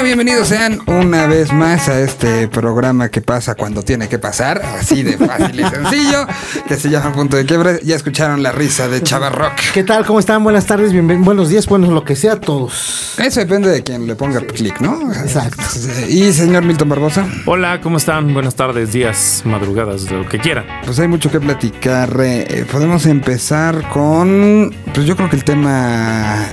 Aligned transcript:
Bueno, 0.00 0.16
bienvenidos 0.16 0.48
sean 0.48 0.78
una 0.86 1.26
vez 1.26 1.52
más 1.52 1.90
a 1.90 2.00
este 2.00 2.48
programa 2.48 3.10
que 3.10 3.20
pasa 3.20 3.54
cuando 3.54 3.82
tiene 3.82 4.08
que 4.08 4.18
pasar, 4.18 4.62
así 4.80 5.02
de 5.02 5.18
fácil 5.18 5.60
y 5.60 5.64
sencillo, 5.68 6.26
que 6.66 6.76
se 6.76 6.88
llama 6.88 7.12
Punto 7.12 7.36
de 7.36 7.44
Quiebre. 7.44 7.80
Ya 7.84 7.96
escucharon 7.96 8.42
la 8.42 8.50
risa 8.50 8.88
de 8.88 9.02
Chava 9.02 9.28
Rock. 9.28 9.52
¿Qué 9.74 9.84
tal? 9.84 10.06
¿Cómo 10.06 10.18
están? 10.18 10.42
Buenas 10.42 10.64
tardes, 10.64 10.94
bienven- 10.94 11.22
buenos 11.22 11.50
días, 11.50 11.66
bueno, 11.66 11.90
lo 11.90 12.02
que 12.02 12.16
sea 12.16 12.32
a 12.32 12.40
todos. 12.40 13.12
Eso 13.18 13.40
depende 13.40 13.68
de 13.68 13.82
quien 13.82 14.06
le 14.06 14.14
ponga 14.14 14.40
clic, 14.40 14.80
¿no? 14.80 15.12
Exacto. 15.12 15.62
Y 16.08 16.32
señor 16.32 16.64
Milton 16.64 16.88
Barbosa, 16.88 17.26
Hola, 17.44 17.82
¿cómo 17.82 17.98
están? 17.98 18.32
Buenas 18.32 18.54
tardes, 18.54 18.92
días, 18.92 19.42
madrugadas, 19.44 20.10
lo 20.10 20.26
que 20.26 20.38
quieran. 20.38 20.64
pues 20.86 20.98
hay 20.98 21.08
mucho 21.08 21.30
que 21.30 21.40
platicar. 21.40 22.16
Eh, 22.22 22.64
podemos 22.72 23.04
empezar 23.04 23.86
con, 23.90 24.74
pues 24.94 25.06
yo 25.06 25.14
creo 25.14 25.28
que 25.28 25.36
el 25.36 25.44
tema 25.44 26.46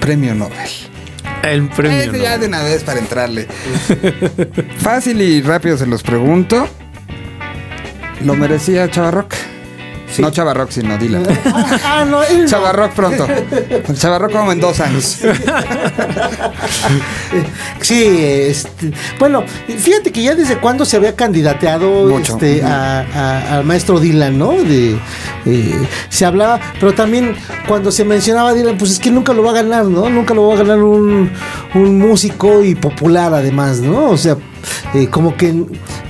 Premio 0.00 0.32
Nobel. 0.36 0.70
El 1.42 1.68
premio. 1.68 1.98
Ese 1.98 2.20
ya 2.20 2.38
de 2.38 2.46
una 2.46 2.62
vez 2.62 2.84
para 2.84 2.98
entrarle. 2.98 3.46
Fácil 4.78 5.20
y 5.20 5.42
rápido 5.42 5.76
se 5.76 5.86
los 5.86 6.02
pregunto. 6.02 6.68
¿Lo 8.24 8.34
merecía 8.34 8.88
No 10.18 10.30
Chavarrock, 10.30 10.70
sino 10.70 10.98
Dylan. 10.98 11.24
ah, 11.84 12.04
no, 12.08 12.20
no. 12.20 12.46
Chavarrock 12.46 12.92
pronto. 12.92 13.26
Chavarrock 13.94 14.32
como 14.32 14.52
en 14.52 14.60
dos 14.60 14.80
años. 14.80 15.18
Sí, 17.80 18.04
este, 18.20 18.92
bueno, 19.18 19.42
fíjate 19.78 20.12
que 20.12 20.22
ya 20.22 20.34
desde 20.34 20.58
cuándo 20.58 20.84
se 20.84 20.96
había 20.96 21.16
candidateado 21.16 22.16
este, 22.18 22.58
Ujú. 22.58 22.66
a- 22.66 23.00
a- 23.00 23.56
al 23.58 23.64
maestro 23.64 23.98
Dylan, 23.98 24.38
¿no? 24.38 24.52
De, 24.52 24.96
eh, 25.46 25.86
se 26.08 26.24
hablaba, 26.24 26.60
pero 26.78 26.94
también 26.94 27.34
cuando 27.66 27.90
se 27.90 28.04
mencionaba 28.04 28.54
Dylan, 28.54 28.78
pues 28.78 28.92
es 28.92 28.98
que 28.98 29.10
nunca 29.10 29.32
lo 29.32 29.42
va 29.42 29.50
a 29.50 29.54
ganar, 29.54 29.86
¿no? 29.86 30.08
Nunca 30.10 30.32
lo 30.34 30.46
va 30.48 30.54
a 30.54 30.58
ganar 30.58 30.78
un, 30.82 31.30
un 31.74 31.98
músico 31.98 32.62
y 32.62 32.74
popular 32.74 33.34
además, 33.34 33.80
¿no? 33.80 34.10
O 34.10 34.16
sea, 34.16 34.36
eh, 34.94 35.08
como 35.08 35.36
que 35.36 35.54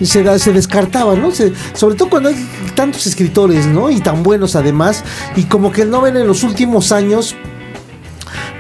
se, 0.06 0.38
se 0.38 0.52
descartaba, 0.52 1.14
¿no? 1.16 1.30
Se- 1.30 1.52
sobre 1.74 1.94
todo 1.96 2.08
cuando 2.10 2.28
hay 2.28 2.36
tantos 2.74 3.06
escritores, 3.06 3.66
¿no? 3.66 3.90
Y 3.90 4.00
tan 4.00 4.22
buenos 4.22 4.56
además, 4.56 5.04
y 5.36 5.44
como 5.44 5.72
que 5.72 5.82
el 5.82 5.90
Nobel 5.90 6.16
en 6.16 6.26
los 6.26 6.42
últimos 6.42 6.92
años 6.92 7.36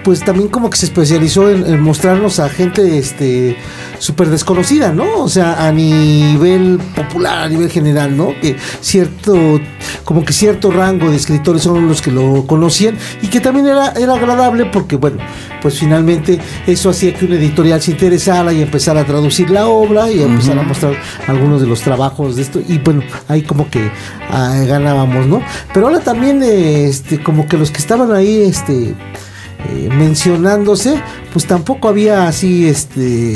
pues 0.02 0.20
también 0.20 0.48
como 0.48 0.70
que 0.70 0.76
se 0.76 0.86
especializó 0.86 1.50
en, 1.50 1.66
en 1.66 1.80
mostrarnos 1.80 2.40
a 2.40 2.48
gente 2.48 2.98
este 2.98 3.56
súper 4.02 4.30
desconocida, 4.30 4.92
¿no? 4.92 5.22
O 5.22 5.28
sea, 5.28 5.64
a 5.64 5.70
nivel 5.70 6.80
popular, 6.96 7.44
a 7.44 7.48
nivel 7.48 7.70
general, 7.70 8.16
¿no? 8.16 8.34
Que 8.40 8.56
cierto, 8.80 9.60
como 10.04 10.24
que 10.24 10.32
cierto 10.32 10.72
rango 10.72 11.08
de 11.08 11.16
escritores 11.16 11.62
son 11.62 11.86
los 11.86 12.02
que 12.02 12.10
lo 12.10 12.44
conocían 12.48 12.98
y 13.22 13.28
que 13.28 13.38
también 13.38 13.68
era, 13.68 13.92
era 13.92 14.14
agradable 14.14 14.66
porque, 14.66 14.96
bueno, 14.96 15.18
pues 15.60 15.78
finalmente 15.78 16.40
eso 16.66 16.90
hacía 16.90 17.14
que 17.14 17.26
una 17.26 17.36
editorial 17.36 17.80
se 17.80 17.92
interesara 17.92 18.52
y 18.52 18.60
empezara 18.60 19.02
a 19.02 19.04
traducir 19.04 19.50
la 19.50 19.68
obra 19.68 20.10
y 20.10 20.20
empezar 20.20 20.58
a 20.58 20.62
mostrar 20.62 20.94
algunos 21.28 21.60
de 21.60 21.68
los 21.68 21.80
trabajos 21.80 22.34
de 22.34 22.42
esto 22.42 22.60
y 22.66 22.78
bueno, 22.78 23.02
ahí 23.28 23.42
como 23.42 23.70
que 23.70 23.88
ah, 24.30 24.56
ganábamos, 24.66 25.28
¿no? 25.28 25.42
Pero 25.72 25.86
ahora 25.86 26.00
también, 26.00 26.42
este, 26.42 27.22
como 27.22 27.46
que 27.46 27.56
los 27.56 27.70
que 27.70 27.78
estaban 27.78 28.12
ahí, 28.12 28.42
este 28.42 28.96
eh, 29.68 29.88
mencionándose, 29.96 31.00
pues 31.32 31.46
tampoco 31.46 31.88
había 31.88 32.26
así, 32.26 32.66
este... 32.66 33.34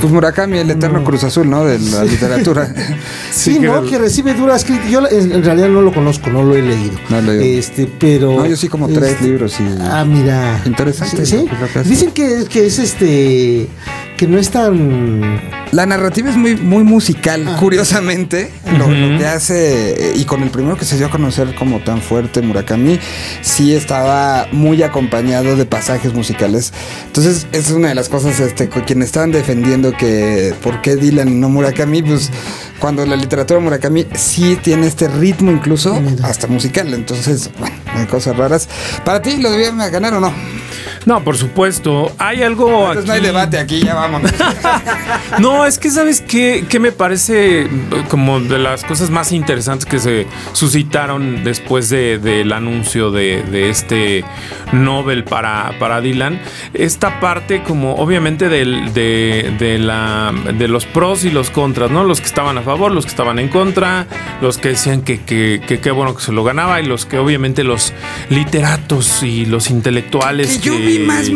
Pues 0.00 0.12
Murakami, 0.12 0.58
el 0.58 0.70
eterno 0.70 1.02
Cruz 1.04 1.24
Azul, 1.24 1.48
¿no? 1.48 1.64
De 1.64 1.78
la 1.78 2.04
literatura. 2.04 2.72
Sí, 3.32 3.54
que 3.60 3.66
¿no? 3.66 3.82
Que 3.82 3.98
recibe 3.98 4.34
duras 4.34 4.64
críticas. 4.64 4.90
Yo 4.90 5.00
en, 5.10 5.42
realidad 5.42 5.68
no 5.68 5.82
lo 5.82 5.92
conozco, 5.92 6.30
no 6.30 6.42
lo 6.42 6.54
he 6.54 6.62
leído. 6.62 6.96
No 7.08 7.20
lo 7.20 7.32
he 7.32 7.38
leído. 7.38 7.58
Este, 7.58 7.86
pero... 7.98 8.36
No, 8.36 8.46
yo 8.46 8.56
sí 8.56 8.68
como 8.68 8.88
tres 8.88 9.12
este, 9.12 9.24
libros 9.24 9.58
y... 9.60 9.64
Ah, 9.80 10.04
mira. 10.04 10.62
Interesante 10.64 11.26
Sí. 11.26 11.46
Dicen 11.84 12.12
que, 12.12 12.44
que 12.48 12.66
es 12.66 12.78
este... 12.78 13.68
Que 14.16 14.28
no 14.28 14.38
es 14.38 14.50
tan... 14.50 15.40
La 15.72 15.86
narrativa 15.86 16.30
es 16.30 16.36
muy, 16.36 16.54
muy 16.54 16.84
musical, 16.84 17.44
Ah. 17.48 17.56
curiosamente. 17.58 18.52
Lo, 18.78 18.88
lo 18.88 19.18
que 19.18 19.26
hace, 19.26 20.10
eh, 20.10 20.12
y 20.16 20.24
con 20.24 20.42
el 20.42 20.50
primero 20.50 20.76
que 20.76 20.84
se 20.84 20.96
dio 20.96 21.06
a 21.06 21.10
conocer 21.10 21.54
como 21.54 21.80
tan 21.80 22.00
fuerte, 22.00 22.42
Murakami, 22.42 22.98
sí 23.42 23.74
estaba 23.74 24.46
muy 24.52 24.82
acompañado 24.82 25.56
de 25.56 25.64
pasajes 25.66 26.12
musicales. 26.14 26.72
Entonces, 27.06 27.46
esa 27.52 27.68
es 27.70 27.74
una 27.76 27.88
de 27.88 27.94
las 27.94 28.08
cosas, 28.08 28.38
este, 28.40 28.68
con 28.68 28.82
quienes 28.82 29.06
estaban 29.06 29.32
defendiendo 29.32 29.92
que 29.92 30.54
por 30.62 30.80
qué 30.82 30.96
Dylan 30.96 31.28
y 31.28 31.34
no 31.34 31.48
Murakami, 31.48 32.02
pues 32.02 32.30
cuando 32.78 33.04
la 33.06 33.16
literatura 33.16 33.58
de 33.60 33.64
Murakami 33.64 34.06
sí 34.14 34.58
tiene 34.62 34.86
este 34.86 35.08
ritmo 35.08 35.50
incluso 35.50 36.00
Mira. 36.00 36.26
hasta 36.28 36.46
musical. 36.46 36.92
Entonces, 36.92 37.50
bueno, 37.58 37.74
hay 37.94 38.06
cosas 38.06 38.36
raras. 38.36 38.68
¿Para 39.04 39.22
ti 39.22 39.36
lo 39.38 39.50
debían 39.50 39.78
ganar 39.78 40.14
o 40.14 40.20
no? 40.20 40.32
No, 41.06 41.22
por 41.22 41.36
supuesto. 41.36 42.12
Hay 42.18 42.42
algo 42.42 42.88
Entonces 42.88 43.04
no 43.06 43.12
hay 43.12 43.18
aquí- 43.18 43.26
debate 43.26 43.58
aquí, 43.58 43.80
ya 43.82 43.94
vámonos. 43.94 44.30
No, 45.38 45.66
es 45.66 45.78
que 45.78 45.90
sabes 45.90 46.20
qué, 46.20 46.64
qué 46.68 46.78
me 46.78 46.92
parece 46.92 47.62
eh, 47.62 47.68
como 48.08 48.40
de 48.40 48.58
las 48.64 48.82
cosas 48.82 49.10
más 49.10 49.30
interesantes 49.30 49.86
que 49.86 49.98
se 50.00 50.26
suscitaron 50.52 51.44
después 51.44 51.88
de- 51.90 52.18
del 52.18 52.52
anuncio 52.52 53.10
de, 53.12 53.42
de 53.44 53.70
este 53.70 54.24
Nobel 54.72 55.22
para, 55.24 55.78
para 55.78 56.00
Dylan. 56.00 56.40
Esta 56.72 57.20
parte 57.20 57.62
como 57.62 57.94
obviamente 57.96 58.48
del- 58.48 58.92
de, 58.92 59.54
de 59.58 59.78
la, 59.78 60.32
de 60.58 60.66
los 60.66 60.86
pros 60.86 61.24
y 61.24 61.30
los 61.30 61.50
contras, 61.50 61.90
¿no? 61.90 62.02
Los 62.04 62.20
que 62.20 62.26
estaban 62.26 62.58
a 62.58 62.62
favor, 62.62 62.90
los 62.90 63.04
que 63.04 63.10
estaban 63.10 63.38
en 63.38 63.48
contra, 63.48 64.06
los 64.40 64.58
que 64.58 64.70
decían 64.70 65.02
que 65.02 65.20
que- 65.20 65.62
que 65.66 65.78
qué 65.78 65.90
bueno 65.90 66.16
que 66.16 66.22
se 66.22 66.32
lo 66.32 66.42
ganaba 66.42 66.80
y 66.80 66.86
los 66.86 67.06
que 67.06 67.18
obviamente 67.18 67.62
los 67.62 67.92
literatos 68.30 69.22
y 69.22 69.46
los 69.46 69.70
intelectuales. 69.70 70.58
Que 70.58 70.66
yo 70.70 70.76
vi 70.76 70.98
más 71.00 71.30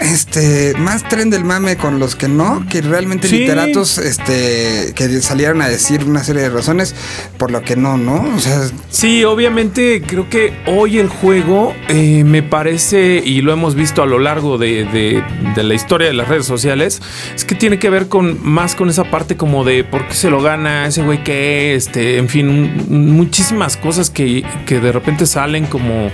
este 0.00 0.74
más 0.78 1.08
tren 1.08 1.30
del 1.30 1.44
mame 1.44 1.76
con 1.76 1.98
los 1.98 2.14
que 2.16 2.28
no, 2.28 2.64
que 2.68 2.80
realmente 2.82 3.28
Sí. 3.28 3.38
literatos 3.40 3.98
este 3.98 4.92
que 4.94 5.08
salieron 5.20 5.62
a 5.62 5.68
decir 5.68 6.04
una 6.04 6.22
serie 6.22 6.42
de 6.42 6.50
razones 6.50 6.94
por 7.38 7.50
lo 7.50 7.62
que 7.62 7.76
no, 7.76 7.96
¿no? 7.96 8.24
O 8.36 8.38
sea, 8.40 8.60
Sí, 8.90 9.24
obviamente 9.24 10.02
creo 10.06 10.28
que 10.28 10.52
hoy 10.66 10.98
el 10.98 11.08
juego 11.08 11.74
eh, 11.88 12.24
me 12.24 12.42
parece, 12.42 13.22
y 13.24 13.40
lo 13.42 13.52
hemos 13.52 13.74
visto 13.74 14.02
a 14.02 14.06
lo 14.06 14.18
largo 14.18 14.58
de, 14.58 14.84
de- 14.84 15.22
de 15.54 15.62
la 15.62 15.74
historia 15.74 16.08
de 16.08 16.14
las 16.14 16.28
redes 16.28 16.46
sociales, 16.46 17.00
es 17.34 17.44
que 17.44 17.54
tiene 17.54 17.78
que 17.78 17.90
ver 17.90 18.08
con 18.08 18.38
más 18.46 18.74
con 18.74 18.88
esa 18.90 19.04
parte 19.10 19.36
como 19.36 19.64
de 19.64 19.84
por 19.84 20.06
qué 20.08 20.14
se 20.14 20.30
lo 20.30 20.42
gana 20.42 20.86
ese 20.86 21.02
güey 21.02 21.22
que, 21.24 21.74
este, 21.74 22.18
en 22.18 22.28
fin, 22.28 22.84
muchísimas 22.88 23.76
cosas 23.76 24.10
que, 24.10 24.44
que 24.66 24.80
de 24.80 24.92
repente 24.92 25.26
salen 25.26 25.66
como 25.66 26.10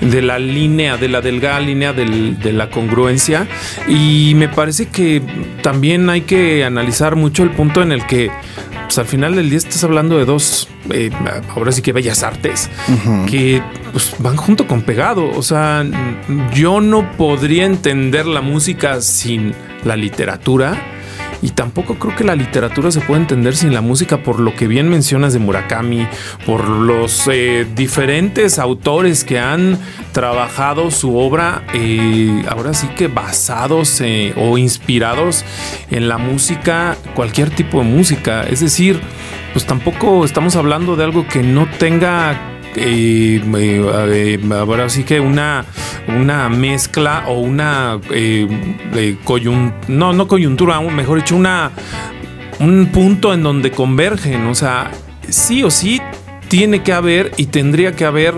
de 0.00 0.22
la 0.22 0.38
línea, 0.38 0.96
de 0.96 1.08
la 1.08 1.20
delgada 1.20 1.60
línea 1.60 1.92
del- 1.92 2.38
de 2.40 2.52
la 2.52 2.70
congruencia. 2.70 3.19
Y 3.88 4.32
me 4.36 4.48
parece 4.48 4.86
que 4.86 5.22
también 5.62 6.08
hay 6.10 6.22
que 6.22 6.64
analizar 6.64 7.16
mucho 7.16 7.42
el 7.42 7.50
punto 7.50 7.82
en 7.82 7.92
el 7.92 8.06
que 8.06 8.30
pues 8.90 8.98
al 8.98 9.06
final 9.06 9.36
del 9.36 9.48
día 9.48 9.58
estás 9.58 9.84
hablando 9.84 10.18
de 10.18 10.24
dos, 10.24 10.66
eh, 10.90 11.10
ahora 11.54 11.70
sí 11.70 11.80
que 11.80 11.92
bellas 11.92 12.24
artes, 12.24 12.68
que 13.28 13.62
pues, 13.92 14.16
van 14.18 14.36
junto 14.36 14.66
con 14.66 14.82
pegado. 14.82 15.30
O 15.30 15.42
sea, 15.42 15.86
yo 16.52 16.80
no 16.80 17.12
podría 17.12 17.66
entender 17.66 18.26
la 18.26 18.40
música 18.40 19.00
sin 19.00 19.54
la 19.84 19.94
literatura. 19.94 20.99
Y 21.42 21.50
tampoco 21.50 21.94
creo 21.94 22.14
que 22.14 22.24
la 22.24 22.36
literatura 22.36 22.90
se 22.90 23.00
pueda 23.00 23.20
entender 23.20 23.56
sin 23.56 23.72
la 23.72 23.80
música, 23.80 24.22
por 24.22 24.40
lo 24.40 24.54
que 24.54 24.66
bien 24.66 24.88
mencionas 24.88 25.32
de 25.32 25.38
Murakami, 25.38 26.06
por 26.46 26.68
los 26.68 27.28
eh, 27.32 27.66
diferentes 27.74 28.58
autores 28.58 29.24
que 29.24 29.38
han 29.38 29.78
trabajado 30.12 30.90
su 30.90 31.16
obra, 31.16 31.62
eh, 31.72 32.44
ahora 32.48 32.74
sí 32.74 32.88
que 32.88 33.08
basados 33.08 34.00
eh, 34.00 34.34
o 34.36 34.58
inspirados 34.58 35.44
en 35.90 36.08
la 36.08 36.18
música, 36.18 36.96
cualquier 37.14 37.50
tipo 37.50 37.78
de 37.78 37.84
música. 37.84 38.42
Es 38.42 38.60
decir, 38.60 39.00
pues 39.52 39.64
tampoco 39.66 40.24
estamos 40.24 40.56
hablando 40.56 40.96
de 40.96 41.04
algo 41.04 41.26
que 41.26 41.42
no 41.42 41.66
tenga 41.78 42.49
eh, 42.76 44.40
ahora 44.52 44.88
sí 44.88 45.04
que 45.04 45.20
una, 45.20 45.64
una 46.08 46.48
mezcla 46.48 47.24
o 47.28 47.40
una 47.40 48.00
eh, 48.10 48.46
no, 49.88 50.12
no 50.12 50.28
coyuntura, 50.28 50.80
mejor 50.80 51.18
dicho, 51.18 51.36
una 51.36 51.72
un 52.60 52.86
punto 52.92 53.32
en 53.34 53.42
donde 53.42 53.72
convergen. 53.72 54.46
O 54.46 54.54
sea, 54.54 54.90
sí 55.28 55.62
o 55.62 55.70
sí 55.70 56.00
tiene 56.48 56.82
que 56.82 56.92
haber 56.92 57.32
y 57.36 57.46
tendría 57.46 57.92
que 57.92 58.04
haber 58.04 58.34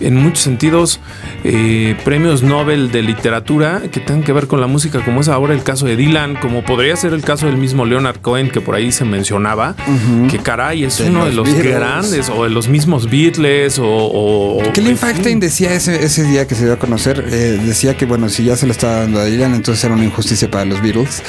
en 0.00 0.16
muchos 0.16 0.40
sentidos 0.40 1.00
eh, 1.44 1.96
premios 2.04 2.42
Nobel 2.42 2.90
de 2.90 3.02
literatura 3.02 3.82
que 3.90 4.00
tengan 4.00 4.22
que 4.22 4.32
ver 4.32 4.46
con 4.46 4.60
la 4.60 4.66
música, 4.66 5.04
como 5.04 5.20
es 5.20 5.28
ahora 5.28 5.54
el 5.54 5.62
caso 5.62 5.86
de 5.86 5.96
Dylan, 5.96 6.36
como 6.36 6.64
podría 6.64 6.96
ser 6.96 7.12
el 7.12 7.22
caso 7.22 7.46
del 7.46 7.56
mismo 7.56 7.84
Leonard 7.84 8.20
Cohen 8.20 8.50
que 8.50 8.60
por 8.60 8.74
ahí 8.74 8.92
se 8.92 9.04
mencionaba, 9.04 9.74
que 10.30 10.38
caray 10.38 10.84
es 10.84 11.00
uno 11.00 11.24
de 11.24 11.32
los 11.32 11.52
grandes 11.54 12.28
o 12.28 12.44
de 12.44 12.50
los 12.50 12.68
mismos 12.68 13.10
Beatles 13.10 13.78
o... 13.78 13.86
o 13.86 14.72
Kelly 14.72 14.94
Factain 14.94 15.40
decía 15.40 15.72
ese, 15.72 16.04
ese 16.04 16.24
día 16.24 16.46
que 16.46 16.54
se 16.54 16.64
dio 16.64 16.74
a 16.74 16.78
conocer, 16.78 17.24
eh, 17.28 17.58
decía 17.64 17.96
que 17.96 18.06
bueno, 18.06 18.28
si 18.28 18.44
ya 18.44 18.56
se 18.56 18.66
lo 18.66 18.72
estaba 18.72 19.00
dando 19.00 19.20
a 19.20 19.24
Dylan, 19.24 19.54
entonces 19.54 19.82
era 19.84 19.94
una 19.94 20.04
injusticia 20.04 20.50
para 20.50 20.64
los 20.64 20.82
Beatles. 20.82 21.22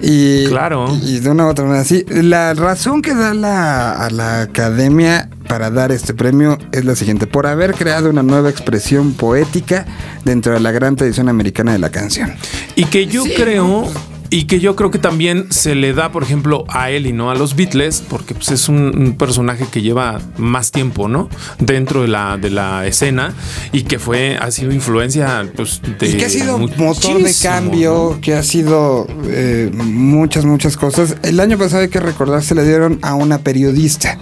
Y, 0.00 0.46
claro. 0.46 0.96
Y, 1.02 1.20
de 1.20 1.30
una 1.30 1.46
u 1.46 1.48
otra 1.48 1.64
manera, 1.64 1.84
sí. 1.84 2.04
La 2.08 2.54
razón 2.54 3.02
que 3.02 3.14
da 3.14 3.34
la, 3.34 3.92
a 3.92 4.10
la 4.10 4.42
academia 4.42 5.28
para 5.48 5.70
dar 5.70 5.92
este 5.92 6.14
premio 6.14 6.58
es 6.72 6.84
la 6.84 6.96
siguiente, 6.96 7.26
por 7.26 7.46
haber 7.46 7.74
creado 7.74 8.10
una 8.10 8.22
nueva 8.22 8.50
expresión 8.50 9.12
poética 9.14 9.86
dentro 10.24 10.54
de 10.54 10.60
la 10.60 10.72
gran 10.72 10.96
tradición 10.96 11.28
americana 11.28 11.72
de 11.72 11.78
la 11.78 11.90
canción. 11.90 12.34
Y 12.74 12.86
que 12.86 13.06
yo 13.06 13.24
creo 13.36 13.88
y 14.34 14.46
que 14.46 14.58
yo 14.58 14.74
creo 14.74 14.90
que 14.90 14.98
también 14.98 15.46
se 15.50 15.76
le 15.76 15.92
da, 15.92 16.10
por 16.10 16.24
ejemplo, 16.24 16.64
a 16.68 16.90
él 16.90 17.06
y 17.06 17.12
no 17.12 17.30
a 17.30 17.36
los 17.36 17.54
Beatles, 17.54 18.02
porque 18.08 18.34
pues, 18.34 18.50
es 18.50 18.68
un, 18.68 19.14
personaje 19.16 19.66
que 19.70 19.80
lleva 19.80 20.20
más 20.38 20.72
tiempo, 20.72 21.06
¿no? 21.06 21.28
Dentro 21.60 22.02
de 22.02 22.08
la, 22.08 22.36
de 22.36 22.50
la 22.50 22.84
escena 22.84 23.32
y 23.70 23.84
que 23.84 24.00
fue, 24.00 24.36
ha 24.36 24.50
sido 24.50 24.72
influencia, 24.72 25.48
pues, 25.54 25.80
de. 26.00 26.08
Y 26.08 26.14
que 26.14 26.24
ha 26.24 26.28
sido 26.28 26.58
motor 26.58 27.22
de 27.22 27.32
cambio, 27.40 28.18
que 28.20 28.34
ha 28.34 28.42
sido 28.42 29.06
eh, 29.28 29.70
muchas, 29.72 30.44
muchas 30.44 30.76
cosas. 30.76 31.14
El 31.22 31.38
año 31.38 31.56
pasado 31.56 31.82
hay 31.82 31.88
que 31.88 32.00
recordar, 32.00 32.42
se 32.42 32.56
le 32.56 32.64
dieron 32.64 32.98
a 33.02 33.14
una 33.14 33.38
periodista, 33.38 34.18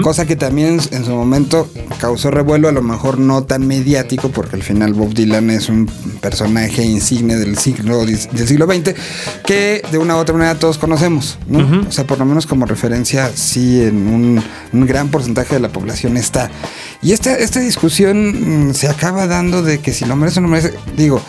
cosa 0.00 0.26
que 0.26 0.36
también 0.36 0.78
en 0.92 1.04
su 1.04 1.10
momento 1.10 1.68
causó 2.00 2.30
revuelo, 2.30 2.68
a 2.68 2.72
lo 2.72 2.82
mejor 2.82 3.18
no 3.18 3.42
tan 3.42 3.66
mediático, 3.66 4.28
porque 4.28 4.54
al 4.54 4.62
final 4.62 4.94
Bob 4.94 5.12
Dylan 5.12 5.50
es 5.50 5.68
un 5.68 5.90
personaje 6.20 6.84
insigne 6.84 7.34
del 7.34 7.58
siglo, 7.58 8.06
del 8.06 8.46
siglo 8.46 8.66
XX, 8.66 8.94
que 9.44 9.55
de 9.56 9.98
una 9.98 10.16
u 10.16 10.18
otra 10.18 10.34
manera 10.34 10.58
todos 10.58 10.78
conocemos, 10.78 11.38
¿no? 11.48 11.86
O 11.88 11.92
sea, 11.92 12.06
por 12.06 12.18
lo 12.18 12.24
menos 12.24 12.46
como 12.46 12.66
referencia, 12.66 13.30
sí, 13.34 13.82
en 13.82 14.42
un, 14.72 14.86
gran 14.86 15.08
porcentaje 15.08 15.54
de 15.54 15.60
la 15.60 15.70
población 15.70 16.16
está. 16.16 16.50
Y 17.02 17.12
esta, 17.12 17.34
esta 17.36 17.60
discusión 17.60 18.68
mm, 18.68 18.74
se 18.74 18.88
acaba 18.88 19.26
dando 19.26 19.62
de 19.62 19.78
que 19.78 19.92
si 19.92 20.04
lo 20.04 20.16
merece 20.16 20.40
o 20.40 20.42
no 20.42 20.48
merece, 20.48 20.74
digo, 20.96 21.22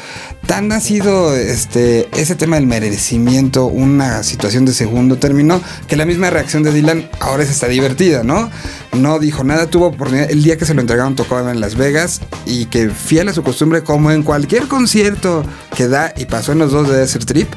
tan 0.46 0.72
ha 0.72 0.80
sido 0.80 1.36
este, 1.36 2.08
ese 2.20 2.36
tema 2.36 2.56
del 2.56 2.68
merecimiento 2.68 3.66
una 3.66 4.24
situación 4.24 4.66
de 4.66 4.74
segundo 4.74 5.18
término 5.18 5.62
que 5.88 5.96
la 5.96 6.06
misma 6.06 6.30
reacción 6.30 6.64
de 6.64 6.72
Dylan 6.72 7.10
ahora 7.20 7.44
es 7.44 7.50
está 7.50 7.68
divertida, 7.68 8.24
¿no? 8.24 8.50
No 8.94 9.20
dijo 9.20 9.44
nada, 9.44 9.68
tuvo 9.68 9.88
oportunidad. 9.88 10.32
El 10.32 10.44
día 10.44 10.58
que 10.58 10.66
se 10.66 10.74
lo 10.74 10.82
entregaron 10.82 11.16
tocaba 11.16 11.52
en 11.52 11.60
Las 11.60 11.76
Vegas 11.76 12.22
y 12.46 12.66
que 12.66 12.90
fiel 12.90 13.28
a 13.30 13.34
su 13.34 13.44
costumbre, 13.44 13.84
como 13.84 14.12
en 14.12 14.24
cualquier 14.24 14.68
concierto 14.68 15.44
que 15.76 15.88
da 15.88 16.14
y 16.16 16.26
pasó 16.26 16.54
en 16.54 16.60
los 16.60 16.72
dos 16.72 16.88
de 16.88 16.98
Desert 16.98 17.26
Trip, 17.26 17.50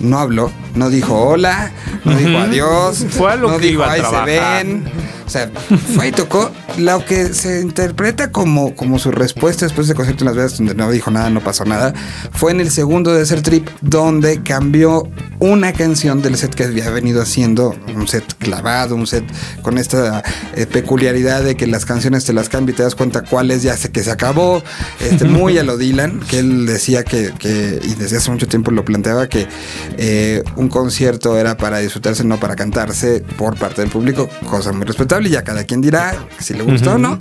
no 0.00 0.18
habló, 0.18 0.52
no 0.74 0.90
dijo 0.90 1.18
hola, 1.18 1.72
no 2.04 2.16
dijo 2.16 2.38
adiós, 2.38 3.04
Fue 3.10 3.36
lo 3.36 3.50
no 3.50 3.58
que 3.58 3.66
dijo 3.68 3.82
iba 3.82 3.88
a 3.88 3.92
ahí 3.92 4.02
se 4.02 4.24
ven. 4.24 4.84
O 5.28 5.30
sea, 5.30 5.50
fue 5.94 6.08
y 6.08 6.10
tocó 6.10 6.50
lo 6.78 7.04
que 7.04 7.34
se 7.34 7.60
interpreta 7.60 8.32
como, 8.32 8.74
como 8.74 8.98
su 8.98 9.10
respuesta 9.10 9.66
después 9.66 9.86
de 9.86 9.94
concierto 9.94 10.24
en 10.24 10.26
Las 10.28 10.36
Vegas, 10.36 10.56
donde 10.56 10.74
no 10.74 10.90
dijo 10.90 11.10
nada, 11.10 11.28
no 11.28 11.42
pasó 11.42 11.66
nada, 11.66 11.92
fue 12.32 12.50
en 12.50 12.62
el 12.62 12.70
segundo 12.70 13.12
de 13.12 13.18
Desert 13.18 13.42
Trip, 13.42 13.68
donde 13.82 14.42
cambió 14.42 15.06
una 15.38 15.74
canción 15.74 16.22
del 16.22 16.38
set 16.38 16.54
que 16.54 16.64
había 16.64 16.88
venido 16.88 17.20
haciendo, 17.20 17.76
un 17.94 18.08
set 18.08 18.24
clavado, 18.38 18.94
un 18.94 19.06
set 19.06 19.22
con 19.60 19.76
esta 19.76 20.22
eh, 20.56 20.64
peculiaridad 20.64 21.42
de 21.42 21.56
que 21.56 21.66
las 21.66 21.84
canciones 21.84 22.24
te 22.24 22.32
las 22.32 22.48
cambia 22.48 22.72
y 22.72 22.76
te 22.76 22.82
das 22.82 22.94
cuenta 22.94 23.22
cuáles 23.22 23.62
ya 23.62 23.76
sé 23.76 23.92
que 23.92 24.02
se 24.02 24.10
acabó, 24.10 24.62
este, 25.00 25.24
muy 25.26 25.58
a 25.58 25.62
lo 25.62 25.76
Dylan, 25.76 26.20
que 26.20 26.38
él 26.38 26.64
decía 26.64 27.04
que, 27.04 27.34
que, 27.38 27.78
y 27.82 27.96
desde 27.96 28.16
hace 28.16 28.30
mucho 28.30 28.48
tiempo 28.48 28.70
lo 28.70 28.82
planteaba, 28.82 29.28
que 29.28 29.46
eh, 29.98 30.42
un 30.56 30.70
concierto 30.70 31.36
era 31.36 31.58
para 31.58 31.80
disfrutarse, 31.80 32.24
no 32.24 32.40
para 32.40 32.56
cantarse 32.56 33.20
por 33.36 33.58
parte 33.58 33.82
del 33.82 33.90
público, 33.90 34.30
cosa 34.48 34.72
muy 34.72 34.86
respetable, 34.86 35.17
y 35.26 35.30
ya 35.30 35.42
cada 35.42 35.64
quien 35.64 35.80
dirá 35.80 36.14
si 36.38 36.54
le 36.54 36.62
gustó 36.62 36.92
o 36.92 36.98
no. 36.98 37.18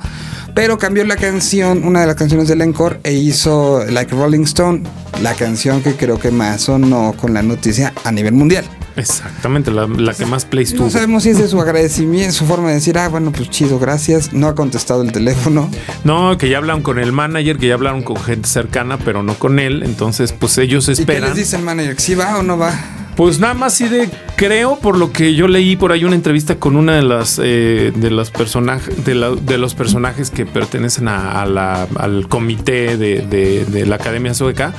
Pero 0.53 0.79
cambió 0.79 1.05
la 1.05 1.17
canción, 1.17 1.83
una 1.83 2.01
de 2.01 2.07
las 2.07 2.15
canciones 2.15 2.47
del 2.47 2.61
encore, 2.61 2.99
e 3.03 3.13
hizo 3.13 3.85
Like 3.87 4.15
Rolling 4.15 4.43
Stone, 4.43 4.83
la 5.21 5.35
canción 5.35 5.83
que 5.83 5.95
creo 5.95 6.19
que 6.19 6.31
más 6.31 6.61
sonó 6.61 7.13
con 7.13 7.33
la 7.33 7.43
noticia 7.43 7.93
a 8.03 8.11
nivel 8.11 8.33
mundial. 8.33 8.65
Exactamente, 8.95 9.69
la, 9.69 9.85
la 9.85 10.15
que 10.15 10.25
más 10.25 10.45
plays 10.45 10.73
tuvo. 10.73 10.85
No 10.85 10.89
sabemos 10.89 11.21
si 11.21 11.29
es 11.29 11.37
de 11.37 11.47
su 11.47 11.61
agradecimiento, 11.61 12.33
su 12.33 12.45
forma 12.45 12.69
de 12.69 12.75
decir, 12.75 12.97
ah, 12.97 13.07
bueno, 13.07 13.31
pues 13.31 13.51
chido, 13.51 13.77
gracias. 13.77 14.33
No 14.33 14.47
ha 14.47 14.55
contestado 14.55 15.03
el 15.03 15.11
teléfono. 15.11 15.69
No, 16.03 16.35
que 16.39 16.49
ya 16.49 16.57
hablaron 16.57 16.81
con 16.81 16.97
el 16.97 17.11
manager, 17.11 17.59
que 17.59 17.67
ya 17.67 17.75
hablaron 17.75 18.01
con 18.01 18.17
gente 18.17 18.49
cercana, 18.49 18.97
pero 18.97 19.21
no 19.21 19.35
con 19.35 19.59
él. 19.59 19.83
Entonces, 19.83 20.33
pues 20.33 20.57
ellos 20.57 20.89
esperan. 20.89 21.21
¿Y 21.21 21.21
qué 21.21 21.27
les 21.27 21.37
dice 21.37 21.57
el 21.57 21.61
manager? 21.61 21.99
¿Si 21.99 22.15
va 22.15 22.39
o 22.39 22.41
no 22.41 22.57
va? 22.57 22.73
Pues 23.17 23.39
nada 23.39 23.55
más 23.55 23.73
sí 23.73 23.89
de 23.89 24.11
creo 24.35 24.77
por 24.77 24.95
lo 24.95 25.11
que 25.11 25.33
yo 25.33 25.47
leí 25.47 25.75
por 25.75 25.91
ahí 25.91 26.05
una 26.05 26.13
entrevista 26.13 26.57
con 26.57 26.75
una 26.75 26.95
de 26.95 27.01
las 27.01 27.41
eh, 27.43 27.91
de 27.95 28.11
los 28.11 28.29
personajes 28.29 29.03
de, 29.03 29.15
la, 29.15 29.31
de, 29.31 29.57
los 29.57 29.73
personajes 29.73 30.29
que 30.29 30.45
pertenecen 30.45 31.07
a, 31.07 31.41
a 31.41 31.47
la, 31.47 31.87
al 31.95 32.27
comité 32.27 32.95
de, 32.95 33.21
de, 33.21 33.65
de, 33.65 33.85
la 33.87 33.95
Academia 33.95 34.35
Sueca, 34.35 34.71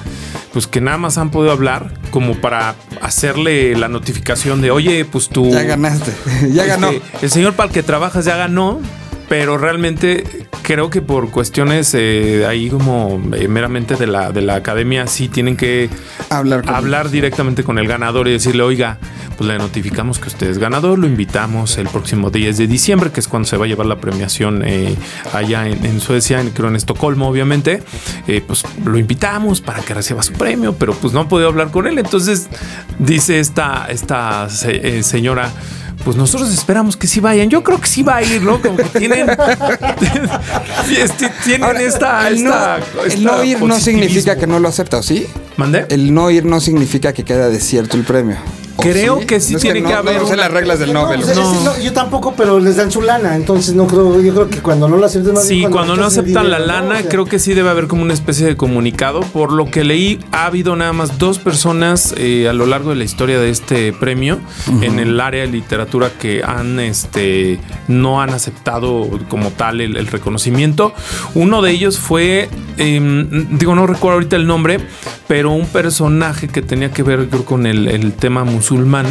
pues 0.53 0.69
que 0.69 0.81
nada 0.81 0.99
más 0.99 1.19
han 1.19 1.33
podido 1.33 1.51
hablar 1.51 1.93
como 2.13 2.37
para 2.37 2.77
hacerle 3.03 3.77
la 3.77 3.89
notificación 3.89 4.63
de 4.63 4.71
oye, 4.71 5.05
pues 5.05 5.29
tú 5.29 5.51
ya 5.51 5.65
ganaste, 5.65 6.13
ya 6.53 6.65
ganó. 6.65 6.93
El 7.21 7.31
señor 7.31 7.55
para 7.55 7.67
el 7.67 7.75
que 7.75 7.83
trabajas 7.83 8.25
ya 8.25 8.37
ganó, 8.37 8.81
pero 9.29 9.59
realmente 9.59 10.48
creo 10.69 10.91
que 10.91 11.01
por 11.01 11.31
cuestiones 11.31 11.95
eh, 11.95 12.45
ahí 12.47 12.69
como 12.69 13.23
eh, 13.35 13.49
meramente 13.49 13.97
de 13.97 14.07
la, 14.07 14.33
de 14.33 14.43
la 14.43 14.57
academia 14.57 15.07
sí 15.07 15.29
tienen 15.29 15.57
que 15.57 15.89
hablar, 16.29 16.63
con 16.63 16.75
hablar 16.75 17.09
directamente 17.09 17.65
con 17.65 17.79
el 17.79 17.89
ganador 17.89 18.29
y 18.29 18.33
decirle, 18.33 18.63
oiga, 18.63 18.99
pues 19.39 19.49
le 19.49 19.57
notificamos 19.57 20.19
que 20.19 20.29
usted 20.29 20.51
es 20.51 20.59
ganador, 20.59 20.99
lo 20.99 21.07
invitamos 21.07 21.79
el 21.79 21.89
próximo 21.89 22.29
10 22.29 22.59
de 22.59 22.67
diciembre, 22.67 23.13
que 23.13 23.21
es 23.21 23.29
cuando 23.29 23.49
se 23.49 23.57
va 23.57 23.65
a 23.65 23.69
llevar 23.69 23.87
la 23.87 23.97
premiación 23.97 24.63
eh, 24.63 24.95
allá 25.33 25.67
en, 25.69 25.87
en, 25.87 26.01
Suecia, 26.01 26.41
en, 26.41 26.51
creo 26.51 26.69
en 26.69 26.77
Estocolmo, 26.77 27.29
obviamente, 27.29 27.83
eh, 28.27 28.43
pues 28.47 28.65
lo 28.85 28.99
invitamos 28.99 29.63
para 29.63 29.81
que 29.83 29.95
reciba 29.95 30.23
su 30.23 30.35
premio, 30.35 30.75
pero 30.75 30.93
pues 30.93 31.15
no 31.15 31.21
ha 31.21 31.29
podido 31.29 31.49
hablar 31.49 31.71
con 31.71 31.87
él. 31.87 31.99
Entonces 31.99 32.49
dice 32.99 33.41
esta, 33.41 33.87
esta 33.89 34.49
eh, 34.67 35.03
señora, 35.03 35.51
pues 36.05 36.17
nosotros 36.17 36.53
esperamos 36.53 36.97
que 36.97 37.07
sí 37.07 37.21
vayan. 37.21 37.51
Yo 37.51 37.63
creo 37.63 37.81
que 37.81 37.87
sí 37.87 38.03
va 38.03 38.17
a 38.17 38.23
ir, 38.23 38.43
¿no? 38.43 38.61
Como 38.61 38.77
que 38.77 38.85
tienen, 38.85 39.27
tienen 41.45 41.65
Ahora, 41.65 41.83
esta, 41.83 42.29
el, 42.29 42.39
esta, 42.39 42.79
no, 42.79 43.05
el 43.05 43.25
no 43.25 43.45
ir 43.45 43.63
no 43.63 43.79
significa 43.79 44.37
que 44.37 44.47
no 44.47 44.59
lo 44.59 44.69
acepta, 44.69 44.99
¿o 44.99 45.03
sí? 45.03 45.27
¿Mande? 45.57 45.87
El 45.89 46.15
no 46.15 46.31
ir 46.31 46.45
no 46.45 46.61
significa 46.61 47.13
que 47.13 47.25
queda 47.25 47.49
desierto 47.49 47.97
el 47.97 48.05
premio. 48.05 48.37
Creo 48.81 49.21
sí? 49.21 49.27
que 49.27 49.41
sí 49.41 49.55
no 49.55 49.59
tiene 49.59 49.81
que, 49.81 49.87
que, 49.87 49.93
no, 49.93 49.99
haber. 49.99 50.21
No 50.21 50.29
sé 50.29 50.37
las 50.37 50.51
reglas 50.51 50.79
del 50.79 50.93
Nobel. 50.93 51.21
No, 51.21 51.35
no. 51.35 51.65
no, 51.65 51.79
yo 51.81 51.93
tampoco, 51.93 52.35
pero 52.37 52.61
les 52.61 52.77
dan 52.77 52.91
su 52.91 53.03
lana. 53.03 53.37
Entonces 53.37 53.75
no 53.75 53.87
creo. 53.87 54.21
Yo 54.21 54.33
creo 54.33 54.49
que 54.49 54.61
cuando 54.61 54.89
no 54.89 54.97
lo 54.97 55.07
aceptan. 55.07 55.37
Sí, 55.37 55.61
cuando, 55.63 55.77
cuando 55.77 55.97
no 55.97 56.05
aceptan 56.07 56.45
dinero, 56.45 56.49
la 56.49 56.59
lana, 56.59 56.95
o 56.97 57.01
sea, 57.01 57.09
creo 57.09 57.25
que 57.25 57.39
sí 57.39 57.55
debe 57.55 57.71
haber 57.71 57.89
como 57.89 58.03
una 58.03 58.15
especie 58.15 58.47
de 58.47 58.57
comunicado. 58.57 59.21
Por 59.21 59.53
lo 59.53 59.67
que 59.67 59.85
leí, 59.85 60.21
ha 60.33 60.47
habido 60.47 60.77
nada 60.77 60.93
más 60.93 61.19
dos 61.19 61.39
personas 61.39 62.15
eh, 62.17 62.49
a 62.49 62.53
lo 62.53 62.67
largo 62.67 62.91
de 62.91 62.97
la 62.97 63.05
historia 63.05 63.39
de 63.39 63.51
este 63.51 63.93
premio 63.93 64.37
uh 64.37 64.71
-huh. 64.71 64.85
en 64.85 64.99
el 64.99 65.21
área 65.21 65.43
de 65.43 65.49
literatura 65.49 66.11
que 66.19 66.43
han, 66.45 66.79
este, 66.81 67.61
no 67.89 68.21
han 68.21 68.31
aceptado 68.31 69.09
como 69.29 69.51
tal 69.51 69.81
el, 69.81 69.97
el 69.97 70.07
reconocimiento. 70.07 70.93
Uno 71.35 71.63
de 71.63 71.71
ellos 71.73 71.99
fue, 71.99 72.49
eh, 72.77 73.27
digo, 73.51 73.75
no 73.75 73.87
recuerdo 73.87 74.15
ahorita 74.15 74.37
el 74.37 74.47
nombre, 74.47 74.79
pero 75.27 75.51
un 75.51 75.67
personaje 75.67 76.49
que 76.49 76.63
tenía 76.63 76.91
que 76.91 77.03
ver 77.03 77.29
creo, 77.29 77.45
con 77.45 77.67
el, 77.67 77.89
el 77.89 78.13
tema 78.13 78.45
musulmán 78.71 79.07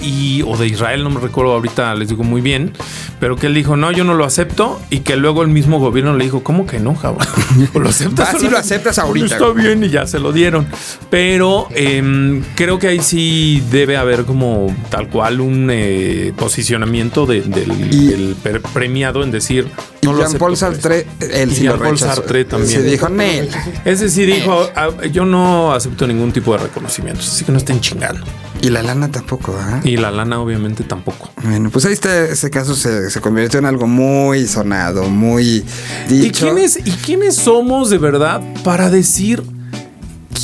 y 0.00 0.42
o 0.42 0.56
de 0.56 0.66
Israel, 0.66 1.04
no 1.04 1.10
me 1.10 1.20
recuerdo 1.20 1.52
ahorita, 1.52 1.94
les 1.94 2.08
digo 2.08 2.24
muy 2.24 2.40
bien, 2.40 2.72
pero 3.20 3.36
que 3.36 3.46
él 3.46 3.54
dijo, 3.54 3.76
no, 3.76 3.90
yo 3.92 4.04
no 4.04 4.14
lo 4.14 4.24
acepto, 4.24 4.80
y 4.90 5.00
que 5.00 5.16
luego 5.16 5.42
el 5.42 5.48
mismo 5.48 5.78
gobierno 5.78 6.16
le 6.16 6.24
dijo, 6.24 6.42
¿cómo 6.42 6.66
que 6.66 6.78
no, 6.78 6.94
Java? 6.94 7.26
¿Lo 7.74 7.88
aceptas? 7.88 8.34
Ah, 8.34 8.38
sí 8.38 8.48
lo 8.48 8.58
aceptas 8.58 8.98
ahorita. 8.98 9.36
Está 9.36 9.50
bien, 9.52 9.84
y 9.84 9.88
ya 9.88 10.06
se 10.06 10.18
lo 10.18 10.32
dieron. 10.32 10.66
Pero 11.10 11.68
eh, 11.70 12.42
creo 12.54 12.78
que 12.78 12.88
ahí 12.88 13.00
sí 13.00 13.62
debe 13.70 13.96
haber 13.96 14.24
como 14.24 14.74
tal 14.90 15.08
cual 15.08 15.40
un 15.40 15.68
eh, 15.70 16.32
posicionamiento 16.36 17.26
de, 17.26 17.42
del, 17.42 17.94
y, 17.94 18.06
del, 18.08 18.36
premiado 18.72 19.22
en 19.22 19.30
decir. 19.30 19.68
No 20.02 20.12
y 20.12 20.20
Jean-Paul 20.20 20.56
Sartre, 20.56 21.06
él 21.20 21.50
sí 21.52 21.62
Jean 21.62 21.78
Paul 21.78 21.98
Sartre 21.98 22.44
también. 22.44 22.70
Se 22.70 22.82
dijo, 22.82 23.08
Nel. 23.08 23.48
Ese 23.84 24.08
sí 24.08 24.24
dijo, 24.24 24.68
ah, 24.76 24.90
yo 25.10 25.24
no 25.24 25.72
acepto 25.72 26.06
ningún 26.06 26.32
tipo 26.32 26.52
de 26.52 26.64
reconocimiento, 26.64 27.20
así 27.20 27.44
que 27.44 27.52
no 27.52 27.58
estén 27.58 27.80
chingando. 27.80 28.24
Y 28.60 28.70
la 28.70 28.82
lana 28.82 29.10
tampoco. 29.10 29.58
Y 29.84 29.96
la 29.96 30.10
lana 30.10 30.40
obviamente 30.40 30.84
tampoco. 30.84 31.30
Bueno, 31.42 31.70
pues 31.70 31.84
ahí 31.84 31.92
está, 31.92 32.24
ese 32.24 32.50
caso 32.50 32.74
se, 32.74 33.10
se 33.10 33.20
convirtió 33.20 33.58
en 33.58 33.66
algo 33.66 33.86
muy 33.86 34.46
sonado, 34.46 35.08
muy 35.08 35.64
dicho. 36.08 36.26
¿Y 36.26 36.30
quiénes, 36.30 36.78
¿Y 36.84 36.90
quiénes 36.92 37.36
somos 37.36 37.90
de 37.90 37.98
verdad 37.98 38.42
para 38.64 38.90
decir 38.90 39.42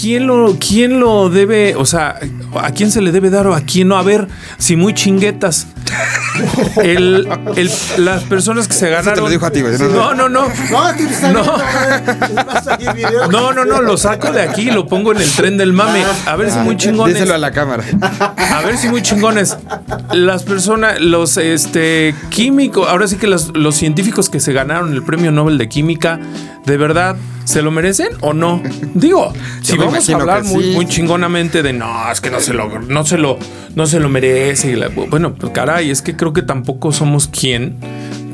quién 0.05 0.27
lo, 0.27 0.55
quién 0.61 1.01
lo 1.01 1.31
debe, 1.31 1.77
o 1.77 1.87
sea, 1.87 2.19
a 2.61 2.71
quién 2.73 2.91
se 2.91 3.01
le 3.01 3.11
debe 3.11 3.31
dar 3.31 3.47
o 3.47 3.55
a 3.55 3.63
quién 3.63 3.89
no. 3.89 3.97
A 3.97 4.03
ver, 4.03 4.29
si 4.59 4.77
muy 4.77 4.93
chinguetas. 4.93 5.67
El, 6.83 7.27
el- 7.57 7.71
las 8.05 8.25
personas 8.25 8.69
que 8.69 8.75
se 8.75 8.87
Eso 8.89 8.97
ganaron. 8.97 9.15
te 9.15 9.21
lo 9.23 9.29
dijo 9.31 9.47
a 9.47 9.51
ti, 9.51 9.63
güey. 9.63 9.79
No, 9.79 10.13
no, 10.15 10.29
no. 10.29 10.47
No, 11.31 11.33
No. 11.33 13.29
No, 13.31 13.53
no, 13.53 13.65
no, 13.65 13.81
lo 13.81 13.97
saco 13.97 14.31
de 14.31 14.43
aquí 14.43 14.63
y 14.69 14.71
lo 14.71 14.87
pongo 14.87 15.13
en 15.13 15.19
el 15.19 15.31
tren 15.31 15.57
del 15.57 15.73
mame. 15.73 16.03
A 16.27 16.37
ver 16.37 16.51
si 16.51 16.59
muy 16.59 16.77
chingones. 16.77 17.15
Díselo 17.15 17.35
a 17.35 17.39
la 17.39 17.51
cámara. 17.53 17.83
A 18.37 18.61
ver 18.63 18.77
si 18.77 18.89
muy 18.89 19.01
chingones. 19.01 19.57
Las 20.13 20.43
personas, 20.43 21.01
los 21.01 21.37
este 21.39 22.15
químicos, 22.29 22.89
ahora 22.89 23.07
sí 23.09 23.17
que 23.17 23.27
los, 23.27 23.57
los 23.57 23.75
científicos 23.75 24.29
que 24.29 24.41
se 24.41 24.53
ganaron 24.53 24.93
el 24.93 25.03
premio 25.03 25.33
Nobel 25.33 25.57
de 25.59 25.69
Química, 25.69 26.21
¿de 26.67 26.77
verdad 26.77 27.17
se 27.45 27.63
lo 27.63 27.71
merecen 27.71 28.09
o 28.21 28.33
no? 28.33 28.63
Digo, 28.95 29.33
si 29.63 29.77
vamos 29.77 30.09
a 30.09 30.17
hablar 30.17 30.45
muy, 30.45 30.65
sí. 30.65 30.71
muy 30.71 30.87
chingonamente 30.87 31.63
de 31.63 31.73
no, 31.73 32.11
es 32.11 32.21
que 32.21 32.31
no 32.31 32.41
se 32.41 32.53
lo, 32.55 32.81
no 32.81 33.05
se 33.05 33.19
lo, 33.19 33.39
no 33.75 33.87
se 33.87 34.01
lo 34.01 34.09
merece. 34.09 34.77
bueno, 35.11 35.35
pues 35.35 35.53
caray, 35.53 35.91
es 35.91 36.03
que 36.03 36.17
creo 36.17 36.33
que 36.33 36.43
tampoco 36.43 36.93
somos 36.93 37.29
quien 37.29 37.77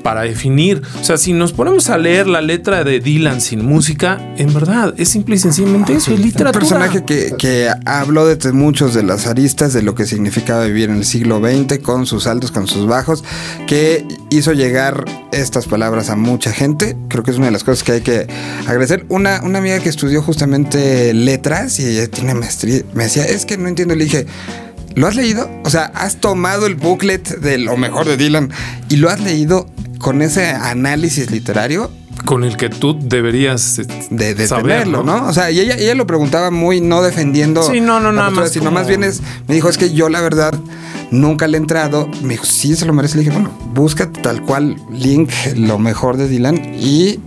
para 0.03 0.23
definir. 0.23 0.83
O 1.01 1.05
sea, 1.05 1.17
si 1.19 1.33
nos 1.33 1.53
ponemos 1.53 1.91
a 1.91 1.99
leer 1.99 2.27
la 2.27 2.41
letra 2.41 2.85
de 2.85 3.01
Dylan 3.01 3.41
sin 3.41 3.65
música, 3.65 4.21
en 4.37 4.53
verdad, 4.53 4.95
es 4.97 5.09
simple 5.09 5.37
y 5.37 5.39
sencillamente 5.39 5.95
eso, 5.95 6.13
es 6.13 6.19
Un 6.19 6.25
literatura. 6.25 6.61
personaje 6.61 7.05
que, 7.05 7.35
que 7.39 7.69
habló 7.87 8.27
de 8.27 8.53
muchos 8.53 8.95
de 8.95 9.03
las 9.03 9.27
aristas 9.27 9.73
de 9.73 9.83
lo 9.83 9.95
que 9.95 10.07
significaba 10.07 10.65
vivir 10.65 10.91
en 10.91 10.97
el 10.97 11.05
siglo 11.05 11.41
XX, 11.41 11.79
con 11.79 12.07
sus 12.07 12.27
altos, 12.27 12.51
con 12.51 12.67
sus 12.67 12.87
bajos, 12.87 13.25
que 13.67 14.07
hizo 14.31 14.53
llegar 14.53 15.05
estas 15.33 15.67
palabras 15.67 16.11
a 16.11 16.17
mucha 16.17 16.53
gente. 16.53 16.97
Creo 17.09 17.23
que 17.23 17.31
es 17.31 17.37
una 17.37 17.47
de 17.47 17.53
las 17.53 17.65
cosas 17.65 17.83
que 17.85 17.93
hay 17.93 18.01
que 18.01 18.27
agradecer. 18.67 19.05
Una, 19.09 19.41
una 19.43 19.59
amiga 19.59 19.79
que 19.81 19.89
estudió 19.89 20.23
justamente 20.23 21.13
letras 21.15 21.79
y 21.81 21.87
ella 21.87 22.09
tiene 22.09 22.35
maestría, 22.35 22.83
me 22.95 23.05
decía, 23.05 23.25
es 23.25 23.47
que 23.47 23.57
no 23.57 23.69
entiendo. 23.69 23.95
Le 23.95 24.05
dije, 24.05 24.27
¿lo 24.95 25.07
has 25.07 25.17
leído? 25.17 25.51
O 25.65 25.71
sea, 25.71 25.85
has 25.95 26.17
tomado 26.17 26.67
el 26.67 26.75
booklet 26.75 27.41
de 27.41 27.59
lo 27.59 27.77
mejor 27.77 28.07
de 28.07 28.17
Dylan 28.17 28.51
y 28.89 28.97
lo 28.97 29.11
has 29.11 29.21
leído 29.21 29.67
con 30.01 30.23
ese 30.23 30.47
análisis 30.51 31.31
literario 31.31 31.91
con 32.25 32.45
el 32.45 32.57
que 32.59 32.69
tú 32.69 32.99
deberías 33.01 33.79
eh, 33.79 33.87
de, 34.11 34.35
de 34.35 34.47
saber, 34.47 34.81
tenerlo, 34.81 35.03
¿no? 35.03 35.27
O 35.27 35.33
sea, 35.33 35.51
y 35.51 35.59
ella, 35.61 35.77
ella 35.77 35.95
lo 35.95 36.07
preguntaba 36.07 36.51
muy 36.51 36.81
no 36.83 37.01
defendiendo. 37.03 37.63
Sí, 37.63 37.81
no, 37.81 37.99
no, 37.99 38.13
nada 38.13 38.27
postura, 38.29 38.43
más 38.45 38.53
Sino 38.53 38.65
como- 38.67 38.75
más 38.79 38.87
bien 38.89 39.05
es, 39.05 39.23
me 39.49 39.55
dijo, 39.55 39.71
es 39.71 39.79
que 39.79 39.93
yo 39.95 40.09
la 40.11 40.21
verdad 40.21 40.53
nunca 41.11 41.47
le 41.49 41.57
he 41.57 41.61
entrado. 41.61 42.09
Me 42.23 42.35
dijo, 42.35 42.45
sí, 42.45 42.77
se 42.77 42.87
lo 42.87 42.93
merece. 42.93 43.17
Le 43.17 43.25
dije, 43.25 43.33
bueno, 43.35 43.51
busca 43.75 44.11
tal 44.11 44.43
cual 44.43 44.77
link, 44.91 45.31
lo 45.57 45.79
mejor 45.79 46.17
de 46.17 46.29
Dylan 46.29 46.75
y 46.75 47.21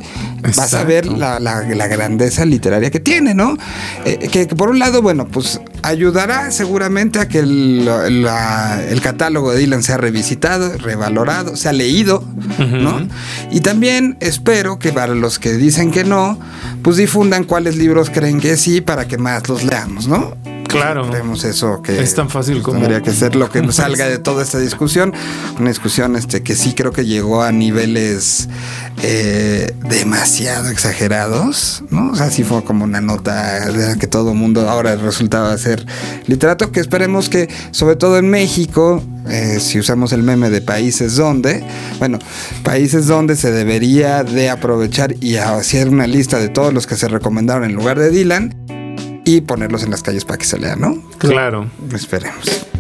vas 0.57 0.73
a 0.73 0.83
ver 0.83 1.05
la, 1.05 1.39
la- 1.39 1.61
la 1.63 1.87
grandeza 1.87 2.45
literaria 2.45 2.91
que 2.91 2.99
tiene, 2.99 3.33
¿no? 3.33 3.57
Eh, 4.05 4.29
que, 4.31 4.47
que 4.47 4.55
por 4.55 4.69
un 4.69 4.79
lado, 4.79 5.01
bueno, 5.01 5.25
pues 5.27 5.61
ayudará 5.83 6.51
seguramente 6.51 7.19
a 7.19 7.27
que 7.27 7.39
el, 7.39 7.85
la- 7.85 8.81
el 8.87 8.99
catálogo 9.01 9.51
de 9.51 9.59
Dylan 9.59 9.83
sea 9.83 9.97
revisitado, 9.97 10.77
revalorado, 10.77 11.55
sea 11.55 11.71
leído, 11.73 12.23
¿no? 12.59 13.07
Y 13.51 13.61
también 13.61 14.17
espero 14.19 14.79
que 14.79 14.91
para 14.91 15.13
los 15.15 15.39
que 15.39 15.53
dicen 15.53 15.91
que 15.91 16.03
no, 16.03 16.37
pues 16.81 16.97
difundan 16.97 17.43
cuáles 17.45 17.77
libros 17.77 18.09
creen 18.09 18.39
que 18.39 18.57
sí 18.57 18.81
para 18.81 19.07
que 19.07 19.17
más 19.17 19.47
los 19.49 19.63
leamos, 19.63 20.07
¿no? 20.07 20.35
Claro. 20.77 21.09
Creemos 21.09 21.43
eso 21.43 21.81
que 21.81 22.01
Es 22.01 22.13
tan 22.15 22.29
fácil 22.29 22.61
como- 22.61 22.79
tendría 22.79 23.01
que 23.01 23.11
ser 23.13 23.35
lo 23.35 23.49
que 23.49 23.71
salga 23.71 24.07
de 24.07 24.17
toda 24.19 24.43
esta 24.43 24.59
discusión, 24.59 25.13
una 25.59 25.69
discusión 25.69 26.15
este 26.15 26.43
que 26.43 26.55
sí 26.55 26.73
creo 26.73 26.91
que 26.91 27.05
llegó 27.05 27.41
a 27.43 27.51
niveles 27.51 28.49
eh, 29.01 29.73
demasiado 29.89 30.69
exagerados, 30.69 31.83
¿no? 31.89 32.11
O 32.11 32.15
sea, 32.15 32.29
sí 32.29 32.43
fue 32.43 32.63
como 32.63 32.83
una 32.83 33.01
nota 33.01 33.71
de 33.71 33.97
que 33.97 34.07
todo 34.07 34.33
mundo 34.33 34.69
ahora 34.69 34.95
resultaba 34.95 35.57
ser 35.57 35.85
literato, 36.27 36.71
que 36.71 36.79
esperemos 36.79 37.29
que 37.29 37.49
sobre 37.71 37.95
todo 37.95 38.17
en 38.17 38.29
México 38.29 39.03
eh, 39.29 39.59
si 39.61 39.79
usamos 39.79 40.11
el 40.11 40.21
meme 40.21 40.49
de 40.49 40.61
países 40.61 41.15
donde, 41.15 41.63
bueno, 41.99 42.19
países 42.63 43.07
donde 43.07 43.35
se 43.37 43.51
debería 43.51 44.23
de 44.23 44.49
aprovechar 44.49 45.15
y 45.21 45.37
hacer 45.37 45.87
una 45.89 46.07
lista 46.07 46.39
de 46.39 46.49
todos 46.49 46.73
los 46.73 46.87
que 46.87 46.95
se 46.97 47.07
recomendaron 47.07 47.63
en 47.63 47.73
lugar 47.73 47.97
de 47.99 48.09
Dylan 48.09 48.53
y 49.25 49.41
ponerlos 49.41 49.83
en 49.83 49.91
las 49.91 50.03
calles 50.03 50.25
para 50.25 50.37
que 50.37 50.45
se 50.45 50.57
lean, 50.59 50.79
¿no? 50.79 51.01
Claro. 51.17 51.69
Esperemos. 51.93 52.72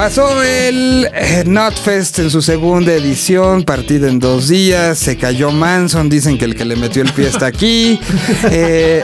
Pasó 0.00 0.42
el 0.42 1.10
eh, 1.12 1.44
Notfest 1.46 2.20
en 2.20 2.30
su 2.30 2.40
segunda 2.40 2.90
edición, 2.94 3.64
partida 3.64 4.08
en 4.08 4.18
dos 4.18 4.48
días. 4.48 4.98
Se 4.98 5.18
cayó 5.18 5.50
Manson, 5.50 6.08
dicen 6.08 6.38
que 6.38 6.46
el 6.46 6.54
que 6.54 6.64
le 6.64 6.74
metió 6.74 7.02
el 7.02 7.12
pie 7.12 7.28
está 7.28 7.44
aquí. 7.44 8.00
Eh, 8.52 9.02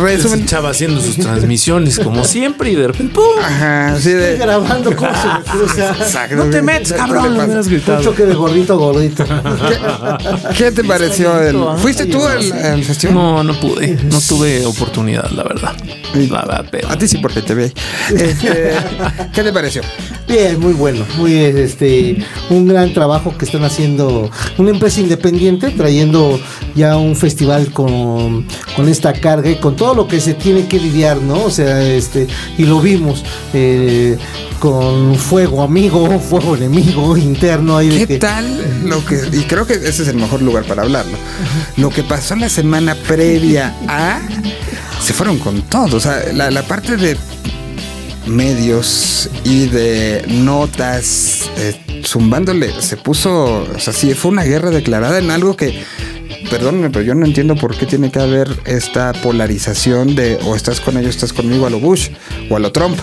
resumen. 0.00 0.46
chava 0.46 0.70
haciendo 0.70 1.00
sus 1.00 1.16
transmisiones 1.16 1.98
como 1.98 2.24
siempre 2.24 2.70
y 2.72 2.74
de 2.74 2.88
repente 2.88 3.14
¡pum! 3.14 3.24
Ajá, 3.40 3.96
sí 3.98 4.10
de. 4.10 4.36
grabando 4.36 4.94
cómo 4.96 5.10
se 5.14 5.26
me 5.28 5.44
cruza. 5.44 5.90
Exacto, 6.00 6.36
No 6.36 6.50
te 6.50 6.60
metes, 6.60 6.92
¿Qué 6.92 6.98
cabrón. 6.98 7.36
pasa? 7.36 7.60
hubieras 7.60 7.88
Un 7.88 8.02
choque 8.02 8.24
de 8.26 8.34
gordito 8.34 8.76
gordito. 8.78 9.24
¿Qué 10.56 10.72
te 10.72 10.82
pareció 10.84 11.40
el. 11.40 11.56
¿Fuiste 11.78 12.06
tú 12.06 12.24
al, 12.24 12.52
al 12.52 12.84
festival? 12.84 13.14
No, 13.14 13.44
no 13.44 13.60
pude. 13.60 13.96
No 14.10 14.20
tuve 14.20 14.66
oportunidad, 14.66 15.30
la 15.30 15.44
verdad. 15.44 15.76
La 16.14 16.44
verdad, 16.44 16.66
pero. 16.70 16.90
A 16.90 16.98
ti 16.98 17.06
sí, 17.06 17.18
porque 17.18 17.42
te 17.42 17.54
ve. 17.54 17.72
Este, 18.10 18.72
¿Qué 19.32 19.42
te 19.42 19.52
pareció? 19.52 19.82
Bien, 20.34 20.58
muy 20.58 20.72
bueno, 20.72 21.04
muy 21.16 21.32
este, 21.32 22.18
un 22.50 22.66
gran 22.66 22.92
trabajo 22.92 23.38
que 23.38 23.44
están 23.44 23.62
haciendo 23.62 24.28
una 24.58 24.70
empresa 24.70 25.00
independiente, 25.00 25.70
trayendo 25.70 26.40
ya 26.74 26.96
un 26.96 27.14
festival 27.14 27.70
con, 27.70 28.44
con 28.74 28.88
esta 28.88 29.12
carga 29.12 29.48
y 29.48 29.54
con 29.60 29.76
todo 29.76 29.94
lo 29.94 30.08
que 30.08 30.20
se 30.20 30.34
tiene 30.34 30.66
que 30.66 30.80
lidiar, 30.80 31.18
¿no? 31.18 31.44
O 31.44 31.50
sea, 31.52 31.80
este, 31.84 32.26
y 32.58 32.64
lo 32.64 32.80
vimos 32.80 33.22
eh, 33.52 34.18
con 34.58 35.14
fuego 35.14 35.62
amigo, 35.62 36.18
fuego 36.28 36.56
enemigo 36.56 37.16
interno 37.16 37.76
ahí 37.76 37.90
¿Qué 37.90 38.06
que- 38.08 38.18
tal 38.18 38.44
lo 38.88 39.04
que.? 39.04 39.20
Y 39.32 39.42
creo 39.44 39.68
que 39.68 39.74
ese 39.74 40.02
es 40.02 40.08
el 40.08 40.16
mejor 40.16 40.42
lugar 40.42 40.64
para 40.64 40.82
hablarlo. 40.82 41.16
Lo 41.76 41.90
que 41.90 42.02
pasó 42.02 42.34
la 42.34 42.48
semana 42.48 42.96
previa 43.06 43.72
a. 43.86 44.20
Se 45.00 45.12
fueron 45.12 45.38
con 45.38 45.62
todo. 45.62 45.96
O 45.96 46.00
sea, 46.00 46.24
la, 46.32 46.50
la 46.50 46.64
parte 46.64 46.96
de 46.96 47.16
medios 48.26 49.30
y 49.44 49.66
de 49.66 50.24
notas 50.28 51.50
eh, 51.56 52.02
zumbándole 52.04 52.80
se 52.80 52.96
puso. 52.96 53.66
O 53.74 53.78
sea, 53.78 53.92
sí, 53.92 54.14
fue 54.14 54.30
una 54.30 54.44
guerra 54.44 54.70
declarada 54.70 55.18
en 55.18 55.30
algo 55.30 55.56
que. 55.56 55.82
Perdónenme, 56.50 56.90
pero 56.90 57.04
yo 57.04 57.14
no 57.14 57.24
entiendo 57.24 57.54
por 57.54 57.76
qué 57.76 57.86
tiene 57.86 58.10
que 58.10 58.20
haber 58.20 58.48
esta 58.66 59.12
polarización 59.12 60.14
de 60.14 60.38
o 60.44 60.54
estás 60.54 60.80
con 60.80 60.96
ellos, 60.98 61.10
estás 61.10 61.32
conmigo 61.32 61.66
a 61.66 61.70
lo 61.70 61.80
Bush 61.80 62.10
o 62.50 62.56
a 62.56 62.58
lo 62.58 62.70
Trump. 62.70 62.98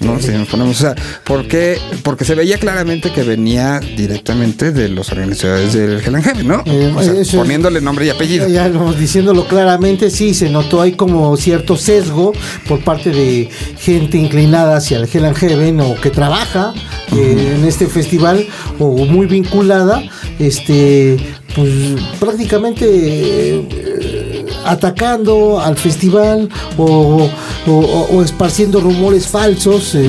¿No? 0.00 0.18
Si 0.20 0.28
nos 0.32 0.48
ponemos, 0.48 0.76
o 0.78 0.80
sea, 0.80 0.94
¿por 1.24 1.46
qué? 1.46 1.78
Porque 2.02 2.24
se 2.24 2.34
veía 2.34 2.58
claramente 2.58 3.12
que 3.12 3.22
venía 3.22 3.80
directamente 3.80 4.72
de 4.72 4.88
los 4.88 5.10
organizadores 5.12 5.72
del 5.72 6.00
Hell 6.04 6.14
and 6.14 6.24
Heaven, 6.24 6.48
¿no? 6.48 6.62
Eh, 6.66 6.92
O 6.96 7.02
sea, 7.02 7.14
eso 7.14 7.38
poniéndole 7.38 7.80
nombre 7.80 8.06
y 8.06 8.10
apellido. 8.10 8.48
Ya 8.48 8.68
no, 8.68 8.92
diciéndolo 8.92 9.46
claramente, 9.46 10.10
sí, 10.10 10.34
se 10.34 10.50
notó 10.50 10.80
ahí 10.80 10.92
como 10.92 11.36
cierto 11.36 11.76
sesgo 11.76 12.32
por 12.68 12.80
parte 12.80 13.10
de 13.10 13.48
gente 13.78 14.18
inclinada 14.18 14.76
hacia 14.76 14.98
el 14.98 15.08
Hell 15.12 15.24
and 15.24 15.36
Heaven 15.36 15.80
o 15.80 15.94
que 16.00 16.10
trabaja 16.10 16.72
eh, 17.16 17.56
en 17.58 17.64
este 17.66 17.86
festival 17.86 18.46
o 18.78 19.04
muy 19.06 19.26
vinculada, 19.26 20.02
este, 20.38 21.16
pues 21.54 21.70
prácticamente 22.18 22.86
eh, 22.88 24.46
atacando 24.64 25.60
al 25.60 25.76
festival 25.76 26.48
o, 26.76 27.28
o- 27.66 27.72
o- 27.72 28.16
o 28.16 28.22
esparciendo 28.22 28.80
rumores 28.80 29.26
falsos 29.28 29.94
eh, 29.94 30.08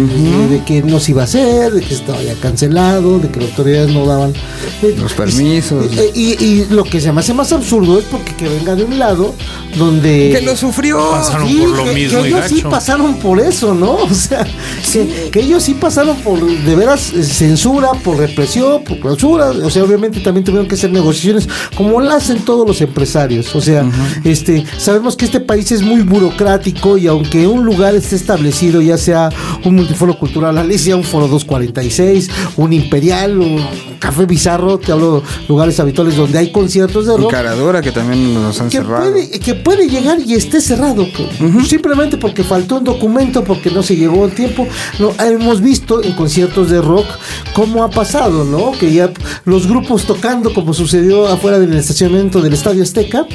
de 0.50 0.64
que 0.66 0.82
no 0.84 1.00
se 1.00 1.12
iba 1.12 1.22
a 1.22 1.26
hacer, 1.26 1.72
de 1.74 1.82
que 1.82 1.94
estaba 1.94 2.22
ya 2.24 2.34
cancelado, 2.36 3.20
de 3.20 3.30
que 3.30 3.40
las 3.42 3.50
autoridades 3.50 3.92
no 3.94 4.06
daban 4.06 4.34
eh, 4.82 4.96
Los 4.98 5.14
permisos. 5.14 5.86
eh, 5.98 6.12
y, 6.16 6.44
y 6.44 6.66
lo 6.70 6.84
que 6.84 7.02
se 7.02 7.12
me 7.12 7.20
hace 7.20 7.34
más 7.34 7.52
absurdo 7.52 8.00
es 8.00 8.06
porque 8.06 8.34
que 8.36 8.48
venga 8.48 8.76
de 8.76 8.84
un 8.86 8.98
lado 9.00 9.36
donde 9.78 10.32
Que 10.38 10.42
lo 10.46 10.56
sufrió. 10.56 10.98
Pasaron 11.12 11.48
Sí, 11.48 11.58
por 11.58 11.70
lo 11.78 11.84
que- 11.86 11.94
mismo 11.94 12.22
que 12.24 12.30
y 12.30 12.34
ellos 12.34 12.46
sí 12.50 12.62
pasaron 12.70 13.16
por 13.16 13.40
eso, 13.40 13.74
¿no? 13.74 13.92
O 14.12 14.14
sea, 14.14 14.46
que, 14.92 15.30
que 15.32 15.40
ellos 15.42 15.64
sí 15.64 15.74
pasaron 15.74 16.18
por 16.18 16.40
de 16.42 16.76
veras 16.76 17.12
eh, 17.14 17.24
censura, 17.24 17.90
por 18.04 18.18
represión, 18.18 18.84
por 18.84 19.00
clausura. 19.00 19.50
O 19.50 19.70
sea, 19.70 19.84
obviamente 19.84 20.20
también 20.20 20.44
tuvieron 20.44 20.68
que 20.68 20.76
hacer 20.76 20.92
negociaciones 20.92 21.48
como 21.76 22.00
lo 22.02 22.12
hacen 22.12 22.40
todos 22.46 22.68
los 22.68 22.82
empresarios. 22.82 23.54
O 23.56 23.62
sea, 23.62 23.86
este, 24.24 24.64
sabemos 24.78 25.16
que 25.16 25.26
este 25.26 25.40
país 25.40 25.72
es 25.72 25.82
muy 25.82 26.02
burocrático 26.02 26.98
y 26.98 27.08
aunque 27.08 27.41
un 27.48 27.66
lugar 27.66 27.96
esté 27.96 28.16
establecido, 28.16 28.82
ya 28.82 28.98
sea 28.98 29.30
un 29.64 29.76
multiforo 29.76 30.18
cultural 30.18 30.58
Alicia, 30.58 30.96
un 30.96 31.04
foro 31.04 31.28
246, 31.28 32.30
un 32.58 32.74
imperial, 32.74 33.40
un 33.40 33.91
café 34.02 34.26
bizarro, 34.26 34.80
te 34.80 34.92
hablo 34.92 35.22
lugares 35.48 35.80
habituales 35.80 36.16
donde 36.18 36.38
hay 36.40 36.52
conciertos 36.52 37.06
de 37.06 37.16
rock 37.16 37.32
Encaradora 37.32 37.82
que 37.82 37.92
también 37.92 38.34
nos 38.34 38.60
han 38.60 38.68
que 38.70 38.78
cerrado. 38.80 39.12
puede, 39.12 39.30
que 39.40 39.54
puede 39.54 39.88
llegar 39.88 40.18
y 40.20 40.34
esté 40.34 40.60
cerrado. 40.60 41.06
co- 41.16 41.64
Simplemente 41.66 42.18
porque 42.18 42.44
faltó 42.44 42.78
un 42.78 42.84
documento, 42.84 43.44
porque 43.44 43.70
no 43.70 43.84
se 43.84 43.96
llegó 43.96 44.26
el 44.26 44.32
tiempo. 44.34 44.68
No, 45.00 45.14
hemos 45.24 45.62
visto 45.62 46.04
en 46.04 46.14
conciertos 46.14 46.70
de 46.72 46.82
rock 46.82 47.06
cómo 47.54 47.84
ha 47.84 47.92
pasado, 47.92 48.44
¿no? 48.44 48.72
Que 48.78 48.92
ya 48.92 49.12
los 49.46 49.68
grupos 49.68 50.06
tocando, 50.06 50.52
como 50.54 50.74
sucedió 50.74 51.28
afuera 51.28 51.60
del 51.60 51.74
estacionamiento 51.76 52.42
del 52.42 52.54
Estadio 52.54 52.82
Azteca, 52.84 53.26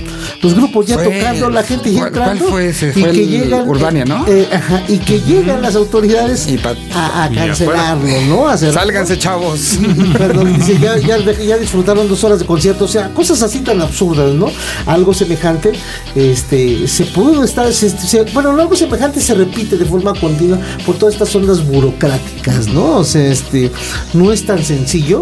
los 0.42 0.54
grupos 0.54 0.86
ya 0.86 0.96
Fue- 0.96 1.04
tocando, 1.04 1.48
la 1.48 1.62
gente 1.62 1.92
ya 1.92 2.00
¿cuál- 2.00 2.12
cuál 2.12 2.22
entrando. 2.30 2.50
fue 2.50 2.68
ese? 2.70 2.88
Y 2.88 2.92
Fue 3.02 3.12
que 3.12 3.22
el 3.22 3.28
llegan. 3.30 3.68
Urbania, 3.68 4.04
¿no? 4.04 4.24
eh, 4.26 4.48
ajá, 4.52 4.82
y 4.88 4.98
que 4.98 5.20
llegan 5.20 5.62
las 5.62 5.76
autoridades 5.76 6.48
Y 6.48 6.58
a, 6.92 7.22
a 7.24 7.32
y 7.32 7.36
cancelarlo, 7.36 8.20
¿no? 8.28 8.48
A. 8.48 8.56
Sálganse, 8.56 9.16
chavos. 9.16 9.78
Perdón, 10.18 10.55
ya, 11.46 11.56
disfrutaron 11.58 12.08
dos 12.08 12.22
horas 12.24 12.38
de 12.38 12.46
concierto, 12.46 12.84
o 12.84 12.88
sea, 12.88 13.12
cosas 13.12 13.42
así 13.42 13.60
tan 13.60 13.80
absurdas, 13.80 14.34
¿no? 14.34 14.46
Algo 14.86 15.12
semejante, 15.14 15.72
este, 16.14 16.86
se 16.88 17.04
pudo 17.06 17.44
estar, 17.44 17.72
se- 17.72 17.90
se- 17.90 18.22
bueno, 18.32 18.52
no, 18.52 18.62
algo 18.62 18.76
semejante 18.76 19.20
se 19.20 19.34
repite 19.34 19.76
de 19.76 19.84
forma 19.84 20.14
continua 20.14 20.58
por 20.84 20.96
todas 20.98 21.14
estas 21.14 21.34
ondas 21.36 21.64
burocráticas, 21.66 22.68
¿no? 22.68 22.98
O 22.98 23.04
sea, 23.04 23.26
este, 23.30 23.70
no 24.14 24.32
es 24.32 24.44
tan 24.46 24.62
sencillo 24.64 25.20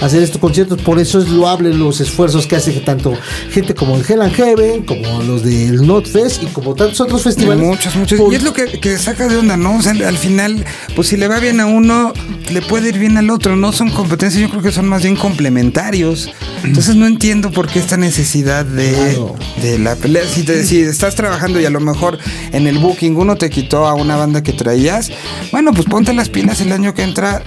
hacer 0.00 0.22
estos 0.22 0.40
conciertos, 0.40 0.80
por 0.82 0.98
eso 0.98 1.18
es 1.20 1.28
loable 1.28 1.72
los 1.74 2.00
esfuerzos 2.00 2.46
que 2.46 2.56
hace 2.56 2.72
tanto 2.80 3.14
gente 3.50 3.74
como 3.74 3.96
el 3.96 4.04
Hell 4.08 4.22
and 4.22 4.34
Heaven, 4.34 4.84
como 4.84 5.22
los 5.22 5.42
del 5.42 5.86
Notfest 5.86 6.42
y 6.42 6.46
como 6.46 6.74
tantos 6.74 7.00
otros 7.00 7.22
festivales. 7.22 7.64
Muchos, 7.64 7.96
muchos. 7.96 8.18
Por- 8.20 8.32
Y 8.32 8.36
es 8.36 8.42
lo 8.42 8.52
que, 8.52 8.78
que 8.80 8.98
saca 8.98 9.28
de 9.28 9.36
onda, 9.36 9.56
¿no? 9.56 9.76
O 9.76 9.82
sea, 9.82 9.92
al 10.06 10.16
final, 10.18 10.64
pues 10.94 11.08
si 11.08 11.16
le 11.16 11.28
va 11.28 11.38
bien 11.40 11.60
a 11.60 11.66
uno, 11.66 12.12
le 12.52 12.62
puede 12.62 12.88
ir 12.90 12.98
bien 12.98 13.16
al 13.16 13.30
otro. 13.30 13.56
No 13.56 13.72
son 13.72 13.90
competencias, 13.90 14.42
yo 14.42 14.50
creo 14.50 14.62
que 14.62 14.72
son 14.72 14.88
más 14.88 15.02
bien 15.02 15.16
complementarios. 15.16 16.30
Entonces 16.64 16.96
no 16.96 17.06
entiendo 17.06 17.50
por 17.50 17.68
qué 17.68 17.78
esta 17.78 17.96
necesidad 17.96 18.64
de, 18.64 18.92
Claro. 18.92 19.34
de 19.62 19.78
la 19.78 19.94
pelea. 19.96 20.22
Si, 20.26 20.42
te- 20.42 20.64
si 20.64 20.80
estás 20.80 21.14
trabajando 21.14 21.60
y 21.60 21.64
a 21.64 21.70
lo 21.70 21.80
mejor 21.80 22.18
en 22.52 22.66
el 22.66 22.78
booking 22.78 23.16
uno 23.16 23.36
te 23.36 23.50
quitó 23.50 23.86
a 23.86 23.94
una 23.94 24.16
banda 24.16 24.42
que 24.42 24.52
traías, 24.52 25.10
bueno, 25.52 25.72
pues 25.72 25.86
ponte 25.86 26.12
las 26.12 26.28
pilas 26.28 26.60
el 26.60 26.72
año 26.72 26.92
que 26.94 27.02
entra. 27.02 27.42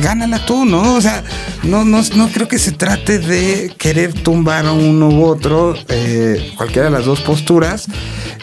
Gánala 0.00 0.44
tú, 0.46 0.64
¿no? 0.64 0.94
O 0.94 1.00
sea, 1.00 1.24
no, 1.66 1.84
no, 1.84 2.02
no 2.14 2.28
creo 2.28 2.48
que 2.48 2.58
se 2.58 2.72
trate 2.72 3.18
de 3.18 3.72
querer 3.76 4.12
tumbar 4.12 4.66
a 4.66 4.72
uno 4.72 5.08
u 5.08 5.24
otro, 5.24 5.74
eh, 5.88 6.52
cualquiera 6.56 6.86
de 6.86 6.90
las 6.92 7.04
dos 7.04 7.20
posturas. 7.20 7.86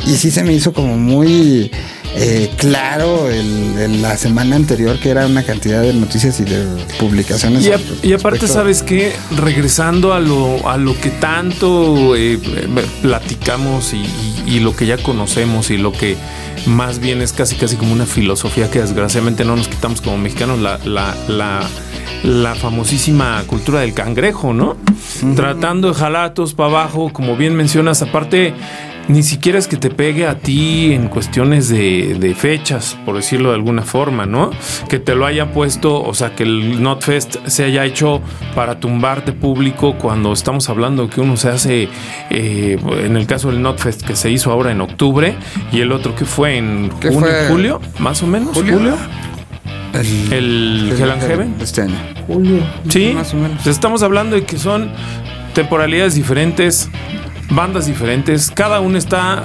Y 0.05 0.15
sí 0.15 0.31
se 0.31 0.43
me 0.43 0.53
hizo 0.53 0.73
como 0.73 0.97
muy 0.97 1.71
eh, 2.15 2.51
claro 2.57 3.27
el- 3.31 3.75
el- 3.79 4.01
la 4.03 4.15
semana 4.17 4.55
anterior 4.55 4.99
que 4.99 5.09
era 5.09 5.25
una 5.25 5.41
cantidad 5.43 5.81
de 5.81 5.93
noticias 5.93 6.39
y 6.39 6.43
de 6.43 6.63
publicaciones. 6.99 7.65
Y, 7.65 7.71
a- 7.71 7.75
al 7.75 7.81
y 8.03 8.13
aparte. 8.13 8.47
¿sabes 8.47 8.83
qué? 8.83 9.13
Regresando 9.35 10.13
a 10.13 10.19
lo, 10.19 10.69
a 10.69 10.77
lo 10.77 10.99
que 10.99 11.09
tanto 11.09 12.15
eh, 12.15 12.33
eh, 12.43 12.67
platicamos 13.01 13.93
y, 13.93 13.97
y- 13.97 14.57
y 14.57 14.59
lo 14.59 14.75
que 14.75 14.85
ya 14.85 14.97
conocemos 14.97 15.71
y 15.71 15.77
lo 15.77 15.91
que 15.91 16.15
más 16.67 16.99
bien 16.99 17.21
es 17.21 17.33
casi 17.33 17.55
casi 17.55 17.75
como 17.77 17.93
una 17.93 18.05
filosofía 18.05 18.69
que 18.69 18.79
desgraciadamente 18.79 19.43
no 19.43 19.55
nos 19.55 19.67
quitamos 19.67 19.99
como 20.01 20.17
mexicanos, 20.17 20.59
la, 20.59 20.77
la, 20.85 21.15
la, 21.27 21.67
la 22.23 22.55
famosísima 22.55 23.43
cultura 23.47 23.81
del 23.81 23.93
cangrejo, 23.93 24.53
¿no? 24.53 24.77
Tratando 25.35 25.91
de 25.93 26.29
todos 26.33 26.53
para 26.53 26.69
abajo, 26.69 27.11
como 27.11 27.35
bien 27.35 27.55
mencionas, 27.55 28.01
aparte... 28.01 28.53
Ni 29.09 29.21
siquiera 29.21 29.59
es 29.59 29.67
que 29.67 29.75
te 29.75 29.89
pegue 29.89 30.25
a 30.25 30.39
ti 30.39 30.93
en 30.93 31.09
cuestiones 31.09 31.67
de, 31.67 32.15
de 32.17 32.33
fechas, 32.35 32.97
por 33.05 33.17
decirlo 33.17 33.49
de 33.49 33.55
alguna 33.55 33.81
forma, 33.81 34.25
¿no? 34.25 34.51
Que 34.87 34.97
te 34.97 35.13
lo 35.13 35.25
haya 35.25 35.51
puesto, 35.51 36.01
o 36.01 36.13
sea, 36.13 36.35
que 36.35 36.43
el 36.43 36.81
NotFest 36.81 37.45
se 37.47 37.65
haya 37.65 37.83
hecho 37.83 38.21
para 38.55 38.79
tumbarte 38.79 39.33
público 39.33 39.97
cuando 39.97 40.31
estamos 40.31 40.69
hablando 40.69 41.09
que 41.09 41.19
uno 41.19 41.35
se 41.35 41.49
hace, 41.49 41.89
eh, 42.29 42.79
en 43.03 43.17
el 43.17 43.27
caso 43.27 43.49
del 43.51 43.61
NotFest 43.61 44.03
que 44.03 44.15
se 44.15 44.31
hizo 44.31 44.53
ahora 44.53 44.71
en 44.71 44.79
octubre 44.79 45.35
y 45.73 45.81
el 45.81 45.91
otro 45.91 46.15
que 46.15 46.23
fue 46.23 46.55
en 46.55 46.89
¿Qué 47.01 47.09
junio, 47.09 47.19
fue? 47.27 47.47
julio, 47.49 47.81
más 47.99 48.23
o 48.23 48.27
menos, 48.27 48.53
Julio. 48.53 48.75
julio. 48.77 48.95
El, 49.93 50.91
El 50.91 50.93
Hell 51.01 51.11
and 51.11 51.21
Heaven. 51.21 51.55
Este 51.61 51.81
año. 51.81 51.95
Julio. 52.27 52.59
Sí, 52.89 53.11
Más 53.13 53.33
o 53.33 53.37
menos. 53.37 53.57
pues 53.63 53.67
estamos 53.67 54.01
hablando 54.03 54.35
de 54.35 54.43
que 54.43 54.57
son 54.57 54.91
temporalidades 55.53 56.15
diferentes, 56.15 56.89
bandas 57.49 57.85
diferentes, 57.85 58.49
cada 58.49 58.79
una 58.79 58.97
está, 58.97 59.43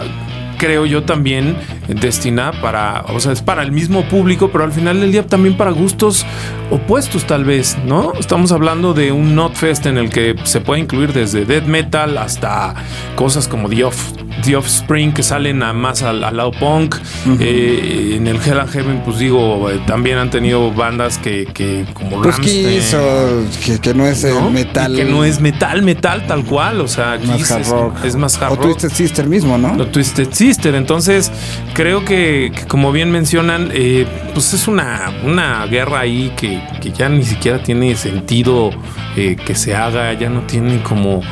creo 0.58 0.86
yo 0.86 1.02
también, 1.02 1.56
destinada 1.88 2.52
para, 2.62 3.02
o 3.08 3.20
sea, 3.20 3.32
es 3.32 3.42
para 3.42 3.62
el 3.62 3.72
mismo 3.72 4.04
público, 4.04 4.48
pero 4.50 4.64
al 4.64 4.72
final 4.72 5.00
del 5.00 5.12
día 5.12 5.26
también 5.26 5.56
para 5.56 5.70
gustos 5.70 6.24
opuestos 6.70 7.26
tal 7.26 7.44
vez, 7.44 7.76
¿no? 7.84 8.12
Estamos 8.18 8.50
hablando 8.52 8.94
de 8.94 9.12
un 9.12 9.34
Notfest 9.34 9.86
en 9.86 9.98
el 9.98 10.08
que 10.08 10.34
se 10.44 10.60
puede 10.60 10.80
incluir 10.80 11.12
desde 11.12 11.44
death 11.44 11.64
metal 11.66 12.16
hasta 12.16 12.74
cosas 13.16 13.48
como 13.48 13.68
The 13.68 13.84
Off. 13.84 14.12
The 14.44 14.56
Offspring 14.56 15.12
que 15.12 15.22
salen 15.22 15.62
a 15.62 15.72
más 15.72 16.02
al, 16.02 16.22
al 16.24 16.36
lado 16.36 16.52
punk. 16.52 16.96
Eh, 17.40 18.14
en 18.16 18.26
el 18.26 18.36
Hell 18.36 18.58
and 18.60 18.70
Heaven, 18.70 19.02
pues 19.04 19.18
digo, 19.18 19.70
eh, 19.70 19.80
también 19.86 20.18
han 20.18 20.30
tenido 20.30 20.72
bandas 20.72 21.18
que, 21.18 21.46
que 21.46 21.84
como 21.92 22.22
Pues 22.22 22.36
Kiss 22.38 22.94
o 22.94 23.44
que, 23.64 23.78
que 23.80 23.94
no 23.94 24.06
es 24.06 24.24
metal. 24.52 24.94
Y 24.94 24.96
que 24.96 25.04
no 25.04 25.24
es 25.24 25.40
metal, 25.40 25.82
metal 25.82 26.26
tal 26.26 26.44
cual. 26.44 26.80
O 26.80 26.88
sea, 26.88 27.18
más 27.24 27.38
Kiss 27.38 27.50
hard 27.50 27.60
es, 27.60 27.68
rock. 27.68 28.04
es 28.04 28.16
más 28.16 28.36
hard 28.40 28.52
O 28.52 28.56
rock. 28.56 28.64
Twisted 28.64 28.90
Sister 28.90 29.26
mismo, 29.26 29.58
¿no? 29.58 29.74
Lo 29.74 29.86
Twisted 29.88 30.28
Sister. 30.32 30.74
Entonces, 30.74 31.30
creo 31.74 32.04
que, 32.04 32.52
que 32.54 32.66
como 32.66 32.92
bien 32.92 33.10
mencionan, 33.10 33.70
eh, 33.72 34.06
pues 34.34 34.54
es 34.54 34.68
una, 34.68 35.12
una 35.24 35.66
guerra 35.66 36.00
ahí 36.00 36.32
que, 36.36 36.62
que 36.80 36.92
ya 36.92 37.08
ni 37.08 37.24
siquiera 37.24 37.62
tiene 37.62 37.96
sentido 37.96 38.70
que 39.14 39.54
se 39.56 39.74
haga, 39.74 40.12
ya 40.12 40.30
no 40.30 40.42
tiene 40.42 40.80
como 40.82 41.22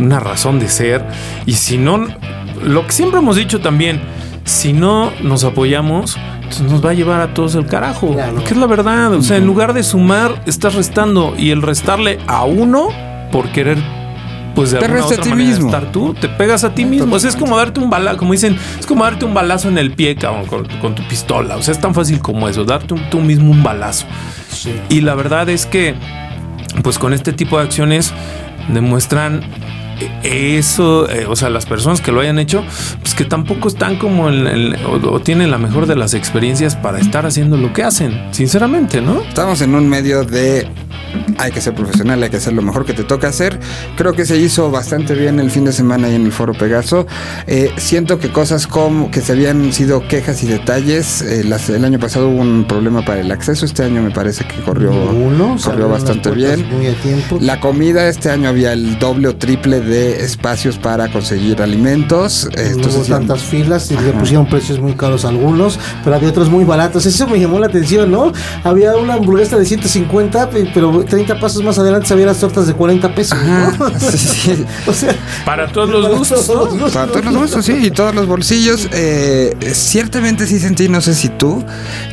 una 0.00 0.20
razón 0.20 0.58
de 0.58 0.68
ser. 0.68 1.04
Y 1.46 1.54
si 1.54 1.78
no, 1.78 2.06
lo 2.62 2.86
que 2.86 2.92
siempre 2.92 3.18
hemos 3.20 3.36
dicho 3.36 3.60
también, 3.60 4.00
si 4.44 4.72
no 4.72 5.10
nos 5.22 5.44
apoyamos, 5.44 6.16
nos 6.62 6.84
va 6.84 6.90
a 6.90 6.94
llevar 6.94 7.20
a 7.20 7.34
todos 7.34 7.54
el 7.54 7.66
carajo. 7.66 8.12
Claro. 8.14 8.34
Porque 8.36 8.50
es 8.52 8.56
la 8.56 8.66
verdad. 8.66 9.12
O 9.14 9.22
sea, 9.22 9.36
en 9.36 9.46
lugar 9.46 9.74
de 9.74 9.82
sumar, 9.82 10.42
estás 10.46 10.74
restando. 10.74 11.34
Y 11.36 11.50
el 11.50 11.60
restarle 11.62 12.18
a 12.26 12.44
uno 12.44 12.88
por 13.30 13.48
querer 13.50 13.76
pues 14.54 14.70
de 14.72 14.78
Te 14.78 14.86
alguna 14.86 15.04
otra 15.04 15.18
a 15.18 15.20
ti 15.22 15.28
manera 15.28 15.50
mismo. 15.50 15.66
estar 15.66 15.92
tú, 15.92 16.14
te 16.14 16.28
pegas 16.28 16.64
a 16.64 16.74
ti 16.74 16.84
mismo. 16.84 17.14
O 17.14 17.18
sea, 17.20 17.30
es 17.30 17.36
como 17.36 17.56
darte 17.56 17.78
un 17.78 17.90
balazo, 17.90 18.16
como 18.16 18.32
dicen, 18.32 18.56
es 18.80 18.86
como 18.86 19.04
darte 19.04 19.24
un 19.24 19.32
balazo 19.34 19.68
en 19.68 19.78
el 19.78 19.92
pie, 19.92 20.16
cabrón, 20.16 20.46
con, 20.46 20.66
con 20.80 20.94
tu 20.96 21.06
pistola. 21.06 21.56
O 21.56 21.62
sea, 21.62 21.72
es 21.72 21.80
tan 21.80 21.94
fácil 21.94 22.18
como 22.20 22.48
eso, 22.48 22.64
darte 22.64 22.94
un- 22.94 23.08
tú 23.10 23.20
mismo 23.20 23.50
un 23.52 23.62
balazo. 23.62 24.06
Y 24.88 25.02
la 25.02 25.14
verdad 25.14 25.48
es 25.50 25.64
que, 25.66 25.94
pues 26.82 26.98
con 26.98 27.12
este 27.12 27.32
tipo 27.32 27.58
de 27.58 27.64
acciones 27.64 28.12
demuestran 28.68 29.42
eso, 30.22 31.08
eh, 31.10 31.26
o 31.28 31.36
sea, 31.36 31.50
las 31.50 31.66
personas 31.66 32.00
que 32.00 32.12
lo 32.12 32.20
hayan 32.20 32.38
hecho, 32.38 32.64
pues 33.00 33.14
que 33.14 33.24
tampoco 33.24 33.68
están 33.68 33.96
como 33.96 34.28
en, 34.28 34.76
o 34.86 35.20
tienen 35.20 35.50
la 35.50 35.58
mejor 35.58 35.86
de 35.86 35.96
las 35.96 36.14
experiencias 36.14 36.76
para 36.76 36.98
estar 36.98 37.26
haciendo 37.26 37.56
lo 37.56 37.72
que 37.72 37.82
hacen, 37.82 38.28
sinceramente, 38.30 39.00
¿no? 39.00 39.22
Estamos 39.22 39.60
en 39.60 39.74
un 39.74 39.88
medio 39.88 40.24
de 40.24 40.68
hay 41.38 41.50
que 41.52 41.60
ser 41.60 41.74
profesional, 41.74 42.22
hay 42.22 42.30
que 42.30 42.36
hacer 42.38 42.52
lo 42.52 42.62
mejor 42.62 42.84
que 42.84 42.92
te 42.94 43.04
toca 43.04 43.28
hacer. 43.28 43.58
Creo 43.96 44.12
que 44.12 44.24
se 44.26 44.36
hizo 44.38 44.70
bastante 44.70 45.14
bien 45.14 45.40
el 45.40 45.50
fin 45.50 45.64
de 45.64 45.72
semana 45.72 46.08
ahí 46.08 46.14
en 46.14 46.26
el 46.26 46.32
Foro 46.32 46.52
Pegaso. 46.54 47.06
Eh, 47.46 47.72
siento 47.76 48.18
que 48.18 48.30
cosas 48.30 48.66
como 48.66 49.10
que 49.10 49.20
se 49.20 49.32
habían 49.32 49.72
sido 49.72 50.06
quejas 50.08 50.42
y 50.42 50.46
detalles, 50.46 51.22
eh, 51.22 51.44
las- 51.44 51.68
el 51.70 51.84
año 51.84 51.98
pasado 51.98 52.28
hubo 52.28 52.40
un 52.40 52.64
problema 52.66 53.04
para 53.04 53.20
el 53.20 53.30
acceso, 53.30 53.64
este 53.64 53.84
año 53.84 54.02
me 54.02 54.10
parece 54.10 54.44
que 54.44 54.60
corrió, 54.62 54.90
Uno, 54.92 55.56
corrió 55.62 55.88
bastante 55.88 56.30
bien. 56.30 56.66
Muy 56.70 56.86
a 56.86 56.94
tiempo. 56.94 57.38
La 57.40 57.60
comida 57.60 58.08
este 58.08 58.30
año 58.30 58.48
había 58.48 58.72
el 58.72 58.98
doble 58.98 59.28
o 59.28 59.36
triple 59.36 59.80
de 59.80 60.24
espacios 60.24 60.78
para 60.78 61.10
conseguir 61.10 61.62
alimentos. 61.62 62.48
no 62.76 62.86
hubo 62.88 63.04
tantas 63.04 63.40
filas 63.42 63.90
y 63.90 63.94
le 63.96 64.12
pusieron 64.12 64.46
precios 64.48 64.78
muy 64.80 64.92
caros 64.94 65.24
a 65.24 65.28
algunos, 65.28 65.78
pero 66.04 66.16
había 66.16 66.28
otros 66.28 66.48
muy 66.50 66.64
baratos. 66.64 67.06
Eso 67.06 67.26
me 67.26 67.38
llamó 67.40 67.58
la 67.58 67.66
atención, 67.66 68.10
¿no? 68.10 68.32
Había 68.64 68.96
una 68.96 69.14
hamburguesa 69.14 69.56
de 69.58 69.64
150, 69.64 70.50
pe- 70.50 70.70
pero 70.74 70.97
30 71.04 71.38
pasos 71.40 71.62
más 71.62 71.78
adelante 71.78 72.12
había 72.12 72.26
las 72.26 72.38
tortas 72.38 72.66
de 72.66 72.74
40 72.74 73.14
pesos. 73.14 73.38
¿no? 73.42 73.90
Sí, 73.98 74.18
sí. 74.18 74.64
o 74.86 74.92
sea, 74.92 75.14
Para 75.44 75.70
todos 75.70 75.90
los 75.90 76.16
gustos. 76.18 76.50
Para 76.92 77.06
todos 77.06 77.24
los 77.24 77.36
gustos, 77.36 77.64
sí, 77.64 77.76
y 77.82 77.90
todos 77.90 78.14
los 78.14 78.26
bolsillos. 78.26 78.88
Eh, 78.92 79.56
ciertamente 79.72 80.46
sí 80.46 80.58
sentí, 80.58 80.88
no 80.88 81.00
sé 81.00 81.14
si 81.14 81.28
tú, 81.28 81.64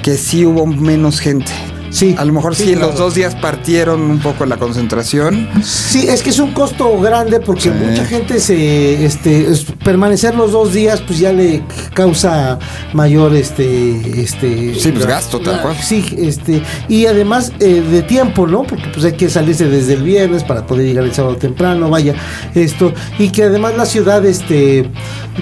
que 0.02 0.18
sí 0.18 0.46
hubo 0.46 0.66
menos 0.66 1.20
gente. 1.20 1.52
Sí. 1.92 2.14
A 2.18 2.26
lo 2.26 2.34
mejor 2.34 2.56
sí, 2.56 2.64
en 2.74 2.80
claro. 2.80 2.88
los 2.92 2.98
dos 3.00 3.14
días 3.16 3.36
partieron 3.36 4.02
un 4.02 4.20
poco 4.20 4.46
la 4.46 4.58
concentración. 4.58 5.48
Sí, 5.64 6.08
es 6.10 6.22
que 6.24 6.32
es 6.32 6.40
un 6.40 6.52
costo 6.52 7.00
grande 7.00 7.40
porque 7.40 7.62
Sí. 7.64 7.70
mucha 7.70 8.04
gente 8.06 8.40
se 8.42 9.06
este 9.06 9.50
es- 9.50 9.66
permanecer 9.84 10.36
los 10.36 10.52
dos 10.52 10.74
días 10.74 11.00
pues 11.08 11.20
ya 11.20 11.32
le 11.32 11.64
causa 11.96 12.60
mayor 12.94 13.34
este 13.34 14.22
este 14.22 14.76
Sí, 14.76 14.92
pues, 14.92 15.08
gasto, 15.08 15.40
tal 15.40 15.62
cual. 15.62 15.76
Sí, 15.82 16.06
este 16.20 16.62
y 16.88 17.08
además 17.08 17.52
eh, 17.60 17.82
de 17.82 18.04
tiempo, 18.04 18.46
¿no? 18.46 18.64
Porque 18.64 18.90
pues 18.94 19.04
hay 19.06 19.14
que 19.14 19.30
salirse 19.30 19.68
desde 19.68 19.94
el 19.94 20.04
viernes 20.04 20.44
para 20.44 20.68
poder 20.68 20.86
llegar 20.86 21.06
el 21.06 21.14
sábado 21.14 21.38
temprano, 21.38 21.90
vaya, 21.90 22.14
esto 22.54 22.94
y 23.18 23.30
que 23.30 23.44
además 23.44 23.76
la 23.76 23.88
ciudad 23.88 24.24
este 24.26 24.92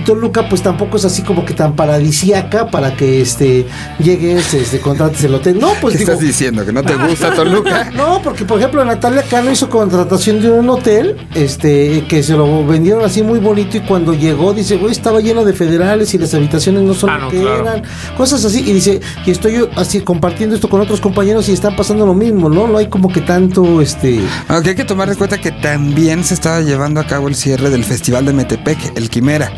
Toluca 0.05 0.47
pues 0.47 0.61
tampoco 0.61 0.97
es 0.97 1.05
así 1.05 1.21
como 1.23 1.43
que 1.45 1.53
tan 1.53 1.75
paradisiaca 1.75 2.67
para 2.67 2.95
que 2.95 3.21
este 3.21 3.65
llegues, 3.99 4.53
este 4.53 4.79
contrates 4.79 5.23
el 5.23 5.33
hotel. 5.35 5.59
No, 5.59 5.73
pues 5.81 5.93
¿Qué 5.93 5.99
digo, 5.99 6.11
estás 6.13 6.25
diciendo? 6.25 6.65
¿Que 6.65 6.71
no 6.71 6.83
te 6.83 6.95
gusta 6.95 7.33
Toluca? 7.33 7.91
no, 7.95 8.21
porque 8.23 8.45
por 8.45 8.59
ejemplo 8.59 8.85
Natalia 8.85 9.23
Cano 9.23 9.51
hizo 9.51 9.69
contratación 9.69 10.41
de 10.41 10.51
un 10.51 10.69
hotel, 10.69 11.17
este, 11.33 12.05
que 12.07 12.21
se 12.23 12.33
lo 12.33 12.65
vendieron 12.65 13.03
así 13.03 13.23
muy 13.23 13.39
bonito 13.39 13.77
y 13.77 13.81
cuando 13.81 14.13
llegó 14.13 14.53
dice, 14.53 14.77
güey, 14.77 14.91
estaba 14.91 15.19
lleno 15.19 15.43
de 15.43 15.53
federales 15.53 16.13
y 16.13 16.17
las 16.17 16.33
habitaciones 16.43 16.83
no 16.83 16.93
son 16.93 17.09
Ah, 17.09 17.17
lo 17.17 17.21
no, 17.25 17.29
que 17.31 17.39
claro. 17.41 17.61
eran, 17.61 17.83
cosas 18.17 18.43
así 18.45 18.59
y 18.59 18.73
dice, 18.73 19.01
y 19.25 19.31
estoy 19.31 19.53
yo 19.53 19.69
así 19.75 20.01
compartiendo 20.01 20.55
esto 20.55 20.69
con 20.69 20.81
otros 20.81 21.01
compañeros 21.01 21.47
y 21.49 21.53
están 21.53 21.75
pasando 21.75 22.05
lo 22.05 22.13
mismo, 22.13 22.49
¿no? 22.49 22.67
No 22.67 22.77
hay 22.77 22.87
como 22.87 23.11
que 23.11 23.21
tanto, 23.21 23.81
este, 23.81 24.21
Aunque 24.47 24.69
hay 24.69 24.75
que 24.75 24.85
tomar 24.85 25.09
en 25.09 25.15
cuenta 25.15 25.37
que 25.39 25.51
también 25.51 26.23
se 26.23 26.33
estaba 26.33 26.61
llevando 26.61 26.99
a 26.99 27.05
cabo 27.07 27.27
el 27.27 27.35
cierre 27.35 27.69
del 27.69 27.83
Festival 27.83 28.25
de 28.25 28.33
Metepec, 28.33 28.97
el 28.97 29.09
Quimera. 29.09 29.51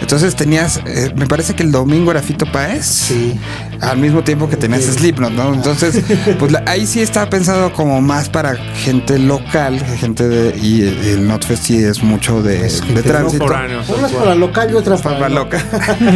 Entonces 0.00 0.36
tenías, 0.36 0.80
eh, 0.86 1.12
me 1.16 1.26
parece 1.26 1.54
que 1.54 1.62
el 1.64 1.72
domingo 1.72 2.10
era 2.12 2.22
Fito 2.22 2.46
Páez. 2.50 2.86
Sí. 2.86 3.38
Al 3.80 3.98
mismo 3.98 4.22
tiempo 4.24 4.48
que 4.48 4.56
tenías 4.56 4.84
Slipknot, 4.84 5.32
¿no? 5.32 5.54
Entonces, 5.54 6.02
pues 6.38 6.50
la- 6.52 6.62
ahí 6.66 6.86
sí 6.86 7.00
estaba 7.00 7.30
pensado 7.30 7.72
como 7.72 8.00
más 8.00 8.28
para 8.28 8.56
gente 8.56 9.18
local, 9.18 9.78
gente 9.98 10.28
de. 10.28 10.56
Y 10.58 10.82
el, 10.82 10.98
el 11.06 11.28
Notfest 11.28 11.62
sí 11.64 11.78
es 11.78 12.02
mucho 12.02 12.42
de, 12.42 12.58
de 12.60 13.02
tránsito. 13.02 13.44
Foráneo, 13.46 13.80
tal 13.82 13.96
una 13.98 14.06
es 14.06 14.12
cual. 14.12 14.24
para 14.24 14.34
local 14.34 14.70
y 14.70 14.74
otra 14.74 14.96
para, 14.96 15.18
Para 15.18 15.28
loca. 15.28 15.62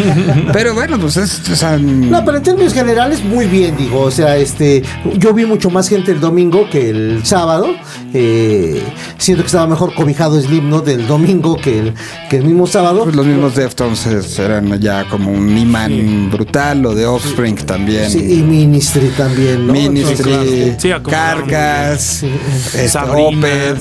Pero 0.53 0.75
bueno, 0.75 0.99
pues 0.99 1.17
es. 1.17 1.49
o 1.51 1.57
sea, 1.57 1.77
No, 1.79 2.25
pero 2.25 2.39
en 2.39 2.43
términos 2.43 2.73
generales 2.75 3.23
muy 3.25 3.47
bien, 3.47 3.77
digo, 3.77 4.01
o 4.01 4.11
sea, 4.11 4.37
este, 4.37 4.83
yo 5.15 5.33
vi 5.33 5.45
mucho 5.47 5.71
más 5.71 5.89
gente 5.89 6.13
el 6.13 6.21
domingo 6.21 6.69
que 6.71 6.91
el 6.91 7.21
sábado, 7.25 7.69
eh, 8.15 8.83
siento 9.19 9.43
que 9.43 9.47
estaba 9.47 9.67
mejor 9.67 9.95
cobijado 9.95 10.41
Slipknot 10.41 10.85
del 10.85 11.07
domingo 11.07 11.57
que 11.57 11.79
el, 11.79 11.95
que 12.29 12.37
el 12.39 12.45
mismo 12.45 12.67
sábado. 12.67 13.05
pues 13.05 13.17
los 13.17 13.27
mismos 13.27 13.55
Deftones 13.55 14.07
es- 14.07 14.39
eran 14.39 14.81
ya 14.81 15.05
como 15.09 15.31
un 15.31 15.57
imán 15.57 16.31
brutal, 16.31 16.83
lo 16.83 16.95
de 16.95 17.07
Offspring 17.07 17.52
también. 17.57 18.11
Sí, 18.11 18.19
y 18.39 18.43
Ministry 18.43 19.09
también, 19.17 19.67
¿no? 19.67 19.73
Ministry, 19.73 20.33
Entonces, 20.33 20.75
Sí, 20.83 20.91
Carcas, 21.11 22.03
Sí. 22.03 22.31
este. 22.79 22.99
Opeth. 22.99 23.79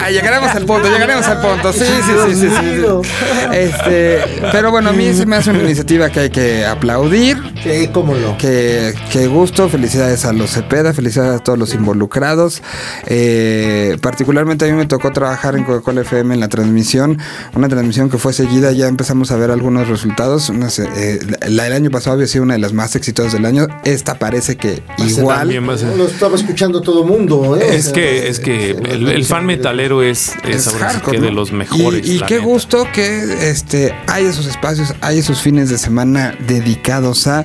Ah, 0.00 0.10
llegaremos 0.10 0.50
al 0.50 0.64
punto, 0.66 0.88
llegaremos 0.88 1.26
al 1.26 1.40
punto. 1.40 1.72
Sí, 1.72 1.80
sí, 1.80 2.12
sí, 2.28 2.34
sí, 2.36 2.48
sí. 2.48 3.08
Este, 3.52 4.18
pero 4.52 4.70
bueno, 4.70 4.90
a 4.90 4.92
mí 4.92 5.12
se 5.14 5.26
me 5.26 5.36
hace 5.36 5.50
una 5.50 5.62
iniciativa 5.62 6.10
que 6.10 6.20
hay 6.20 6.30
que 6.30 6.64
aplaudir. 6.66 7.38
Sí, 7.62 7.88
cómo 7.92 8.14
no. 8.14 8.36
Qué, 8.38 8.94
qué 9.10 9.26
gusto, 9.26 9.68
felicidades 9.68 10.24
a 10.24 10.32
los 10.32 10.50
Cepeda, 10.52 10.92
felicidades 10.92 11.40
a 11.40 11.42
todos 11.42 11.58
los 11.58 11.74
involucrados. 11.74 12.62
Eh, 13.06 13.96
particularmente 14.00 14.64
a 14.64 14.68
mí 14.68 14.74
me 14.74 14.86
tocó 14.86 15.12
trabajar 15.12 15.56
en 15.56 15.64
Coca-Cola 15.64 16.02
FM 16.02 16.34
en 16.34 16.40
la 16.40 16.48
transmisión, 16.48 17.18
una 17.54 17.68
transmisión 17.68 18.10
que 18.10 18.18
fue 18.18 18.32
seguida, 18.32 18.72
ya 18.72 18.86
empezamos 18.86 19.30
a 19.30 19.36
ver 19.36 19.50
algunos 19.50 19.88
resultados. 19.88 20.50
Eh, 20.50 21.18
la 21.48 21.64
del 21.64 21.72
año 21.72 21.90
pasado 21.90 22.14
había 22.14 22.26
sido 22.26 22.44
una 22.44 22.54
de 22.54 22.60
las 22.60 22.67
más 22.72 22.96
exitosas 22.96 23.32
del 23.32 23.44
año, 23.44 23.66
esta 23.84 24.18
parece 24.18 24.56
que 24.56 24.82
igual. 24.98 25.48
Va. 25.68 25.76
Lo 25.96 26.06
estaba 26.06 26.36
escuchando 26.36 26.80
todo 26.80 27.04
mundo, 27.04 27.56
¿eh? 27.56 27.76
Es 27.76 27.80
O 27.80 27.82
sea, 27.84 27.92
que, 27.94 28.28
es 28.28 28.40
que 28.40 28.70
el, 28.70 29.08
el 29.08 29.24
fan 29.24 29.46
metalero 29.46 30.02
es, 30.02 30.32
es, 30.44 30.56
es 30.56 30.68
ahora 30.68 30.90
sí 30.90 30.94
hardcore, 30.96 31.18
que 31.18 31.24
de 31.24 31.32
los 31.32 31.52
mejores. 31.52 32.08
Y, 32.08 32.20
qué 32.20 32.34
neta. 32.36 32.46
gusto 32.46 32.86
que 32.92 33.50
este 33.50 33.94
hay 34.06 34.24
esos 34.24 34.46
espacios, 34.46 34.94
hay 35.00 35.18
esos 35.18 35.40
fines 35.40 35.68
de 35.68 35.78
semana 35.78 36.36
dedicados 36.46 37.26
a 37.26 37.44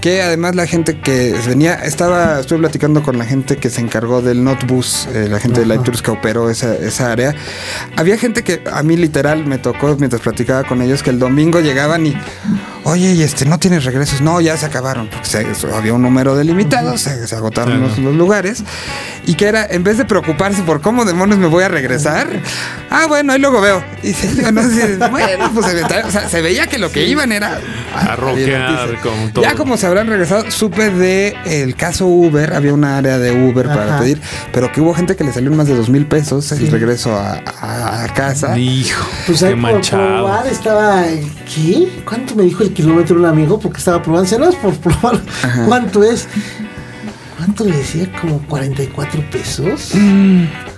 que 0.00 0.20
además 0.20 0.56
la 0.56 0.66
gente 0.66 1.00
que 1.00 1.34
venía, 1.46 1.74
estaba, 1.74 2.40
estuve 2.40 2.58
platicando 2.58 3.02
con 3.02 3.18
la 3.18 3.24
gente 3.24 3.56
que 3.56 3.70
se 3.70 3.80
encargó 3.80 4.20
del 4.20 4.42
Notbus, 4.42 5.06
eh, 5.14 5.28
la 5.30 5.38
gente 5.38 5.60
de 5.60 5.66
Light 5.66 5.84
Tours 5.84 6.02
que 6.02 6.10
operó 6.10 6.50
esa, 6.50 6.74
esa 6.74 7.12
área. 7.12 7.34
Había 7.96 8.18
gente 8.18 8.42
que 8.42 8.62
a 8.70 8.82
mí 8.82 8.96
literal 8.96 9.46
me 9.46 9.58
tocó 9.58 9.96
mientras 9.98 10.20
platicaba 10.20 10.64
con 10.64 10.82
ellos 10.82 11.02
que 11.04 11.10
el 11.10 11.20
domingo 11.20 11.60
llegaban 11.60 12.06
y 12.06 12.16
Oye, 12.84 13.12
y 13.12 13.22
este, 13.22 13.44
¿no 13.44 13.58
tienes 13.58 13.84
regresos? 13.84 14.20
No, 14.20 14.40
ya 14.40 14.56
se 14.56 14.66
acabaron, 14.66 15.08
porque 15.08 15.28
se- 15.28 15.72
había 15.72 15.94
un 15.94 16.02
número 16.02 16.34
delimitado, 16.34 16.98
se, 16.98 17.26
se 17.28 17.36
agotaron 17.36 17.78
Claro. 17.78 17.88
los, 17.88 17.98
los 17.98 18.14
lugares. 18.16 18.64
Y 19.24 19.34
que 19.34 19.46
era, 19.46 19.64
en 19.70 19.84
vez 19.84 19.98
de 19.98 20.04
preocuparse 20.04 20.62
por 20.62 20.80
cómo 20.80 21.04
demonios 21.04 21.38
me 21.38 21.46
voy 21.46 21.62
a 21.62 21.68
regresar, 21.68 22.26
ah, 22.90 23.06
bueno, 23.08 23.32
ahí 23.32 23.38
luego 23.40 23.60
veo. 23.60 23.84
Y 24.02 24.12
se, 24.14 24.34
yo 24.34 24.50
no 24.50 24.62
sé, 24.68 24.96
bueno, 25.10 25.48
pues 25.54 25.66
se, 25.66 25.74
ve- 25.74 25.84
o 26.04 26.10
sea, 26.10 26.28
se 26.28 26.40
veía 26.42 26.66
que 26.66 26.78
lo 26.78 26.90
que 26.90 27.06
iban 27.06 27.30
era 27.30 27.60
A 27.94 28.16
rockear 28.16 28.68
divertirse. 28.70 29.08
con 29.08 29.32
todo. 29.32 29.44
Ya 29.44 29.54
como 29.54 29.76
se 29.76 29.86
habrán 29.86 30.08
regresado, 30.08 30.50
supe 30.50 30.90
de 30.90 31.36
el 31.46 31.76
caso 31.76 32.06
Uber, 32.06 32.52
había 32.52 32.74
una 32.74 32.98
área 32.98 33.18
de 33.18 33.30
Uber 33.30 33.66
para 33.68 34.00
pedir, 34.00 34.20
pero 34.52 34.72
que 34.72 34.80
hubo 34.80 34.92
gente 34.92 35.14
que 35.14 35.22
le 35.22 35.32
salió 35.32 35.52
más 35.52 35.68
de 35.68 35.76
dos 35.76 35.88
mil 35.88 36.04
pesos 36.06 36.50
el 36.50 36.68
regreso 36.72 37.14
a, 37.16 37.40
a- 37.60 38.02
a 38.04 38.08
casa. 38.14 38.58
Hijo, 38.58 39.06
Pues 39.26 39.38
qué 39.38 39.46
ahí 39.46 39.54
por 39.54 39.80
probar 39.82 40.46
estaba. 40.48 41.04
¿Qué? 41.54 41.88
¿Cuánto 42.04 42.34
me 42.34 42.42
dijo 42.42 42.64
el 42.64 42.72
kilómetro 42.72 43.16
un 43.16 43.26
amigo? 43.26 43.60
Porque 43.60 43.78
estaba 43.78 44.02
probando. 44.02 44.36
No 44.38 44.48
es 44.48 44.56
por 44.56 44.74
probar. 44.78 45.20
¿Cuánto 45.68 46.02
es? 46.02 46.26
¿Cuánto 47.44 47.64
le 47.64 47.76
decía? 47.76 48.08
Como 48.20 48.40
44 48.46 49.20
pesos. 49.32 49.94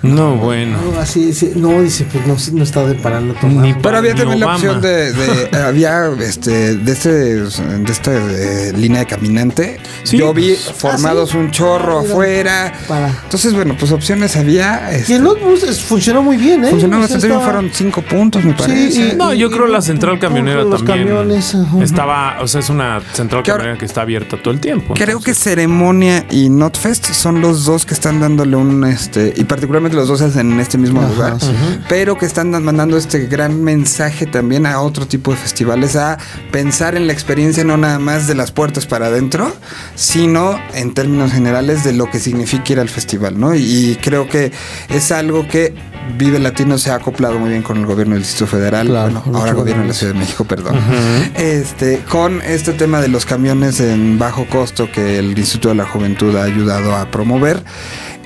No, 0.04 0.36
bueno. 0.36 0.78
No, 0.92 1.00
así 1.00 1.26
dice. 1.26 1.52
No, 1.56 1.80
dice, 1.82 2.06
pues 2.12 2.26
no, 2.26 2.36
no 2.58 2.64
estaba 2.64 2.88
de 2.88 2.94
parar, 2.94 3.22
no 3.22 3.34
tomar. 3.34 3.64
Ni 3.64 3.74
Pero 3.74 3.96
había 3.98 4.14
también 4.14 4.40
la 4.40 4.54
opción 4.54 4.80
de, 4.80 5.12
de- 5.12 5.56
había 5.64 6.06
este 6.20 6.76
de 6.76 6.92
este 6.92 7.10
de 7.10 7.92
esta 7.92 8.12
eh, 8.14 8.72
línea 8.76 9.00
de 9.00 9.06
caminante. 9.06 9.80
Sí. 10.02 10.18
Yo 10.18 10.32
vi 10.34 10.52
Ah, 10.54 10.72
formados 10.76 11.30
¿sí? 11.30 11.36
un 11.38 11.50
chorro 11.50 12.00
Ah, 12.00 12.02
afuera. 12.02 12.72
Para. 12.86 13.08
Entonces, 13.24 13.54
bueno, 13.54 13.74
pues 13.78 13.90
opciones 13.92 14.36
había. 14.36 14.90
Y 14.92 14.96
Este, 14.96 15.14
el 15.16 15.22
notebus 15.24 15.62
es- 15.62 15.80
funcionó 15.80 16.22
muy 16.22 16.36
bien, 16.36 16.64
¿eh? 16.64 16.70
funcionó 16.70 17.00
bastante 17.00 17.26
bien, 17.28 17.40
fueron 17.40 17.70
cinco 17.72 18.02
puntos, 18.02 18.44
me 18.44 18.52
parece. 18.54 19.12
y- 19.14 19.16
No, 19.16 19.32
yo 19.34 19.50
creo 19.50 19.66
la 19.66 19.80
central 19.82 20.18
camionera 20.18 20.62
los 20.64 20.84
también 20.84 21.08
camiones, 21.08 21.56
estaba, 21.80 22.38
o 22.40 22.46
sea, 22.48 22.60
es 22.60 22.68
una 22.70 23.00
central 23.12 23.42
Que 23.42 23.50
ahora- 23.50 23.62
camionera 23.62 23.78
que 23.78 23.86
está 23.86 24.02
abierta 24.02 24.36
todo 24.40 24.52
el 24.52 24.60
tiempo. 24.60 24.94
Creo 24.94 25.20
que 25.20 25.34
Ceremonia 25.34 26.26
y 26.30 26.48
Notfest 26.50 27.12
son 27.12 27.40
los 27.40 27.64
dos 27.64 27.86
que 27.86 27.94
están 27.94 28.20
dándole 28.20 28.56
un 28.56 28.84
este 28.84 29.32
y 29.36 29.44
particularmente 29.44 29.93
los 29.94 30.08
dos 30.08 30.20
hacen 30.20 30.52
en 30.52 30.60
este 30.60 30.78
mismo 30.78 31.00
Ajá, 31.00 31.08
lugar, 31.12 31.40
sí. 31.40 31.52
pero 31.88 32.18
que 32.18 32.26
están 32.26 32.50
mandando 32.62 32.96
este 32.96 33.26
gran 33.26 33.62
mensaje 33.62 34.26
también 34.26 34.66
a 34.66 34.80
otro 34.80 35.06
tipo 35.06 35.30
de 35.30 35.36
festivales 35.36 35.96
a 35.96 36.18
pensar 36.50 36.94
en 36.96 37.06
la 37.06 37.12
experiencia 37.12 37.64
no 37.64 37.76
nada 37.76 37.98
más 37.98 38.26
de 38.26 38.34
las 38.34 38.52
puertas 38.52 38.86
para 38.86 39.06
adentro, 39.06 39.52
sino 39.94 40.58
en 40.74 40.94
términos 40.94 41.32
generales 41.32 41.84
de 41.84 41.92
lo 41.92 42.10
que 42.10 42.18
significa 42.20 42.72
ir 42.72 42.80
al 42.80 42.88
festival, 42.88 43.38
¿no? 43.38 43.54
Y 43.54 43.98
creo 44.02 44.28
que 44.28 44.52
es 44.88 45.12
algo 45.12 45.46
que 45.48 45.74
Vive 46.18 46.38
Latino 46.38 46.76
se 46.76 46.90
ha 46.90 46.96
acoplado 46.96 47.38
muy 47.38 47.50
bien 47.50 47.62
con 47.62 47.78
el 47.78 47.86
gobierno 47.86 48.14
del 48.14 48.22
Distrito 48.22 48.46
Federal, 48.46 48.86
Claro, 48.86 49.22
bueno, 49.22 49.38
ahora 49.38 49.52
gobierno 49.54 49.82
de 49.82 49.88
la. 49.88 49.94
Ciudad 49.94 50.12
de 50.12 50.18
México, 50.18 50.44
perdón. 50.44 50.78
Este, 51.34 52.00
con 52.10 52.42
este 52.42 52.72
tema 52.74 53.00
de 53.00 53.08
los 53.08 53.24
camiones 53.24 53.80
en 53.80 54.18
bajo 54.18 54.46
costo 54.46 54.90
que 54.92 55.18
el 55.18 55.36
Instituto 55.38 55.70
de 55.70 55.76
la 55.76 55.86
Juventud 55.86 56.36
ha 56.36 56.44
ayudado 56.44 56.94
a 56.94 57.10
promover. 57.10 57.62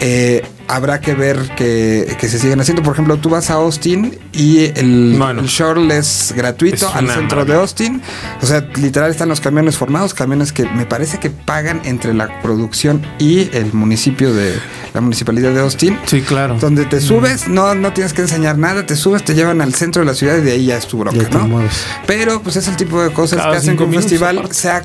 Eh, 0.01 0.45
habrá 0.69 1.01
que 1.01 1.15
ver 1.15 1.39
que, 1.57 2.17
que 2.21 2.29
se 2.29 2.39
siguen 2.39 2.61
haciendo. 2.61 2.83
Por 2.83 2.93
ejemplo, 2.93 3.17
tú 3.17 3.31
vas 3.31 3.51
a 3.51 3.55
Austin 3.55 4.19
y 4.33 4.67
el, 4.79 5.17
Bueno. 5.19 5.41
el 5.41 5.47
shuttle 5.47 5.97
es 5.97 6.33
gratuito 6.37 6.77
Es 6.89 6.95
al 6.95 7.09
centro 7.11 7.45
de. 7.45 7.55
Austin. 7.55 8.01
O 8.43 8.47
sea, 8.47 8.65
literal 8.77 9.11
están 9.11 9.29
los 9.29 9.41
camiones 9.41 9.77
formados, 9.77 10.15
camiones 10.15 10.53
que 10.53 10.65
me 10.67 10.87
parece 10.87 11.19
que 11.19 11.31
pagan 11.31 11.81
entre 11.85 12.15
la 12.15 12.41
producción 12.43 13.05
y 13.19 13.49
el 13.57 13.73
municipio 13.73 14.33
de 14.35 14.55
la 14.95 15.01
municipalidad 15.01 15.53
de 15.53 15.61
Austin. 15.61 15.99
Sí, 16.07 16.21
claro. 16.23 16.57
Donde 16.61 16.85
te 16.85 17.01
subes, 17.01 17.49
no, 17.49 17.75
no 17.75 17.93
tienes 17.93 18.13
que 18.13 18.23
enseñar 18.23 18.59
nada, 18.59 18.87
te 18.87 18.95
subes, 18.97 19.25
te 19.25 19.35
llevan 19.35 19.61
al 19.61 19.75
centro 19.75 20.01
de 20.01 20.07
la 20.07 20.15
ciudad 20.15 20.37
y 20.39 20.43
de 20.43 20.53
ahí 20.53 20.67
ya 20.67 20.77
es 20.77 20.87
tu 20.87 20.99
bronca, 20.99 21.29
¿no? 21.31 21.49
mueves. 21.49 21.73
Pero 22.07 22.41
pues 22.43 22.57
es 22.57 22.69
el 22.69 22.77
tipo 22.77 23.03
de 23.03 23.11
cosas 23.11 23.39
Cada 23.39 23.53
que 23.53 23.57
hacen 23.59 23.77
que 23.77 23.83
un 23.85 23.95
festival 23.95 24.39
aparte. 24.39 24.55
sea 24.55 24.83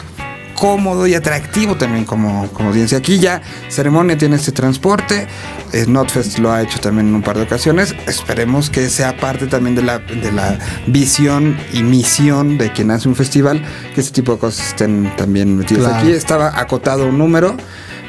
cómodo 0.56 1.08
y 1.08 1.14
atractivo 1.16 1.76
también 1.76 2.06
como, 2.06 2.48
como 2.54 2.70
audiencia. 2.70 2.98
Aquí 2.98 3.20
ya 3.20 3.42
Ceremonia 3.70 4.18
tiene 4.18 4.36
este 4.36 4.52
transporte, 4.52 5.28
eh, 5.74 5.86
Notfest 5.88 6.40
lo 6.40 6.52
ha 6.52 6.62
hecho 6.62 6.80
también 6.80 7.08
en 7.10 7.16
un 7.16 7.22
par 7.22 7.38
de 7.38 7.44
ocasiones. 7.44 7.96
Esperemos 8.08 8.70
que 8.70 8.90
sea 8.90 9.18
parte 9.18 9.48
también 9.48 9.76
de 9.76 9.82
la, 9.84 10.00
de 10.00 10.32
la 10.32 10.58
visión 10.88 11.58
y 11.74 11.84
misión 11.84 12.58
de 12.58 12.72
quien 12.72 12.92
hace 12.92 13.08
un 13.08 13.16
festival, 13.16 13.64
que 13.94 14.02
este 14.02 14.14
tipo 14.14 14.34
de 14.34 14.40
cosas 14.40 14.68
estén 14.68 15.12
también 15.16 15.58
metidas 15.58 15.88
Claro. 15.88 15.98
aquí. 16.04 16.12
Estaba 16.12 16.60
acotado 16.60 17.08
un 17.08 17.18
número, 17.18 17.58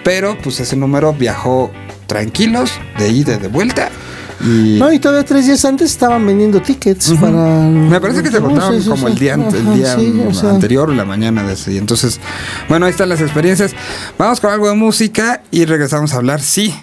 pero 0.04 0.36
pues 0.42 0.60
ese 0.60 0.76
número 0.76 1.12
viajó 1.12 1.70
tranquilos, 2.06 2.72
de 2.98 3.08
ida 3.08 3.34
y 3.34 3.38
de 3.38 3.48
vuelta. 3.48 3.88
Y 4.44 4.78
No, 4.78 4.92
y 4.92 4.98
todavía 4.98 5.24
tres 5.24 5.46
días 5.46 5.64
antes 5.64 5.90
estaban 5.90 6.24
vendiendo 6.26 6.60
tickets 6.60 7.14
para. 7.20 7.30
me 7.30 8.00
parece 8.00 8.22
que 8.22 8.30
se 8.30 8.38
sí, 8.38 8.82
sí, 8.82 8.88
como 8.88 9.06
sí. 9.06 9.12
el 9.12 9.18
día, 9.18 9.34
el 9.34 9.74
día 9.74 9.96
sí, 9.96 10.22
o 10.28 10.34
sea, 10.34 10.50
anterior 10.50 10.90
o 10.90 10.94
la 10.94 11.04
mañana 11.04 11.42
de 11.42 11.54
ese 11.54 11.70
día. 11.70 11.80
Entonces, 11.80 12.20
bueno, 12.68 12.86
ahí 12.86 12.90
están 12.90 13.08
las 13.08 13.20
experiencias. 13.20 13.72
Vamos 14.18 14.40
con 14.40 14.50
algo 14.52 14.68
de 14.68 14.74
música 14.74 15.42
y 15.50 15.64
regresamos 15.64 16.12
a 16.12 16.16
hablar, 16.16 16.40
sí, 16.40 16.74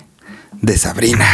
de 0.62 0.78
Sabrina. 0.78 1.28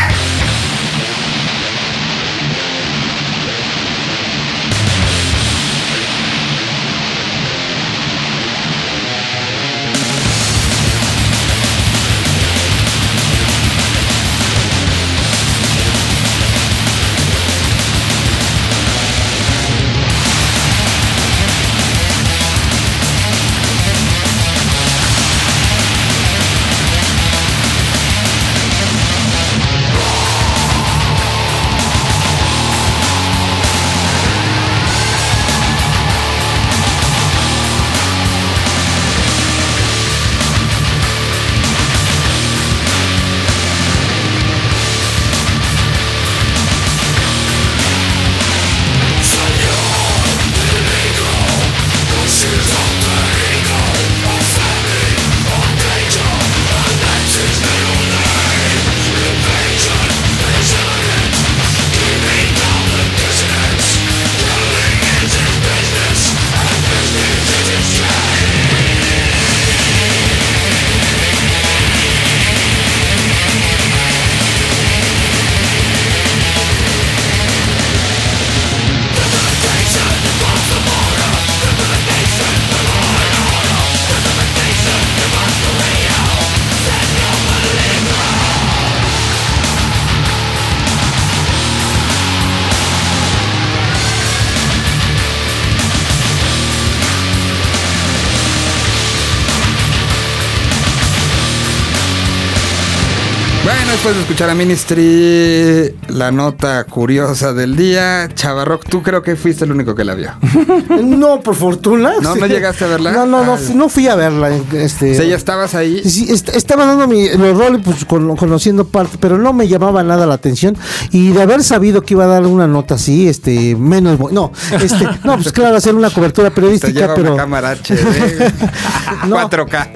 Después 104.08 104.16
de 104.16 104.22
escuchar 104.22 104.50
a 104.50 104.56
Ministry, 104.56 105.96
la 106.10 106.32
nota 106.32 106.84
curiosa 106.86 107.52
del 107.54 107.76
día, 107.76 108.30
Chavarrock, 108.34 108.86
tú 108.88 109.02
creo 109.04 109.22
que 109.22 109.36
fuiste 109.36 109.66
el 109.66 109.72
único 109.74 109.96
que 109.96 110.04
la 110.06 110.16
vio. 110.16 110.32
No, 111.18 111.42
por 111.42 111.56
fortuna. 111.56 112.14
¿No, 112.22 112.36
no 112.36 112.46
llegaste 112.48 112.86
a 112.86 112.88
verla? 112.88 113.12
No, 113.12 113.26
no, 113.26 113.44
no, 113.44 113.54
Ah. 113.56 113.60
no 113.74 113.90
fui 113.90 114.08
a 114.08 114.16
verla. 114.16 114.50
Este, 114.74 115.12
O 115.12 115.16
sea, 115.16 115.26
ya 115.26 115.36
estabas 115.36 115.74
ahí. 115.76 116.02
Sí, 116.08 116.28
est- 116.30 116.50
estaba 116.50 116.86
dando 116.86 117.08
mi, 117.08 117.28
roles, 117.30 117.82
pues 117.84 118.06
con- 118.06 118.36
conociendo 118.38 118.86
parte, 118.88 119.18
pero 119.20 119.38
no 119.38 119.52
me 119.54 119.68
llamaba 119.68 120.04
nada 120.04 120.26
la 120.26 120.36
atención. 120.36 120.78
Y 121.12 121.30
de 121.32 121.42
haber 121.42 121.64
sabido 121.64 122.02
que 122.04 122.14
iba 122.14 122.26
a 122.26 122.28
dar 122.28 122.46
una 122.46 122.68
nota 122.68 122.96
así, 122.96 123.28
este, 123.28 123.76
menos. 123.76 124.20
No, 124.32 124.52
este, 124.82 125.04
no, 125.24 125.36
pues 125.36 125.52
claro, 125.52 125.76
hacer 125.76 125.96
una 125.96 126.10
cobertura 126.12 126.50
periodística, 126.52 127.14
pero. 127.16 127.34
una 127.34 127.44
cámara 127.44 127.72
HD 127.72 127.98
No. 129.28 129.38
4K. 129.50 129.90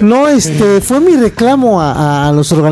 No, 0.00 0.28
este, 0.28 0.80
fue 0.80 1.00
mi 1.00 1.16
reclamo 1.16 1.80
a, 1.80 2.28
a 2.28 2.32
los 2.32 2.50
organizadores 2.52 2.71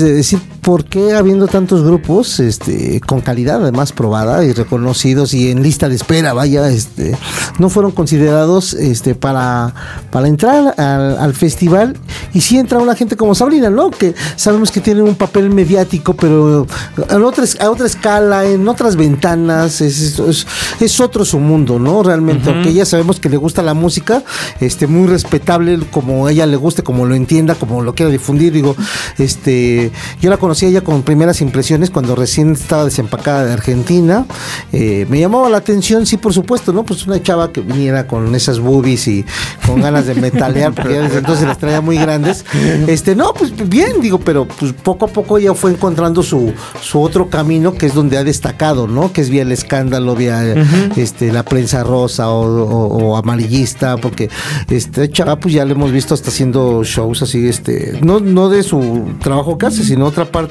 de 0.00 0.14
decir 0.14 0.38
por 0.62 0.84
qué 0.84 1.12
habiendo 1.14 1.48
tantos 1.48 1.82
grupos, 1.82 2.38
este, 2.38 3.00
con 3.00 3.20
calidad 3.20 3.60
además 3.62 3.90
probada 3.90 4.44
y 4.44 4.52
reconocidos 4.52 5.34
y 5.34 5.50
en 5.50 5.60
lista 5.60 5.88
de 5.88 5.96
espera, 5.96 6.34
vaya, 6.34 6.68
este, 6.68 7.16
no 7.58 7.68
fueron 7.68 7.90
considerados, 7.90 8.72
este, 8.72 9.16
para, 9.16 9.74
para 10.12 10.28
entrar 10.28 10.72
al, 10.78 11.18
al 11.18 11.34
festival 11.34 11.96
y 12.32 12.42
sí 12.42 12.58
entra 12.58 12.78
una 12.78 12.94
gente 12.94 13.16
como 13.16 13.34
Sabrina, 13.34 13.70
¿no? 13.70 13.90
Que 13.90 14.14
sabemos 14.36 14.70
que 14.70 14.80
tiene 14.80 15.02
un 15.02 15.16
papel 15.16 15.50
mediático, 15.50 16.14
pero 16.14 16.68
en 17.10 17.24
otra, 17.24 17.44
a 17.58 17.68
otra 17.68 17.86
escala, 17.86 18.44
en 18.44 18.66
otras 18.68 18.94
ventanas, 18.94 19.80
es, 19.80 20.20
es, 20.20 20.46
es 20.78 21.00
otro 21.00 21.24
su 21.24 21.40
mundo, 21.40 21.80
¿no? 21.80 22.04
Realmente, 22.04 22.50
aunque 22.50 22.72
ya 22.72 22.86
sabemos 22.86 23.18
que 23.18 23.28
le 23.28 23.36
gusta 23.36 23.62
la 23.62 23.74
música, 23.74 24.22
este, 24.60 24.86
muy 24.86 25.08
respetable 25.08 25.80
como 25.90 26.28
ella 26.28 26.46
le 26.46 26.56
guste, 26.56 26.84
como 26.84 27.04
lo 27.04 27.16
entienda, 27.16 27.56
como 27.56 27.82
lo 27.82 27.96
quiera 27.96 28.12
difundir, 28.12 28.52
digo, 28.52 28.76
este, 29.18 29.90
yo 30.20 30.30
la 30.30 30.36
conocí 30.36 30.51
a 30.60 30.66
ella 30.66 30.80
con 30.82 31.02
primeras 31.02 31.40
impresiones 31.40 31.90
cuando 31.90 32.14
recién 32.14 32.52
estaba 32.52 32.84
desempacada 32.84 33.44
de 33.44 33.52
Argentina, 33.52 34.26
eh, 34.72 35.06
me 35.08 35.20
llamaba 35.20 35.48
la 35.48 35.58
atención, 35.58 36.04
sí, 36.06 36.16
por 36.16 36.32
supuesto, 36.34 36.72
¿no? 36.72 36.82
Pues 36.84 37.06
una 37.06 37.22
chava 37.22 37.52
que 37.52 37.60
viniera 37.60 38.06
con 38.06 38.34
esas 38.34 38.58
boobies 38.60 39.06
y 39.08 39.24
con 39.66 39.80
ganas 39.80 40.06
de 40.06 40.14
metalear, 40.14 40.72
porque 40.74 40.94
ya 40.94 41.02
desde 41.02 41.18
entonces 41.18 41.46
las 41.46 41.58
traía 41.58 41.80
muy 41.80 41.96
grandes, 41.96 42.44
este, 42.88 43.14
no, 43.14 43.32
pues 43.34 43.52
bien, 43.68 44.00
digo, 44.00 44.18
pero 44.18 44.46
pues 44.46 44.72
poco 44.72 45.06
a 45.06 45.08
poco 45.08 45.38
ella 45.38 45.54
fue 45.54 45.70
encontrando 45.72 46.22
su, 46.22 46.52
su 46.80 47.00
otro 47.00 47.28
camino, 47.28 47.74
que 47.74 47.86
es 47.86 47.94
donde 47.94 48.18
ha 48.18 48.24
destacado, 48.24 48.86
¿no? 48.88 49.12
Que 49.12 49.20
es 49.20 49.30
vía 49.30 49.42
el 49.42 49.52
escándalo, 49.52 50.14
vía 50.16 50.54
este, 50.96 51.32
la 51.32 51.44
prensa 51.44 51.82
rosa 51.84 52.30
o, 52.30 52.42
o- 52.42 52.92
o 53.12 53.16
amarillista, 53.16 53.96
porque 53.96 54.28
este 54.68 55.08
chava, 55.10 55.36
pues 55.38 55.54
ya 55.54 55.64
lo 55.64 55.72
hemos 55.72 55.92
visto 55.92 56.14
hasta 56.14 56.30
haciendo 56.30 56.82
shows 56.84 57.22
así, 57.22 57.46
este, 57.48 57.98
no, 58.02 58.20
no 58.20 58.48
de 58.48 58.62
su 58.62 59.04
trabajo 59.20 59.58
que 59.58 59.66
hace, 59.66 59.84
sino 59.84 60.06
otra 60.06 60.24
parte, 60.24 60.41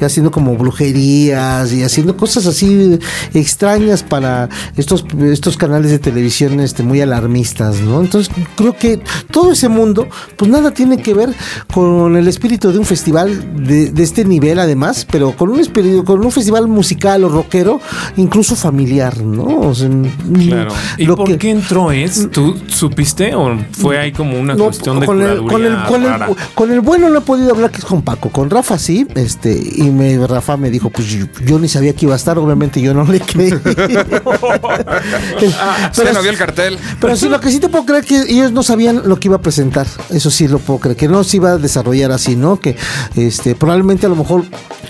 haciendo 0.00 0.30
como 0.30 0.56
brujerías 0.56 1.72
y 1.72 1.82
haciendo 1.82 2.16
cosas 2.16 2.46
así 2.46 2.98
extrañas 3.34 4.02
para 4.02 4.48
estos, 4.76 5.04
estos 5.22 5.56
canales 5.56 5.90
de 5.90 5.98
televisión 5.98 6.60
este, 6.60 6.82
muy 6.82 7.00
alarmistas, 7.00 7.80
¿no? 7.80 8.00
Entonces 8.00 8.32
creo 8.56 8.76
que 8.76 9.00
todo 9.30 9.52
ese 9.52 9.68
mundo, 9.68 10.08
pues 10.36 10.50
nada 10.50 10.72
tiene 10.72 10.98
que 10.98 11.14
ver 11.14 11.30
con 11.72 12.16
el 12.16 12.28
espíritu 12.28 12.72
de 12.72 12.78
un 12.78 12.84
festival 12.84 13.64
de, 13.66 13.90
de 13.90 14.02
este 14.02 14.24
nivel 14.24 14.58
además, 14.58 15.06
pero 15.10 15.32
con 15.32 15.50
un 15.50 15.60
espíritu, 15.60 16.04
con 16.04 16.24
un 16.24 16.32
festival 16.32 16.68
musical 16.68 17.24
o 17.24 17.28
rockero, 17.28 17.80
incluso 18.16 18.56
familiar, 18.56 19.18
¿no? 19.22 19.44
O 19.60 19.74
sea, 19.74 19.88
Claro. 20.42 20.72
¿Y 20.98 21.04
lo 21.04 21.16
por 21.16 21.26
que- 21.26 21.38
qué 21.38 21.50
entró 21.50 21.92
es? 21.92 22.30
¿Tú 22.30 22.56
supiste 22.68 23.34
o 23.34 23.56
fue 23.72 23.98
ahí 23.98 24.12
como 24.12 24.38
una 24.38 24.54
no, 24.54 24.64
cuestión 24.64 25.00
de 25.00 25.06
con 25.06 25.20
el, 25.22 25.38
con, 25.44 25.64
el, 25.64 25.76
con 26.54 26.72
el 26.72 26.80
bueno 26.80 27.08
no 27.10 27.18
he 27.18 27.20
podido 27.22 27.52
hablar 27.52 27.70
que 27.70 27.78
es 27.78 27.84
con 27.84 28.02
Paco, 28.02 28.28
con 28.30 28.50
Rafa 28.50 28.78
sí, 28.78 29.06
Este, 29.22 29.52
y 29.52 29.90
me, 29.90 30.26
Rafa 30.26 30.56
me 30.56 30.68
dijo, 30.68 30.90
pues 30.90 31.06
yo, 31.08 31.26
yo 31.44 31.58
ni 31.58 31.68
sabía 31.68 31.94
que 31.94 32.06
iba 32.06 32.14
a 32.14 32.16
estar, 32.16 32.38
obviamente 32.38 32.80
yo 32.80 32.92
no 32.92 33.04
le 33.04 33.20
creí. 33.20 33.52
Usted 33.52 33.72
no 36.12 36.22
vio 36.22 36.30
el 36.30 36.36
cartel. 36.36 36.76
Pero 37.00 37.16
sí, 37.16 37.28
lo 37.28 37.40
que 37.40 37.50
sí 37.50 37.60
te 37.60 37.68
puedo 37.68 37.86
creer 37.86 38.04
que 38.04 38.22
ellos 38.22 38.50
no 38.50 38.64
sabían 38.64 39.02
lo 39.04 39.20
que 39.20 39.28
iba 39.28 39.36
a 39.36 39.40
presentar. 39.40 39.86
Eso 40.10 40.28
sí 40.30 40.48
lo 40.48 40.58
puedo 40.58 40.80
creer, 40.80 40.96
que 40.96 41.06
no 41.06 41.22
se 41.22 41.36
iba 41.36 41.52
a 41.52 41.58
desarrollar 41.58 42.10
así, 42.10 42.34
¿no? 42.34 42.58
Que 42.58 42.76
este, 43.14 43.54
probablemente 43.54 44.06
a 44.06 44.08
lo 44.08 44.16
mejor 44.16 44.44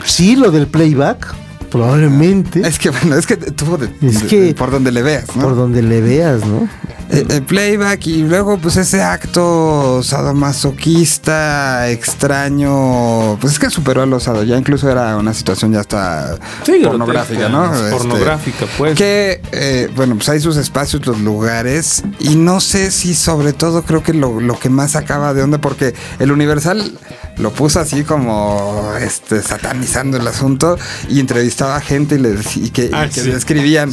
sí 0.04 0.34
lo 0.34 0.50
del 0.50 0.66
playback, 0.66 1.34
probablemente. 1.72 2.60
Es 2.66 2.78
que 2.78 2.90
bueno, 2.90 3.16
es 3.16 3.26
que 3.26 3.36
tuvo 3.36 3.78
de, 3.78 3.86
Es 4.06 4.22
de- 4.22 4.26
que- 4.28 4.54
por 4.54 4.70
donde 4.70 4.92
le 4.92 5.02
veas, 5.02 5.34
¿no? 5.34 5.42
Por 5.42 5.56
donde 5.56 5.82
le 5.82 6.00
veas, 6.00 6.44
¿no? 6.46 6.68
Eh, 7.10 7.26
eh, 7.28 7.40
playback 7.42 8.06
y 8.06 8.22
luego 8.22 8.56
pues 8.58 8.76
ese 8.78 9.02
acto 9.02 10.02
sadomasoquista 10.02 11.90
extraño 11.90 13.36
pues 13.38 13.52
es 13.54 13.58
que 13.58 13.68
superó 13.68 14.02
al 14.02 14.12
osado 14.14 14.42
ya 14.44 14.56
incluso 14.56 14.90
era 14.90 15.16
una 15.18 15.34
situación 15.34 15.72
ya 15.74 15.80
hasta 15.80 16.36
Sí, 16.64 16.80
pornográfica 16.82 17.50
no 17.50 17.74
Este, 17.74 17.90
pornográfica, 17.90 18.66
pues. 18.78 18.94
que 18.96 19.42
eh, 19.52 19.90
bueno 19.94 20.14
pues 20.16 20.28
hay 20.30 20.40
sus 20.40 20.56
espacios 20.56 21.04
los 21.06 21.20
lugares 21.20 22.02
y 22.20 22.36
no 22.36 22.60
sé 22.60 22.90
si 22.90 23.14
sobre 23.14 23.52
todo 23.52 23.82
creo 23.82 24.02
que 24.02 24.14
lo, 24.14 24.40
lo 24.40 24.58
que 24.58 24.70
más 24.70 24.96
acaba 24.96 25.34
de 25.34 25.42
onda 25.42 25.58
porque 25.58 25.94
el 26.18 26.32
Universal 26.32 26.92
lo 27.38 27.50
puso 27.52 27.80
así 27.80 28.04
como 28.04 28.92
este 29.00 29.42
satanizando 29.42 30.18
el 30.18 30.26
asunto 30.28 30.78
y 31.08 31.18
entrevistaba 31.20 31.76
a 31.76 31.80
gente 31.80 32.16
y, 32.16 32.18
le 32.18 32.34
dec- 32.38 32.56
y 32.66 32.70
que, 32.70 32.84
y 32.86 32.90
Ah, 32.92 33.08
que 33.12 33.20
sí. 33.22 33.30
describían 33.30 33.90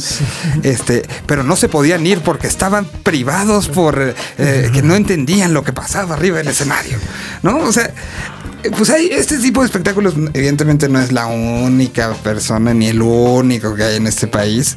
este 0.62 1.02
pero 1.26 1.42
no 1.42 1.56
se 1.56 1.68
podían 1.68 2.06
ir 2.06 2.20
porque 2.20 2.46
estaban 2.46 2.84
privados 3.02 3.68
por 3.68 4.14
eh, 4.38 4.70
que 4.72 4.82
no 4.82 4.94
entendían 4.94 5.54
lo 5.54 5.64
que 5.64 5.72
pasaba 5.72 6.14
arriba 6.14 6.38
del 6.38 6.48
escenario 6.48 6.98
no 7.42 7.58
o 7.58 7.72
sea 7.72 7.92
pues 8.76 8.90
hay 8.90 9.06
este 9.10 9.38
tipo 9.38 9.60
de 9.60 9.66
espectáculos 9.66 10.14
evidentemente 10.34 10.88
no 10.90 11.00
es 11.00 11.10
la 11.12 11.26
única 11.26 12.12
persona 12.22 12.74
ni 12.74 12.88
el 12.88 13.00
único 13.00 13.74
que 13.74 13.84
hay 13.84 13.96
en 13.96 14.06
este 14.06 14.26
país 14.26 14.76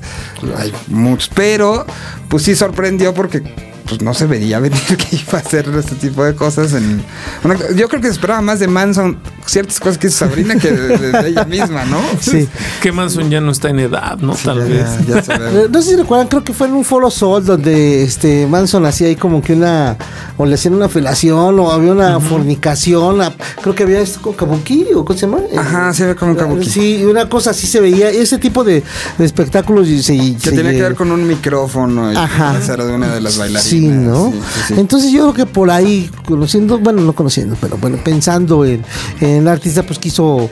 hay 0.57 0.73
muchos 0.87 1.29
pero 1.35 1.85
pues 2.29 2.43
sí 2.43 2.55
sorprendió 2.55 3.13
porque 3.13 3.43
pues 3.87 4.01
no 4.01 4.13
se 4.13 4.25
veía 4.27 4.59
venir 4.59 4.79
que 4.97 5.15
iba 5.15 5.37
a 5.37 5.41
hacer 5.41 5.67
este 5.77 5.95
tipo 5.95 6.23
de 6.23 6.35
cosas 6.35 6.73
en 6.73 7.03
una- 7.43 7.57
yo 7.75 7.87
creo 7.89 8.01
que 8.01 8.07
se 8.07 8.13
esperaba 8.13 8.41
más 8.41 8.59
de 8.59 8.67
Manson 8.67 9.17
ciertas 9.45 9.79
cosas 9.79 9.97
que 9.97 10.07
hizo 10.07 10.19
Sabrina 10.19 10.55
que 10.55 10.71
de, 10.71 10.97
de- 10.97 11.11
de 11.11 11.29
ella 11.29 11.43
misma 11.45 11.83
no 11.85 11.99
Sí. 12.21 12.47
Que 12.81 12.91
Manson 12.91 13.29
ya 13.29 13.41
no 13.41 13.51
está 13.51 13.69
en 13.69 13.79
edad, 13.79 14.17
¿no? 14.19 14.35
Tal 14.35 14.59
Ya- 14.59 14.63
vez. 14.65 15.07
ya 15.07 15.21
se 15.23 15.37
ve. 15.37 15.63
Eh, 15.65 15.67
No 15.71 15.81
sé 15.81 15.91
si 15.91 15.95
recuerdan, 15.97 16.27
creo 16.27 16.43
que 16.43 16.53
fue 16.53 16.67
en 16.67 16.73
un 16.73 16.85
Foro 16.85 17.09
Sol 17.11 17.45
donde 17.45 18.03
este 18.03 18.47
Manson 18.47 18.85
hacía 18.85 19.07
ahí 19.07 19.15
como 19.15 19.41
que 19.41 19.53
una 19.53 19.97
o 20.37 20.45
le 20.45 20.55
hacían 20.55 20.73
una 20.73 20.87
felación 20.89 21.59
o 21.59 21.71
había 21.71 21.91
una 21.91 22.19
fornicación, 22.19 23.21
a- 23.21 23.33
creo 23.61 23.75
que 23.75 23.83
había 23.83 23.99
esto 23.99 24.21
con 24.21 24.33
kabuki 24.33 24.87
o 24.95 25.03
cómo 25.05 25.17
se 25.19 25.25
llama? 25.25 25.39
Ajá, 25.57 25.93
se 25.93 26.05
ve 26.07 26.15
como 26.15 26.31
un 26.31 26.37
kabuki. 26.37 26.69
Sí, 26.69 27.03
una 27.05 27.27
cosa 27.29 27.51
así 27.51 27.67
se 27.67 27.79
veía, 27.81 28.09
ese 28.09 28.37
tipo 28.37 28.63
de, 28.63 28.83
de 29.17 29.25
espectáculos 29.25 29.87
y 29.89 30.01
se, 30.01 30.15
Que 30.17 30.37
se- 30.39 30.51
tenía 30.51 30.71
que 30.71 30.81
ver 30.81 30.95
con 30.95 31.11
un 31.11 31.27
micrófono 31.27 32.11
y 32.11 32.15
Ajá. 32.15 32.57
de 32.59 32.93
una 32.93 33.13
de 33.13 33.21
las 33.21 33.37
bailarinas. 33.37 33.63
Sí, 33.79 33.87
¿no? 33.87 34.31
Sí, 34.31 34.39
sí, 34.39 34.61
sí. 34.67 34.73
Entonces 34.77 35.11
yo 35.11 35.31
creo 35.31 35.33
que 35.33 35.51
por 35.51 35.71
ahí, 35.71 36.09
conociendo, 36.25 36.79
bueno, 36.79 37.01
no 37.01 37.13
conociendo, 37.13 37.57
pero 37.59 37.77
bueno, 37.77 37.97
pensando 38.03 38.65
en, 38.65 38.83
en 39.19 39.29
el 39.29 39.47
artista, 39.47 39.83
pues 39.83 39.99
quiso 39.99 40.49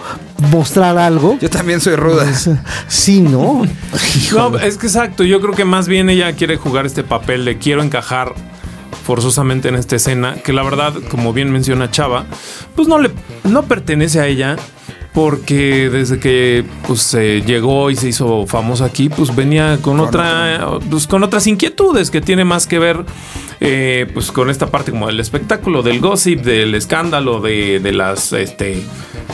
mostrar 0.49 0.97
algo. 0.97 1.37
Yo 1.39 1.49
también 1.49 1.81
soy 1.81 1.95
ruda. 1.95 2.23
Pues, 2.23 2.49
sí, 2.87 3.21
¿no? 3.21 3.63
No, 4.33 4.57
es 4.57 4.77
que 4.77 4.87
exacto. 4.87 5.23
Yo 5.23 5.41
creo 5.41 5.53
que 5.53 5.65
más 5.65 5.87
bien 5.87 6.09
ella 6.09 6.33
quiere 6.33 6.57
jugar 6.57 6.85
este 6.85 7.03
papel 7.03 7.45
de 7.45 7.57
quiero 7.57 7.83
encajar 7.83 8.33
forzosamente 9.03 9.69
en 9.69 9.75
esta 9.75 9.95
escena, 9.95 10.35
que 10.35 10.53
la 10.53 10.63
verdad, 10.63 10.93
como 11.09 11.33
bien 11.33 11.51
menciona 11.51 11.91
Chava, 11.91 12.25
pues 12.75 12.87
no 12.87 12.99
le 12.99 13.11
no 13.43 13.63
pertenece 13.63 14.19
a 14.19 14.27
ella. 14.27 14.55
Porque 15.13 15.89
desde 15.89 16.19
que 16.19 16.63
pues 16.87 17.01
se 17.01 17.41
llegó 17.41 17.89
y 17.89 17.97
se 17.97 18.07
hizo 18.09 18.47
famoso 18.47 18.85
aquí, 18.85 19.09
pues 19.09 19.35
venía 19.35 19.77
con, 19.81 19.99
otra, 19.99 20.79
pues 20.89 21.05
con 21.05 21.21
otras 21.23 21.47
inquietudes 21.47 22.09
que 22.09 22.21
tiene 22.21 22.45
más 22.45 22.65
que 22.65 22.79
ver 22.79 23.05
eh, 23.59 24.09
pues 24.13 24.31
con 24.31 24.49
esta 24.49 24.67
parte 24.67 24.91
como 24.91 25.07
del 25.07 25.19
espectáculo, 25.19 25.83
del 25.83 25.99
gossip, 25.99 26.41
del 26.41 26.73
escándalo, 26.75 27.41
de, 27.41 27.79
de 27.79 27.91
las 27.91 28.31
este 28.31 28.83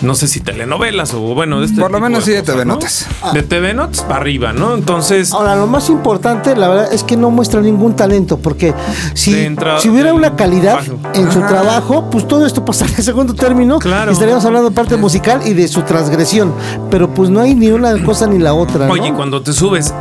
no 0.01 0.15
sé 0.15 0.27
si 0.27 0.39
telenovelas 0.39 1.13
o 1.13 1.19
bueno, 1.19 1.59
de 1.59 1.67
este 1.67 1.81
Por 1.81 1.91
lo 1.91 1.99
menos 1.99 2.23
sí 2.23 2.31
de 2.31 2.41
cosas, 2.41 2.55
TV 2.55 2.65
¿no? 2.65 2.73
Notas. 2.75 3.07
De 3.33 3.43
TV 3.43 3.73
Notas 3.73 4.01
para 4.01 4.17
arriba, 4.17 4.53
¿no? 4.53 4.73
Entonces, 4.75 5.33
Ahora, 5.33 5.55
lo 5.55 5.67
más 5.67 5.89
importante, 5.89 6.55
la 6.55 6.67
verdad, 6.69 6.93
es 6.93 7.03
que 7.03 7.17
no 7.17 7.29
muestra 7.29 7.61
ningún 7.61 7.95
talento, 7.95 8.37
porque 8.37 8.73
si, 9.13 9.33
si 9.79 9.89
hubiera 9.89 10.13
una 10.13 10.35
calidad 10.35 10.75
bajo. 10.75 10.99
en 11.13 11.31
su 11.31 11.39
trabajo, 11.39 12.09
pues 12.09 12.27
todo 12.27 12.45
esto 12.45 12.63
pasaría 12.65 12.97
a 12.97 13.01
segundo 13.01 13.33
término. 13.33 13.79
Claro. 13.79 14.11
Y 14.11 14.13
estaríamos 14.13 14.45
hablando 14.45 14.69
de 14.69 14.75
parte 14.75 14.97
musical 14.97 15.41
y 15.45 15.53
de 15.53 15.67
su 15.67 15.81
transgresión. 15.83 16.53
Pero 16.89 17.13
pues 17.13 17.29
no 17.29 17.41
hay 17.41 17.55
ni 17.55 17.69
una 17.69 18.01
cosa 18.03 18.27
ni 18.27 18.39
la 18.39 18.53
otra. 18.53 18.87
¿no? 18.87 18.93
oye, 18.93 19.13
cuando 19.13 19.41
te 19.41 19.53
subes 19.53 19.93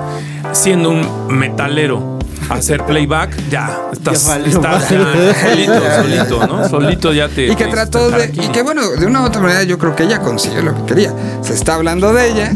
siendo 0.52 0.90
un 0.90 1.06
metalero 1.28 2.15
hacer 2.50 2.84
playback, 2.84 3.36
ya 3.50 3.78
estás, 3.92 4.22
Ya 4.24 4.28
valió 4.30 4.46
estás 4.56 4.90
ya 4.90 4.98
madre. 4.98 5.34
solito, 5.34 5.80
solito, 6.02 6.46
¿no? 6.46 6.68
Solito 6.68 7.12
ya 7.12 7.28
te. 7.28 7.46
Y 7.48 7.56
que 7.56 7.66
trató 7.66 8.10
de. 8.10 8.24
aquí. 8.24 8.40
Y 8.42 8.48
que 8.48 8.62
bueno, 8.62 8.88
de 8.90 9.06
una 9.06 9.22
u 9.22 9.24
otra 9.26 9.40
manera 9.40 9.62
yo 9.64 9.78
creo 9.78 9.94
que 9.96 10.04
ella 10.04 10.20
consiguió 10.20 10.62
lo 10.62 10.74
que 10.74 10.94
quería. 10.94 11.12
Se 11.42 11.54
está 11.54 11.74
hablando 11.74 12.12
de 12.12 12.30
ella. 12.30 12.52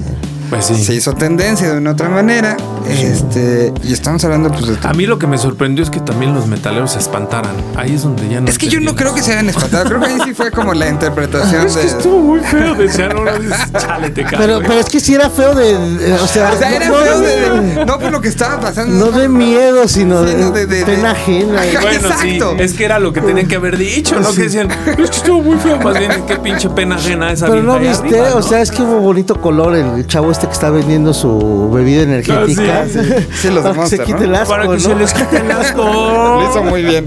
Pues 0.50 0.66
sí. 0.66 0.84
Se 0.84 0.94
hizo 0.94 1.14
tendencia 1.14 1.70
de 1.72 1.78
una 1.78 1.92
otra 1.92 2.08
manera. 2.08 2.56
Este. 2.88 3.72
Y 3.84 3.92
estamos 3.92 4.24
hablando, 4.24 4.50
pues. 4.50 4.66
de- 4.66 4.88
A 4.88 4.92
mí 4.92 5.06
lo 5.06 5.18
que 5.18 5.26
me 5.26 5.38
sorprendió 5.38 5.84
es 5.84 5.90
que 5.90 6.00
también 6.00 6.34
los 6.34 6.46
metaleros 6.46 6.92
se 6.92 6.98
espantaran. 6.98 7.52
Ahí 7.76 7.94
es 7.94 8.02
donde 8.02 8.28
ya 8.28 8.40
no. 8.40 8.48
es 8.48 8.58
que 8.58 8.68
yo 8.68 8.80
no 8.80 8.94
creo 8.96 9.14
que 9.14 9.22
se 9.22 9.32
hayan 9.32 9.48
espantado. 9.48 9.84
Creo 9.84 10.00
que 10.00 10.06
ahí 10.06 10.18
sí 10.24 10.34
fue 10.34 10.50
como 10.50 10.74
la 10.74 10.88
interpretación 10.88 11.66
Es 11.66 11.76
que 11.76 11.82
de. 11.82 11.86
estuvo 11.88 12.20
muy 12.20 12.40
feo. 12.40 12.74
Decían, 12.74 13.12
ahora 13.16 13.38
dices, 13.38 13.58
chale, 13.78 14.10
te 14.10 14.24
cago, 14.24 14.36
Pero, 14.38 14.54
güey". 14.56 14.66
pero 14.68 14.80
es 14.80 14.86
que 14.86 15.00
sí 15.00 15.14
era 15.14 15.30
feo 15.30 15.54
de. 15.54 15.78
de- 15.78 16.12
o 16.14 16.26
sea, 16.26 16.50
O 16.52 16.58
sea, 16.58 16.74
era 16.74 16.88
no, 16.88 16.94
feo 16.96 17.14
no, 17.14 17.20
de, 17.20 17.36
de- 17.76 17.84
No 17.86 17.98
por 17.98 18.10
lo 18.10 18.20
que 18.20 18.28
estaba 18.28 18.58
pasando. 18.60 19.06
no 19.06 19.12
de 19.16 19.28
miedo, 19.28 19.86
sino 19.88 20.22
de, 20.22 20.50
de- 20.50 20.66
de- 20.66 20.84
pena 20.84 21.02
de- 21.02 21.08
ajena. 21.08 21.60
Ajá. 21.60 21.80
Bueno, 21.80 21.96
Exacto. 22.08 22.54
sí, 22.56 22.62
es 22.62 22.72
que 22.74 22.84
era 22.84 22.98
lo 22.98 23.12
que 23.12 23.20
tenían 23.20 23.46
que 23.46 23.56
haber 23.56 23.76
dicho, 23.78 24.18
¿no? 24.18 24.32
Que 24.32 24.42
decían, 24.44 24.68
es 24.86 24.96
que 24.96 25.02
estuvo 25.02 25.42
muy 25.42 25.58
feo. 25.58 25.78
Más 25.78 25.98
bien, 25.98 26.10
qué 26.26 26.36
pinche 26.36 26.68
pena 26.70 26.96
ajena 26.96 27.30
esa 27.32 27.46
Pero 27.46 27.62
no 27.62 27.78
viste, 27.78 28.08
arriba, 28.20 28.34
o 28.36 28.42
sea, 28.42 28.60
es 28.60 28.70
que 28.70 28.82
hubo 28.82 28.98
bonito 29.00 29.40
color 29.40 29.76
el 29.76 30.06
chavo 30.06 30.30
este 30.40 30.46
que 30.48 30.52
está 30.54 30.70
vendiendo 30.70 31.12
su 31.12 31.70
bebida 31.70 32.02
energética. 32.02 32.82
Ah, 32.82 32.86
sí, 32.90 32.98
Sí, 33.42 33.50
los 33.50 33.62
de 33.62 33.70
Para 33.70 33.82
que 33.82 33.88
se 33.90 33.98
quite 33.98 34.20
¿no? 34.20 34.24
el 34.24 34.34
asco, 34.36 34.48
Para 34.50 34.62
que 34.62 34.68
¿no? 34.70 34.78
se 34.80 34.94
les 34.94 35.12
quite 35.12 35.36
el 35.36 35.50
asco. 35.50 35.84
Lo 35.84 36.50
hizo 36.50 36.62
muy 36.64 36.82
bien. 36.82 37.04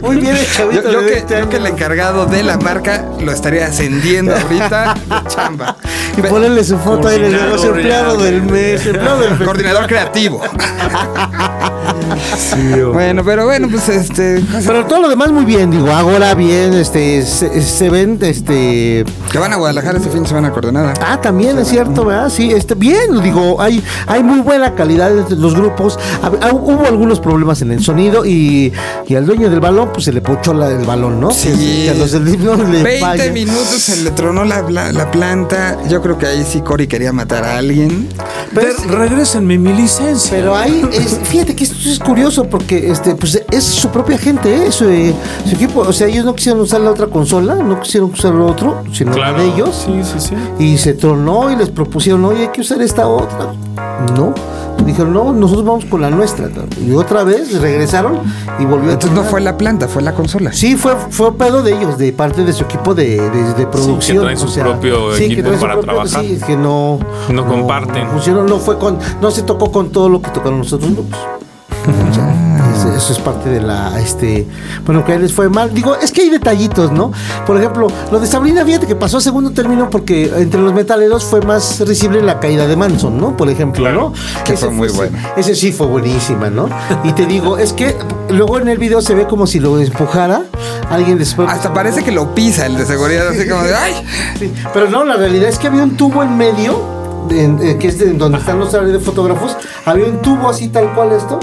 Muy 0.00 0.16
bien 0.16 0.36
el 0.36 0.46
Yo, 0.46 0.52
chavito 0.56 0.92
yo 0.92 1.00
que, 1.00 1.06
20 1.06 1.40
yo 1.40 1.48
que 1.48 1.56
el 1.56 1.66
encargado 1.66 2.26
de 2.26 2.44
la 2.44 2.56
marca 2.58 3.04
lo 3.20 3.32
estaría 3.32 3.66
ascendiendo 3.66 4.32
ahorita 4.32 4.94
de 4.94 5.28
chamba. 5.28 5.76
Y 6.16 6.22
ponenle 6.22 6.62
su 6.62 6.78
foto 6.78 7.08
ahí 7.08 7.16
en 7.16 7.24
el 7.24 7.32
negocio 7.32 7.74
empleado 7.74 8.16
del 8.16 8.42
mes, 8.42 8.86
empleado 8.86 9.20
del 9.20 9.30
mes. 9.36 9.42
Coordinador 9.42 9.86
creativo. 9.88 10.40
Sí, 12.36 12.80
Bueno, 12.92 13.22
pero 13.24 13.44
bueno, 13.46 13.68
pues 13.70 13.88
este. 13.88 14.42
Pero 14.66 14.86
todo 14.86 15.00
lo 15.00 15.08
demás 15.08 15.30
muy 15.32 15.44
bien, 15.44 15.70
digo, 15.70 15.90
ahora 15.90 16.34
bien, 16.34 16.74
este, 16.74 17.24
se, 17.24 17.62
se 17.62 17.90
ven, 17.90 18.18
este, 18.22 19.04
Que 19.30 19.38
van 19.38 19.52
a 19.52 19.56
Guadalajara 19.56 19.98
este 19.98 20.10
fin 20.10 20.22
de 20.22 20.28
semana 20.28 20.50
coordenada. 20.50 20.94
ah, 21.04 21.20
también 21.20 21.58
es 21.58 21.68
cierto, 21.68 22.04
¿verdad? 22.04 22.30
Sí, 22.30 22.50
este, 22.52 22.74
bien, 22.74 23.22
digo, 23.22 23.60
hay, 23.60 23.82
hay 24.06 24.22
muy 24.22 24.40
buena 24.40 24.74
calidad 24.74 25.16
entre 25.16 25.36
los 25.36 25.54
grupos, 25.54 25.98
Hab- 26.22 26.38
ah, 26.42 26.50
hubo 26.52 26.86
algunos 26.86 27.20
problemas 27.20 27.62
en 27.62 27.72
el 27.72 27.82
sonido 27.82 28.24
y, 28.24 28.72
y 29.06 29.14
al 29.14 29.26
dueño 29.26 29.50
del 29.50 29.60
balón, 29.60 29.90
pues 29.92 30.04
se 30.04 30.12
le 30.12 30.20
pochó 30.20 30.54
la- 30.54 30.68
el 30.70 30.84
balón, 30.84 31.20
¿no? 31.20 31.30
Sí. 31.32 31.48
Que, 31.88 31.94
los 31.98 32.12
del 32.12 32.28
himno 32.28 32.56
le 32.56 32.82
20 32.82 33.00
falla. 33.00 33.32
minutos 33.32 33.80
se 33.82 34.02
le 34.02 34.10
tronó 34.12 34.44
la, 34.44 34.62
la- 34.62 34.92
la 34.92 35.10
planta. 35.10 35.76
Yo 35.88 36.00
creo 36.02 36.18
que 36.18 36.26
ahí 36.26 36.44
sí 36.48 36.60
Cory 36.60 36.86
quería 36.86 37.12
matar 37.12 37.44
a 37.44 37.58
alguien. 37.58 38.08
De- 38.52 38.72
regrésenme 38.88 39.58
mi 39.58 39.72
licencia. 39.72 40.30
Pero 40.36 40.56
ahí, 40.56 40.82
es- 40.92 41.18
fíjate 41.24 41.54
que 41.54 41.64
esto 41.64 41.76
es 41.88 41.97
curioso 41.98 42.44
porque 42.44 42.90
este, 42.90 43.14
pues 43.14 43.42
es 43.50 43.64
su 43.64 43.88
propia 43.88 44.18
gente, 44.18 44.66
¿eh? 44.66 44.72
su, 44.72 44.84
eh, 44.88 45.14
su 45.46 45.54
equipo. 45.54 45.80
O 45.80 45.92
sea, 45.92 46.06
ellos 46.08 46.24
no 46.24 46.34
quisieron 46.34 46.60
usar 46.60 46.80
la 46.80 46.90
otra 46.90 47.06
consola, 47.06 47.54
no 47.56 47.80
quisieron 47.80 48.10
usar 48.10 48.32
lo 48.34 48.46
otro, 48.46 48.82
sino 48.92 49.16
la 49.16 49.32
de 49.32 49.44
ellos. 49.46 49.84
Sí, 49.86 50.00
sí, 50.02 50.20
sí. 50.20 50.34
Y 50.58 50.78
se 50.78 50.94
tronó 50.94 51.50
y 51.50 51.56
les 51.56 51.70
propusieron, 51.70 52.24
oye, 52.24 52.42
hay 52.42 52.48
que 52.48 52.60
usar 52.60 52.80
esta 52.82 53.06
otra. 53.06 53.52
No. 54.16 54.34
Dijeron, 54.86 55.12
no, 55.12 55.32
nosotros 55.32 55.66
vamos 55.66 55.84
con 55.86 56.00
la 56.00 56.08
nuestra. 56.08 56.48
Y 56.86 56.92
otra 56.92 57.24
vez 57.24 57.60
regresaron 57.60 58.20
y 58.60 58.64
volvió 58.64 58.90
a 58.90 58.92
Entonces 58.92 59.10
no 59.18 59.24
fue 59.24 59.40
la 59.40 59.58
planta, 59.58 59.88
fue 59.88 60.02
la 60.02 60.14
consola. 60.14 60.52
Sí, 60.52 60.76
fue, 60.76 60.94
fue 61.10 61.36
pedo 61.36 61.62
de 61.62 61.72
ellos, 61.76 61.98
de 61.98 62.12
parte 62.12 62.44
de 62.44 62.52
su 62.52 62.62
equipo 62.64 62.94
de, 62.94 63.20
de, 63.20 63.54
de 63.54 63.66
producción. 63.66 64.22
traen 64.22 64.38
su 64.38 64.46
o 64.46 64.48
sea, 64.48 64.64
propio 64.64 65.12
sí, 65.14 65.26
que 65.26 65.32
equipo 65.34 65.52
su 65.52 65.58
para 65.60 65.74
propio- 65.74 65.84
trabajar. 65.92 66.24
Sí, 66.24 66.38
que 66.46 66.56
no, 66.56 67.00
No 67.28 67.46
comparten. 67.46 68.08
funcionó, 68.08 68.44
no 68.44 68.58
fue 68.60 68.78
con, 68.78 68.98
no 69.20 69.30
se 69.32 69.42
tocó 69.42 69.72
con 69.72 69.90
todo 69.90 70.08
lo 70.08 70.22
que 70.22 70.30
tocaron 70.30 70.60
los 70.60 70.72
otros 70.72 70.92
grupos. 70.92 71.18
O 72.10 72.14
sea, 72.14 72.34
es- 72.74 73.02
eso 73.02 73.12
es 73.12 73.18
parte 73.20 73.48
de 73.48 73.60
la, 73.62 73.98
este, 74.00 74.46
bueno, 74.84 75.04
que 75.04 75.12
a 75.12 75.14
él 75.16 75.22
les 75.22 75.32
fue 75.32 75.48
mal. 75.48 75.72
Digo, 75.72 75.96
es 75.96 76.12
que 76.12 76.22
hay 76.22 76.30
detallitos, 76.30 76.92
¿no? 76.92 77.12
Por 77.46 77.56
ejemplo, 77.56 77.86
lo 78.10 78.20
de 78.20 78.26
Sabrina, 78.26 78.64
fíjate 78.64 78.86
que 78.86 78.94
pasó 78.96 79.18
a 79.18 79.20
segundo 79.20 79.50
término 79.52 79.88
porque 79.88 80.30
entre 80.36 80.60
los 80.60 80.72
metaleros 80.74 81.24
fue 81.24 81.40
más 81.42 81.80
risible 81.80 82.20
la 82.22 82.40
caída 82.40 82.66
de 82.66 82.76
Manson, 82.76 83.18
¿no? 83.18 83.36
Por 83.36 83.48
ejemplo, 83.48 83.90
¿no? 83.92 84.12
Que 84.44 84.56
fue 84.56 84.70
muy 84.70 84.88
ese- 84.88 84.96
bueno. 84.96 85.18
Ese 85.36 85.54
sí 85.54 85.72
fue 85.72 85.86
buenísima, 85.86 86.50
¿no? 86.50 86.68
Y 87.04 87.12
te 87.12 87.26
digo, 87.26 87.56
es 87.58 87.72
que 87.72 87.96
luego 88.30 88.58
en 88.58 88.68
el 88.68 88.78
video 88.78 89.00
se 89.00 89.14
ve 89.14 89.26
como 89.26 89.46
si 89.46 89.60
lo 89.60 89.78
empujara 89.78 90.42
alguien 90.90 91.18
después. 91.18 91.48
Hasta 91.50 91.72
parece 91.72 92.02
que 92.04 92.12
lo 92.12 92.34
pisa 92.34 92.66
el 92.66 92.76
de 92.76 92.84
seguridad, 92.86 93.28
así 93.28 93.48
como 93.48 93.62
de 93.62 93.74
¡ay! 93.74 93.94
Sí, 94.38 94.52
pero 94.74 94.90
no, 94.90 95.04
la 95.04 95.16
realidad 95.16 95.48
es 95.48 95.58
que 95.58 95.68
había 95.68 95.82
un 95.82 95.96
tubo 95.96 96.22
en 96.22 96.36
medio, 96.36 96.80
en- 97.30 97.58
eh, 97.62 97.76
que 97.78 97.88
es 97.88 97.98
de 97.98 98.12
donde 98.14 98.38
están 98.38 98.58
los 98.58 98.72
de 98.72 98.98
fotógrafos, 99.00 99.56
había 99.84 100.06
un 100.06 100.20
tubo 100.22 100.48
así 100.50 100.68
tal 100.68 100.92
cual 100.94 101.12
esto, 101.12 101.38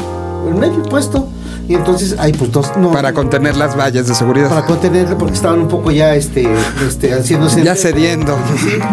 en 0.49 0.60
medio 0.60 0.84
puesto, 0.84 1.27
y 1.67 1.73
entonces 1.75 2.15
ahí 2.19 2.32
pues 2.34 2.51
dos, 2.51 2.71
no, 2.78 2.91
Para 2.91 3.13
contener 3.13 3.56
las 3.58 3.78
vallas 3.78 4.08
de 4.08 4.15
seguridad. 4.15 4.49
para 4.49 4.65
contenerlo 4.65 5.17
porque 5.17 5.34
estaban 5.36 5.60
un 5.62 5.67
poco 5.67 5.91
ya 5.91 6.15
este, 6.15 6.47
este 6.88 7.13
haciéndose 7.13 7.63
ya 7.63 7.75
cediendo. 7.75 8.36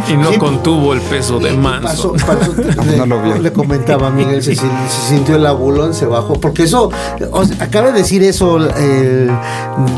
Y 0.09 0.17
no 0.17 0.33
Sí. 0.33 0.39
contuvo 0.39 0.93
el 0.95 1.01
peso 1.03 1.39
de 1.39 1.51
Pasó- 1.51 1.59
Manson. 1.59 2.13
pasó- 2.17 2.55
le, 2.91 2.97
No 2.97 3.07
lo 3.07 3.23
vio. 3.23 3.39
le 3.39 3.53
comentaba 3.53 4.09
a 4.09 4.11
Miguel, 4.11 4.43
se, 4.43 4.55
sin- 4.57 4.71
se 4.89 5.09
sintió 5.15 5.37
el 5.37 5.47
abulón, 5.47 5.95
se 5.95 6.07
bajó. 6.07 6.35
Porque 6.35 6.63
eso, 6.65 6.91
o 7.31 7.45
sea, 7.45 7.65
acaba 7.65 7.89
de 7.93 7.99
decir 7.99 8.23
eso 8.23 8.57
el- 8.57 9.31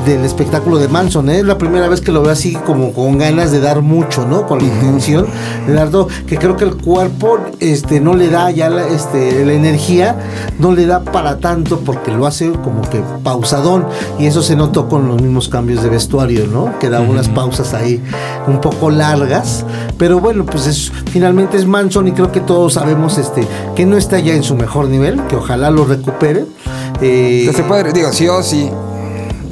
del 0.06 0.24
espectáculo 0.24 0.78
de 0.78 0.88
Manson, 0.88 1.28
¿eh? 1.30 1.38
es 1.38 1.44
la 1.44 1.58
primera 1.58 1.88
vez 1.88 2.00
que 2.00 2.12
lo 2.12 2.22
veo 2.22 2.32
así 2.32 2.54
como 2.66 2.92
con 2.92 3.18
ganas 3.18 3.50
de 3.50 3.60
dar 3.60 3.80
mucho, 3.82 4.26
¿no? 4.26 4.46
Con 4.46 4.58
la 4.58 4.64
intención 4.64 5.26
de 5.66 5.72
dar 5.74 5.90
todo. 5.90 6.08
Que 6.26 6.36
creo 6.38 6.56
que 6.56 6.64
el 6.64 6.76
cuerpo 6.76 7.38
este, 7.60 8.00
no 8.00 8.14
le 8.14 8.28
da 8.30 8.50
ya 8.50 8.68
la, 8.70 8.86
este, 8.86 9.44
la 9.44 9.52
energía, 9.52 10.16
no 10.58 10.72
le 10.72 10.86
da 10.86 11.00
para 11.02 11.38
tanto 11.38 11.80
porque 11.80 12.10
lo 12.10 12.26
hace 12.26 12.50
como 12.64 12.82
que 12.82 13.00
pausadón. 13.22 13.86
Y 14.18 14.26
eso 14.26 14.42
se 14.42 14.56
notó 14.56 14.88
con 14.88 15.06
los 15.06 15.20
mismos 15.20 15.48
cambios 15.48 15.82
de 15.82 15.90
vestuario, 15.90 16.46
¿no? 16.46 16.78
Que 16.78 16.88
da 16.88 17.00
unas 17.00 17.28
pausas 17.28 17.74
ahí 17.74 18.02
un 18.46 18.60
poco 18.60 18.90
largas. 18.90 19.64
Pero 19.98 20.18
bueno, 20.18 20.44
pues 20.44 20.66
es, 20.66 20.92
finalmente 21.10 21.56
es 21.56 21.66
Manson 21.66 22.08
y 22.08 22.12
creo 22.12 22.32
que 22.32 22.40
todos 22.40 22.74
sabemos 22.74 23.18
este, 23.18 23.46
que 23.76 23.86
no 23.86 23.96
está 23.96 24.18
ya 24.18 24.34
en 24.34 24.42
su 24.42 24.56
mejor 24.56 24.88
nivel, 24.88 25.22
que 25.28 25.36
ojalá 25.36 25.70
lo 25.70 25.84
recupere. 25.84 26.46
Eh, 27.00 27.50
se 27.54 27.62
puede, 27.62 27.92
digo, 27.92 28.12
sí 28.12 28.28
o 28.28 28.42
sí. 28.42 28.70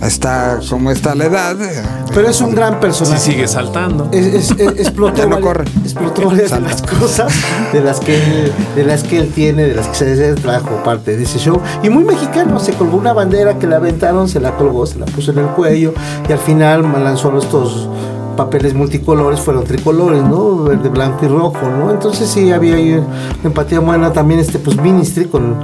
Está 0.03 0.59
como 0.69 0.91
está 0.91 1.15
la 1.15 1.25
edad. 1.27 1.61
eh, 1.63 1.83
pero 2.13 2.29
es 2.29 2.41
un 2.41 2.55
gran 2.55 2.75
Si 2.75 2.81
personaje. 2.81 3.21
sigue 3.21 3.47
saltando. 3.49 4.09
Es- 4.13 4.27
es- 4.27 4.51
es- 4.59 4.81
explotó, 4.81 5.17
Ya 5.23 5.27
no 5.27 5.41
corre. 5.41 5.65
explotó 5.85 6.27
varias 6.29 6.51
de 6.51 6.61
las 6.61 6.83
cosas 6.83 7.33
de 7.73 7.81
las 7.81 8.01
que 8.01 8.17
él, 8.17 8.53
de 8.75 8.85
las 8.85 9.05
que 9.05 9.19
él 9.19 9.29
tiene, 9.33 9.63
de 9.65 9.75
las 9.75 9.87
que 9.89 9.95
se 9.95 10.35
trajo 10.35 10.83
parte 10.85 11.17
de 11.17 11.23
ese 11.23 11.39
show. 11.39 11.61
Y 11.83 11.89
muy 11.91 12.05
mexicano, 12.05 12.59
se 12.59 12.73
colgó 12.73 12.97
una 12.97 13.13
bandera 13.13 13.59
que 13.59 13.67
le 13.67 13.77
aventaron, 13.77 14.29
se 14.29 14.41
la 14.41 14.57
colgó, 14.57 14.87
se 14.87 14.99
la 14.99 15.07
puso 15.07 15.31
en 15.31 15.39
el 15.39 15.47
cuello 15.47 15.95
y 16.29 16.33
al 16.33 16.39
final 16.39 16.83
lanzó 17.03 17.37
estos 17.39 17.89
papeles 18.37 18.75
multicolores, 18.75 19.41
fueron 19.41 19.65
tricolores, 19.65 20.23
¿no? 20.23 20.65
Verde, 20.65 20.89
blanco 20.89 21.25
y 21.25 21.29
rojo, 21.29 21.69
¿no? 21.69 21.91
Entonces 21.91 22.29
sí 22.29 22.53
había 22.53 22.77
ahí 22.77 22.93
una 22.95 23.07
empatía 23.45 23.81
buena 23.81 24.13
también 24.13 24.41
este 24.41 24.59
pues 24.59 24.81
Ministry 24.81 25.27
con 25.27 25.57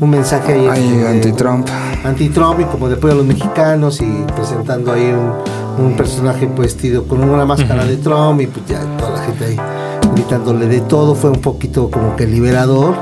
un 0.00 0.10
mensaje 0.10 0.52
ahí 0.52 0.68
Ay, 0.70 0.88
este, 0.88 1.08
anti-Trump. 1.08 1.68
anti-Trump 2.04 2.60
y 2.60 2.64
como 2.64 2.88
de 2.88 2.94
apoyo 2.94 3.14
a 3.14 3.16
los 3.16 3.26
mexicanos 3.26 4.00
y 4.00 4.24
presentando 4.34 4.92
ahí 4.92 5.12
un, 5.12 5.84
un 5.84 5.96
personaje 5.96 6.46
pues, 6.46 6.74
vestido 6.74 7.04
con 7.04 7.22
una 7.22 7.44
máscara 7.44 7.84
de 7.84 7.96
Trump 7.96 8.40
y 8.40 8.46
pues 8.46 8.66
ya 8.66 8.80
toda 8.96 9.12
la 9.12 9.18
gente 9.24 9.44
ahí 9.44 9.56
gritándole 10.14 10.66
de 10.66 10.80
todo, 10.80 11.14
fue 11.14 11.30
un 11.30 11.40
poquito 11.40 11.90
como 11.90 12.16
que 12.16 12.26
liberador. 12.26 12.94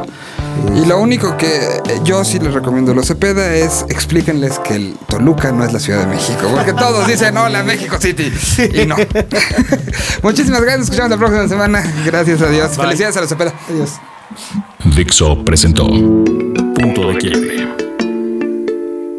Y 0.74 0.86
lo 0.86 1.00
único 1.00 1.36
que 1.36 1.46
eh, 1.46 2.00
yo 2.04 2.24
sí 2.24 2.38
les 2.38 2.54
recomiendo 2.54 2.92
a 2.92 2.94
los 2.94 3.06
Cepeda 3.06 3.54
es 3.54 3.84
explíquenles 3.88 4.58
que 4.60 4.74
el 4.74 4.94
Toluca 5.08 5.52
no 5.52 5.64
es 5.64 5.72
la 5.72 5.78
Ciudad 5.78 6.00
de 6.00 6.06
México. 6.06 6.48
Porque 6.54 6.72
todos 6.72 7.06
dicen, 7.06 7.36
hola, 7.36 7.62
México 7.62 7.96
City. 7.98 8.32
Y 8.74 8.86
no. 8.86 8.96
Muchísimas 10.22 10.60
gracias. 10.60 10.78
Nos 10.78 10.88
escuchamos 10.88 11.10
la 11.10 11.16
próxima 11.18 11.48
semana. 11.48 11.82
Gracias 12.04 12.42
a 12.42 12.48
Dios. 12.48 12.76
Bye. 12.76 12.86
Felicidades 12.86 13.16
a 13.16 13.20
los 13.20 13.28
Cepeda. 13.28 13.54
Adiós. 13.68 14.00
Dixo 14.96 15.44
presentó 15.44 15.86
Punto 15.86 17.12
de 17.12 17.18
Quiebre. 17.18 17.68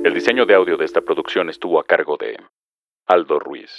El 0.04 0.14
diseño 0.14 0.46
de 0.46 0.56
audio 0.56 0.78
de 0.78 0.86
esta 0.86 1.02
producción 1.02 1.50
estuvo 1.50 1.80
a 1.80 1.86
cargo 1.86 2.18
de 2.18 2.38
Aldo 3.08 3.40
Ruiz. 3.40 3.72